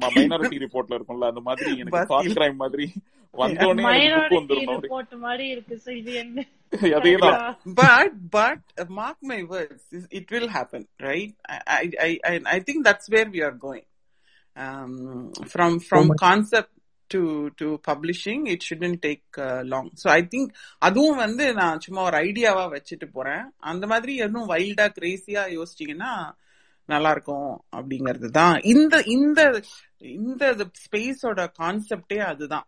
[0.00, 2.92] மைனாரிட்டி ரிப்போர்ட்ல இருக்கும்ல அந்த மாதிரி எனக்கு தாட் கிரைம் மாதிரி
[3.34, 6.44] வந்தோடனே மாதிரி இருக்கு
[17.08, 17.20] to
[17.56, 22.64] to publishing it shouldn't take long so I think அதுவும் வந்து நான் சும்மா ஒரு ஐடியாவா
[22.72, 23.44] வச்சுட்டு போறேன்.
[23.64, 26.12] அந்த மாதிரி எதுவும் வைல்டா கிரேசியா யோசிச்சீங்கன்னா
[26.92, 28.56] நல்லா இருக்கும் அப்படிங்கிறது தான்.
[28.72, 29.40] இந்த இந்த
[30.16, 30.44] இந்த
[30.84, 32.66] ஸ்பேஸோட கான்செப்டே அதுதான்.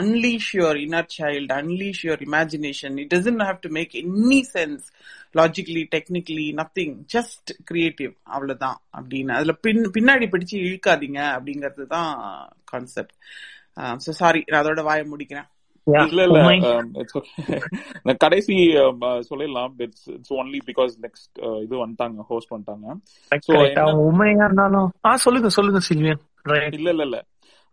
[0.00, 4.84] Unleash your inner child unleash your imagination it doesn't have to make any sense
[5.40, 9.34] logically technically nothing just creative அவ்வளவுதான் அப்படின்னு.
[9.38, 12.12] அதுல பின் பின்னாடி பிடிச்சு இழுக்காதீங்க அப்படிங்கிறது தான்
[12.72, 13.16] கான்செப்ட்
[14.04, 15.48] ஸோ சாரி நான் அதோட வாய முடிக்கிறேன்.
[15.86, 16.38] இல்ல இல்ல
[18.04, 18.54] நான் கடைசி
[19.30, 19.72] சொல்லிடலாம்.
[19.78, 22.86] It's it's only because next இது வந்துட்டாங்க ஹோஸ்ட் வந்துட்டாங்க.
[24.08, 26.22] உண்மையா இருந்தாலும் ஆ சொல்லுங்க சொல்லுங்க சில்வியன்
[26.70, 27.18] இல்ல இல்ல இல்ல.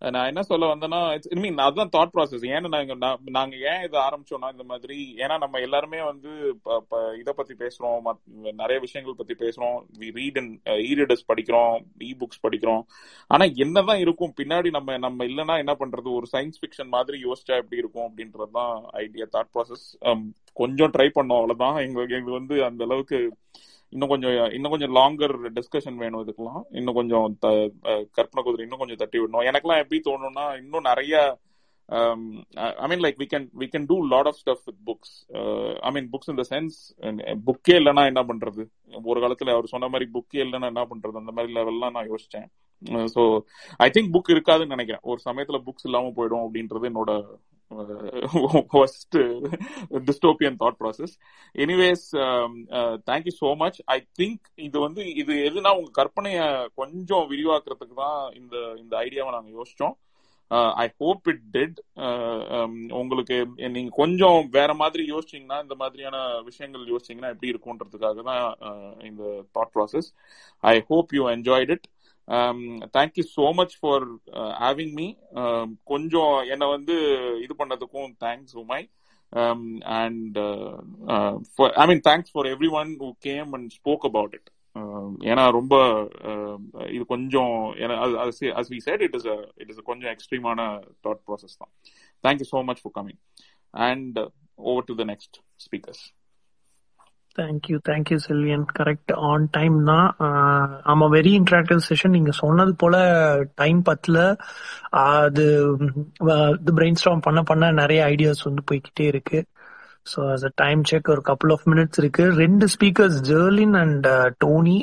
[0.04, 1.00] நான் என்ன சொல்ல வந்தேன்னா
[1.36, 2.96] ஐ மீன் அதுதான் தாட் ப்ராசஸ் ஏன்னா நாங்க
[3.30, 6.32] நாங்க ஏன் இதை ஆரம்பிச்சோம்னா இந்த மாதிரி ஏன்னா நம்ம எல்லாருமே வந்து
[7.20, 8.10] இதை பத்தி பேசுறோம்
[8.54, 9.78] நிறைய விஷயங்கள் பத்தி பேசுறோம்.
[10.00, 12.84] வி ரீட் அண்ட் ரீடர்ஸ் படிக்கிறோம் இ புக்ஸ் படிக்கிறோம்.
[13.28, 16.10] ஆனா என்னதான் இருக்கும் பின்னாடி நம்ம நம்ம இல்லைன்னா என்ன பண்றது?
[16.14, 19.86] ஒரு சயின்ஸ் ஃபிக்ஷன் மாதிரி யோசிச்சா எப்படி இருக்கும் அப்படின்றதுதான் ஐடியா தாட் ப்ராசஸ்
[20.54, 21.78] கொஞ்சம் ட்ரை பண்ணோம் அவ்வளவுதான்.
[21.78, 23.20] எங்களுக்கு எங்களுக்கு வந்து அந்த அளவுக்கு
[23.94, 26.62] இன்னும் கொஞ்சம் இன்னும் கொஞ்சம் லாங்கர் டிஸ்கஷன் வேணும் இதுக்கெல்லாம்.
[26.80, 27.26] இன்னும் கொஞ்சம்
[28.18, 29.48] கற்பனை குதிரை இன்னும் கொஞ்சம் தட்டி விடணும்.
[29.52, 31.16] எனக்குலாம் எப்படி தோணும்னா இன்னும் நிறைய
[32.84, 35.16] I mean like we can we can do lot of stuff with books
[35.88, 36.78] I mean books இந்த சென்ஸ்
[37.48, 38.64] புக்கே இல்லைன்னா என்ன பண்றது?
[39.12, 41.16] ஒரு காலத்துல அவர் சொன்ன மாதிரி புக்கே இல்லைன்னா என்ன பண்றது?
[41.22, 42.48] அந்த மாதிரி லெவல்லாம் நான் யோசிச்சேன்.
[43.16, 43.24] ஸோ
[43.86, 45.04] ஐ திங்க் புக் இருக்காதுன்னு நினைக்கிறேன்.
[45.12, 47.12] ஒரு சமயத்துல புக்ஸ் இல்லாம போயிடும் அப்படின்றது என்னோட
[48.72, 49.18] first
[50.06, 51.14] dystopian thought process
[51.56, 52.06] anyways
[53.10, 58.56] thank you so much I think இது வந்து இது எதுனா உங்க கற்பனையை கொஞ்சம் விரிவாக்குறதுக்கு தான் இந்த
[58.78, 59.96] இந்த ஐடியாவை நாங்கள் யோசிச்சோம்.
[60.78, 61.78] ஐ ஹோப் இட் டெட்
[62.92, 63.36] உங்களுக்கு
[63.76, 69.24] நீங்க கொஞ்சம் வேற மாதிரி யோசிச்சீங்கன்னா இந்த மாதிரியான விஷயங்கள் யோசிச்சீங்கன்னா எப்படி இருக்கும்ன்றதுக்காக தான் uh, இந்த
[69.58, 70.10] thought process
[70.64, 71.88] I hope you enjoyed it
[72.28, 74.04] thank you so much for
[74.36, 75.16] having me
[75.84, 76.96] கொஞ்சம் என்னை வந்து
[77.42, 78.90] இது பண்ணதுக்கும் thanks Umai
[79.82, 80.38] and
[81.76, 84.50] I mean thanks for everyone who came and spoke about it
[85.20, 85.76] ஏன்னா ரொம்ப
[86.88, 87.74] இது கொஞ்சம்
[88.56, 89.26] as we it is
[89.58, 91.72] it is கொஞ்சம் எக்ஸ்ட்ரீமான தாட் ப்ராசஸ் தான்.
[92.24, 93.20] Thank you so much for coming
[93.74, 94.20] and
[94.56, 96.04] over to the next speakers
[97.36, 100.08] thank you thank you Sylvian correct on time தான்
[100.92, 102.96] ஆமா very interactive session நீங்க சொன்னது போல
[103.62, 104.18] time பத்துல.
[105.06, 105.46] அது
[106.62, 109.40] இது பிரெயின் ஸ்டாம் பண்ண பண்ண நிறைய ஐடியாஸ் வந்து போய்கிட்டே இருக்கு.
[110.12, 112.24] So as a time check ஒரு கப்புள் ஆஃப் மினிட்ஸ் இருக்கு.
[112.42, 114.08] ரெண்டு speakers Jerlin and
[114.44, 114.78] Tony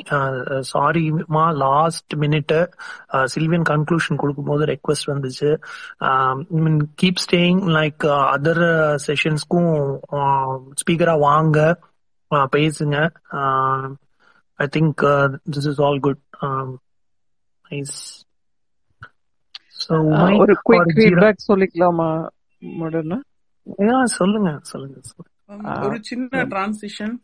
[0.71, 1.03] sorry
[1.35, 2.53] மா லாஸ்ட் மினிட்
[3.35, 5.51] சில்வியன் கன்க்ளூஷன் கொடுக்கும் போது ரெக்வஸ்ட் வந்துச்சு.
[6.63, 8.63] Mean keep staying like other
[9.07, 9.71] செஷன்ஸ்க்கும்
[10.83, 11.57] ஸ்பீக்கரா வாங்க.
[12.55, 12.97] பேசுங்க.
[14.59, 15.03] I think
[15.53, 16.21] this is all good
[17.65, 17.95] nice
[20.41, 22.09] ஒரு குயிக் ஃபீட்பேக் சொல்லிக்கலாமா
[22.61, 23.19] மாடர்னா?
[24.17, 24.97] சொல்லுங்க சொல்லுங்க
[25.85, 27.15] ஒரு சின்ன டிரான்சிஷன்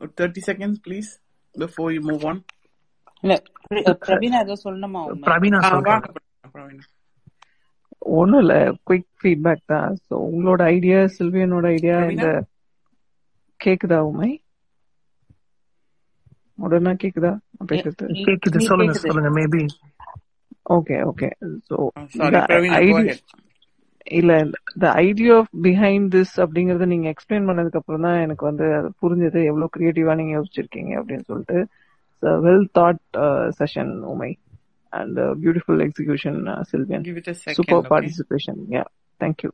[0.00, 1.10] ஒரு thirty seconds please
[1.54, 2.40] before you move on
[3.24, 3.34] இல்ல
[4.06, 5.60] பிரவீனா ஏதோ சொல்லணுமா பிரவீனா
[8.18, 8.54] ஒண்ணும் இல்ல
[8.88, 9.88] குயிக் ஃபீட்பேக் தான்.
[10.04, 12.28] சோ உங்களோட ஐடியா சில்வியனோட ஐடியா இந்த
[13.60, 14.30] கேக்குதா உமை?
[16.58, 17.32] உடனே கேக்குதா?
[17.70, 18.06] பேசுறது?
[18.26, 19.62] கேக்குது சொல்லுங்க சொல்லுங்க maybe
[20.76, 21.28] okay okay
[21.68, 21.76] so
[22.80, 23.14] idea
[24.16, 24.32] இல்ல
[24.82, 29.40] the idea of behind this அப்படிங்கறத நீங்க எக்ஸ்பிளைன் பண்ணதுக்கு அப்புறம் தான் எனக்கு வந்து அது புரிஞ்சது.
[29.50, 31.58] எவ்வளவு கிரியேட்டிவா நீங்க யோசிச்சிருக்கீங்க அப்படின்னு சொல்லிட்டு.
[32.44, 33.02] Well thought
[33.58, 34.30] session Umai.
[34.92, 36.38] And beautiful execution
[36.70, 37.04] Sylvian
[37.56, 38.84] super participation yeah
[39.20, 39.50] thank you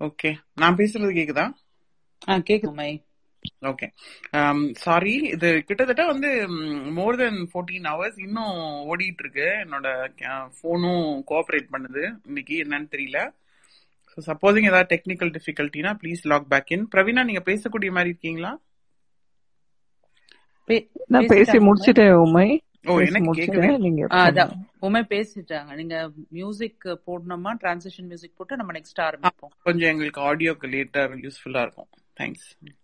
[0.00, 1.46] okay நான் பேசுறது கேக்குதா?
[2.48, 2.90] கேக்குது உமை
[3.70, 3.86] ஓகே
[4.84, 6.30] சாரி இது கிட்டத்தட்ட வந்து
[6.98, 8.56] மோர் தென் ஃபோர்டீன் ஹவர்ஸ் இன்னும்
[8.92, 9.88] ஓடிட்டு இருக்கு என்னோட
[10.56, 12.02] ஃபோனும் கோஆப்ரேட் பண்ணுது.
[12.28, 13.20] இன்னைக்கு என்னன்னு தெரியல.
[14.12, 18.52] ஸோ சப்போஸிங் ஏதாவது technical டிஃபிகல்ட்டினா please log back in Praveena நீங்க பேசக்கூடிய மாதிரி இருக்கீங்களா?
[21.14, 22.48] நான் பேசி முடிச்சிட்டேன் உமை.
[24.78, 25.74] உமை பேசிட்டாங்க.
[25.74, 29.54] நீங்க மியூசிக் போடணுமா டிரான்சிஷன் மியூசிக் போட்டு நம்ம நெக்ஸ்ட் ஆரம்பிப்போம்.
[29.62, 31.88] கொஞ்சம் எங்களுக்கு ஆடியோக்கு லேட்டர் யூஸ்ஃபுல்லா இருக்கும்.
[32.20, 32.74] Thanks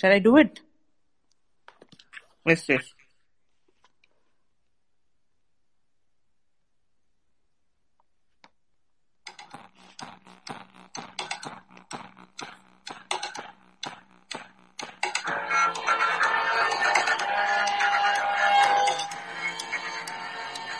[0.00, 0.60] Shall I do it?
[2.44, 2.82] Yes, yes.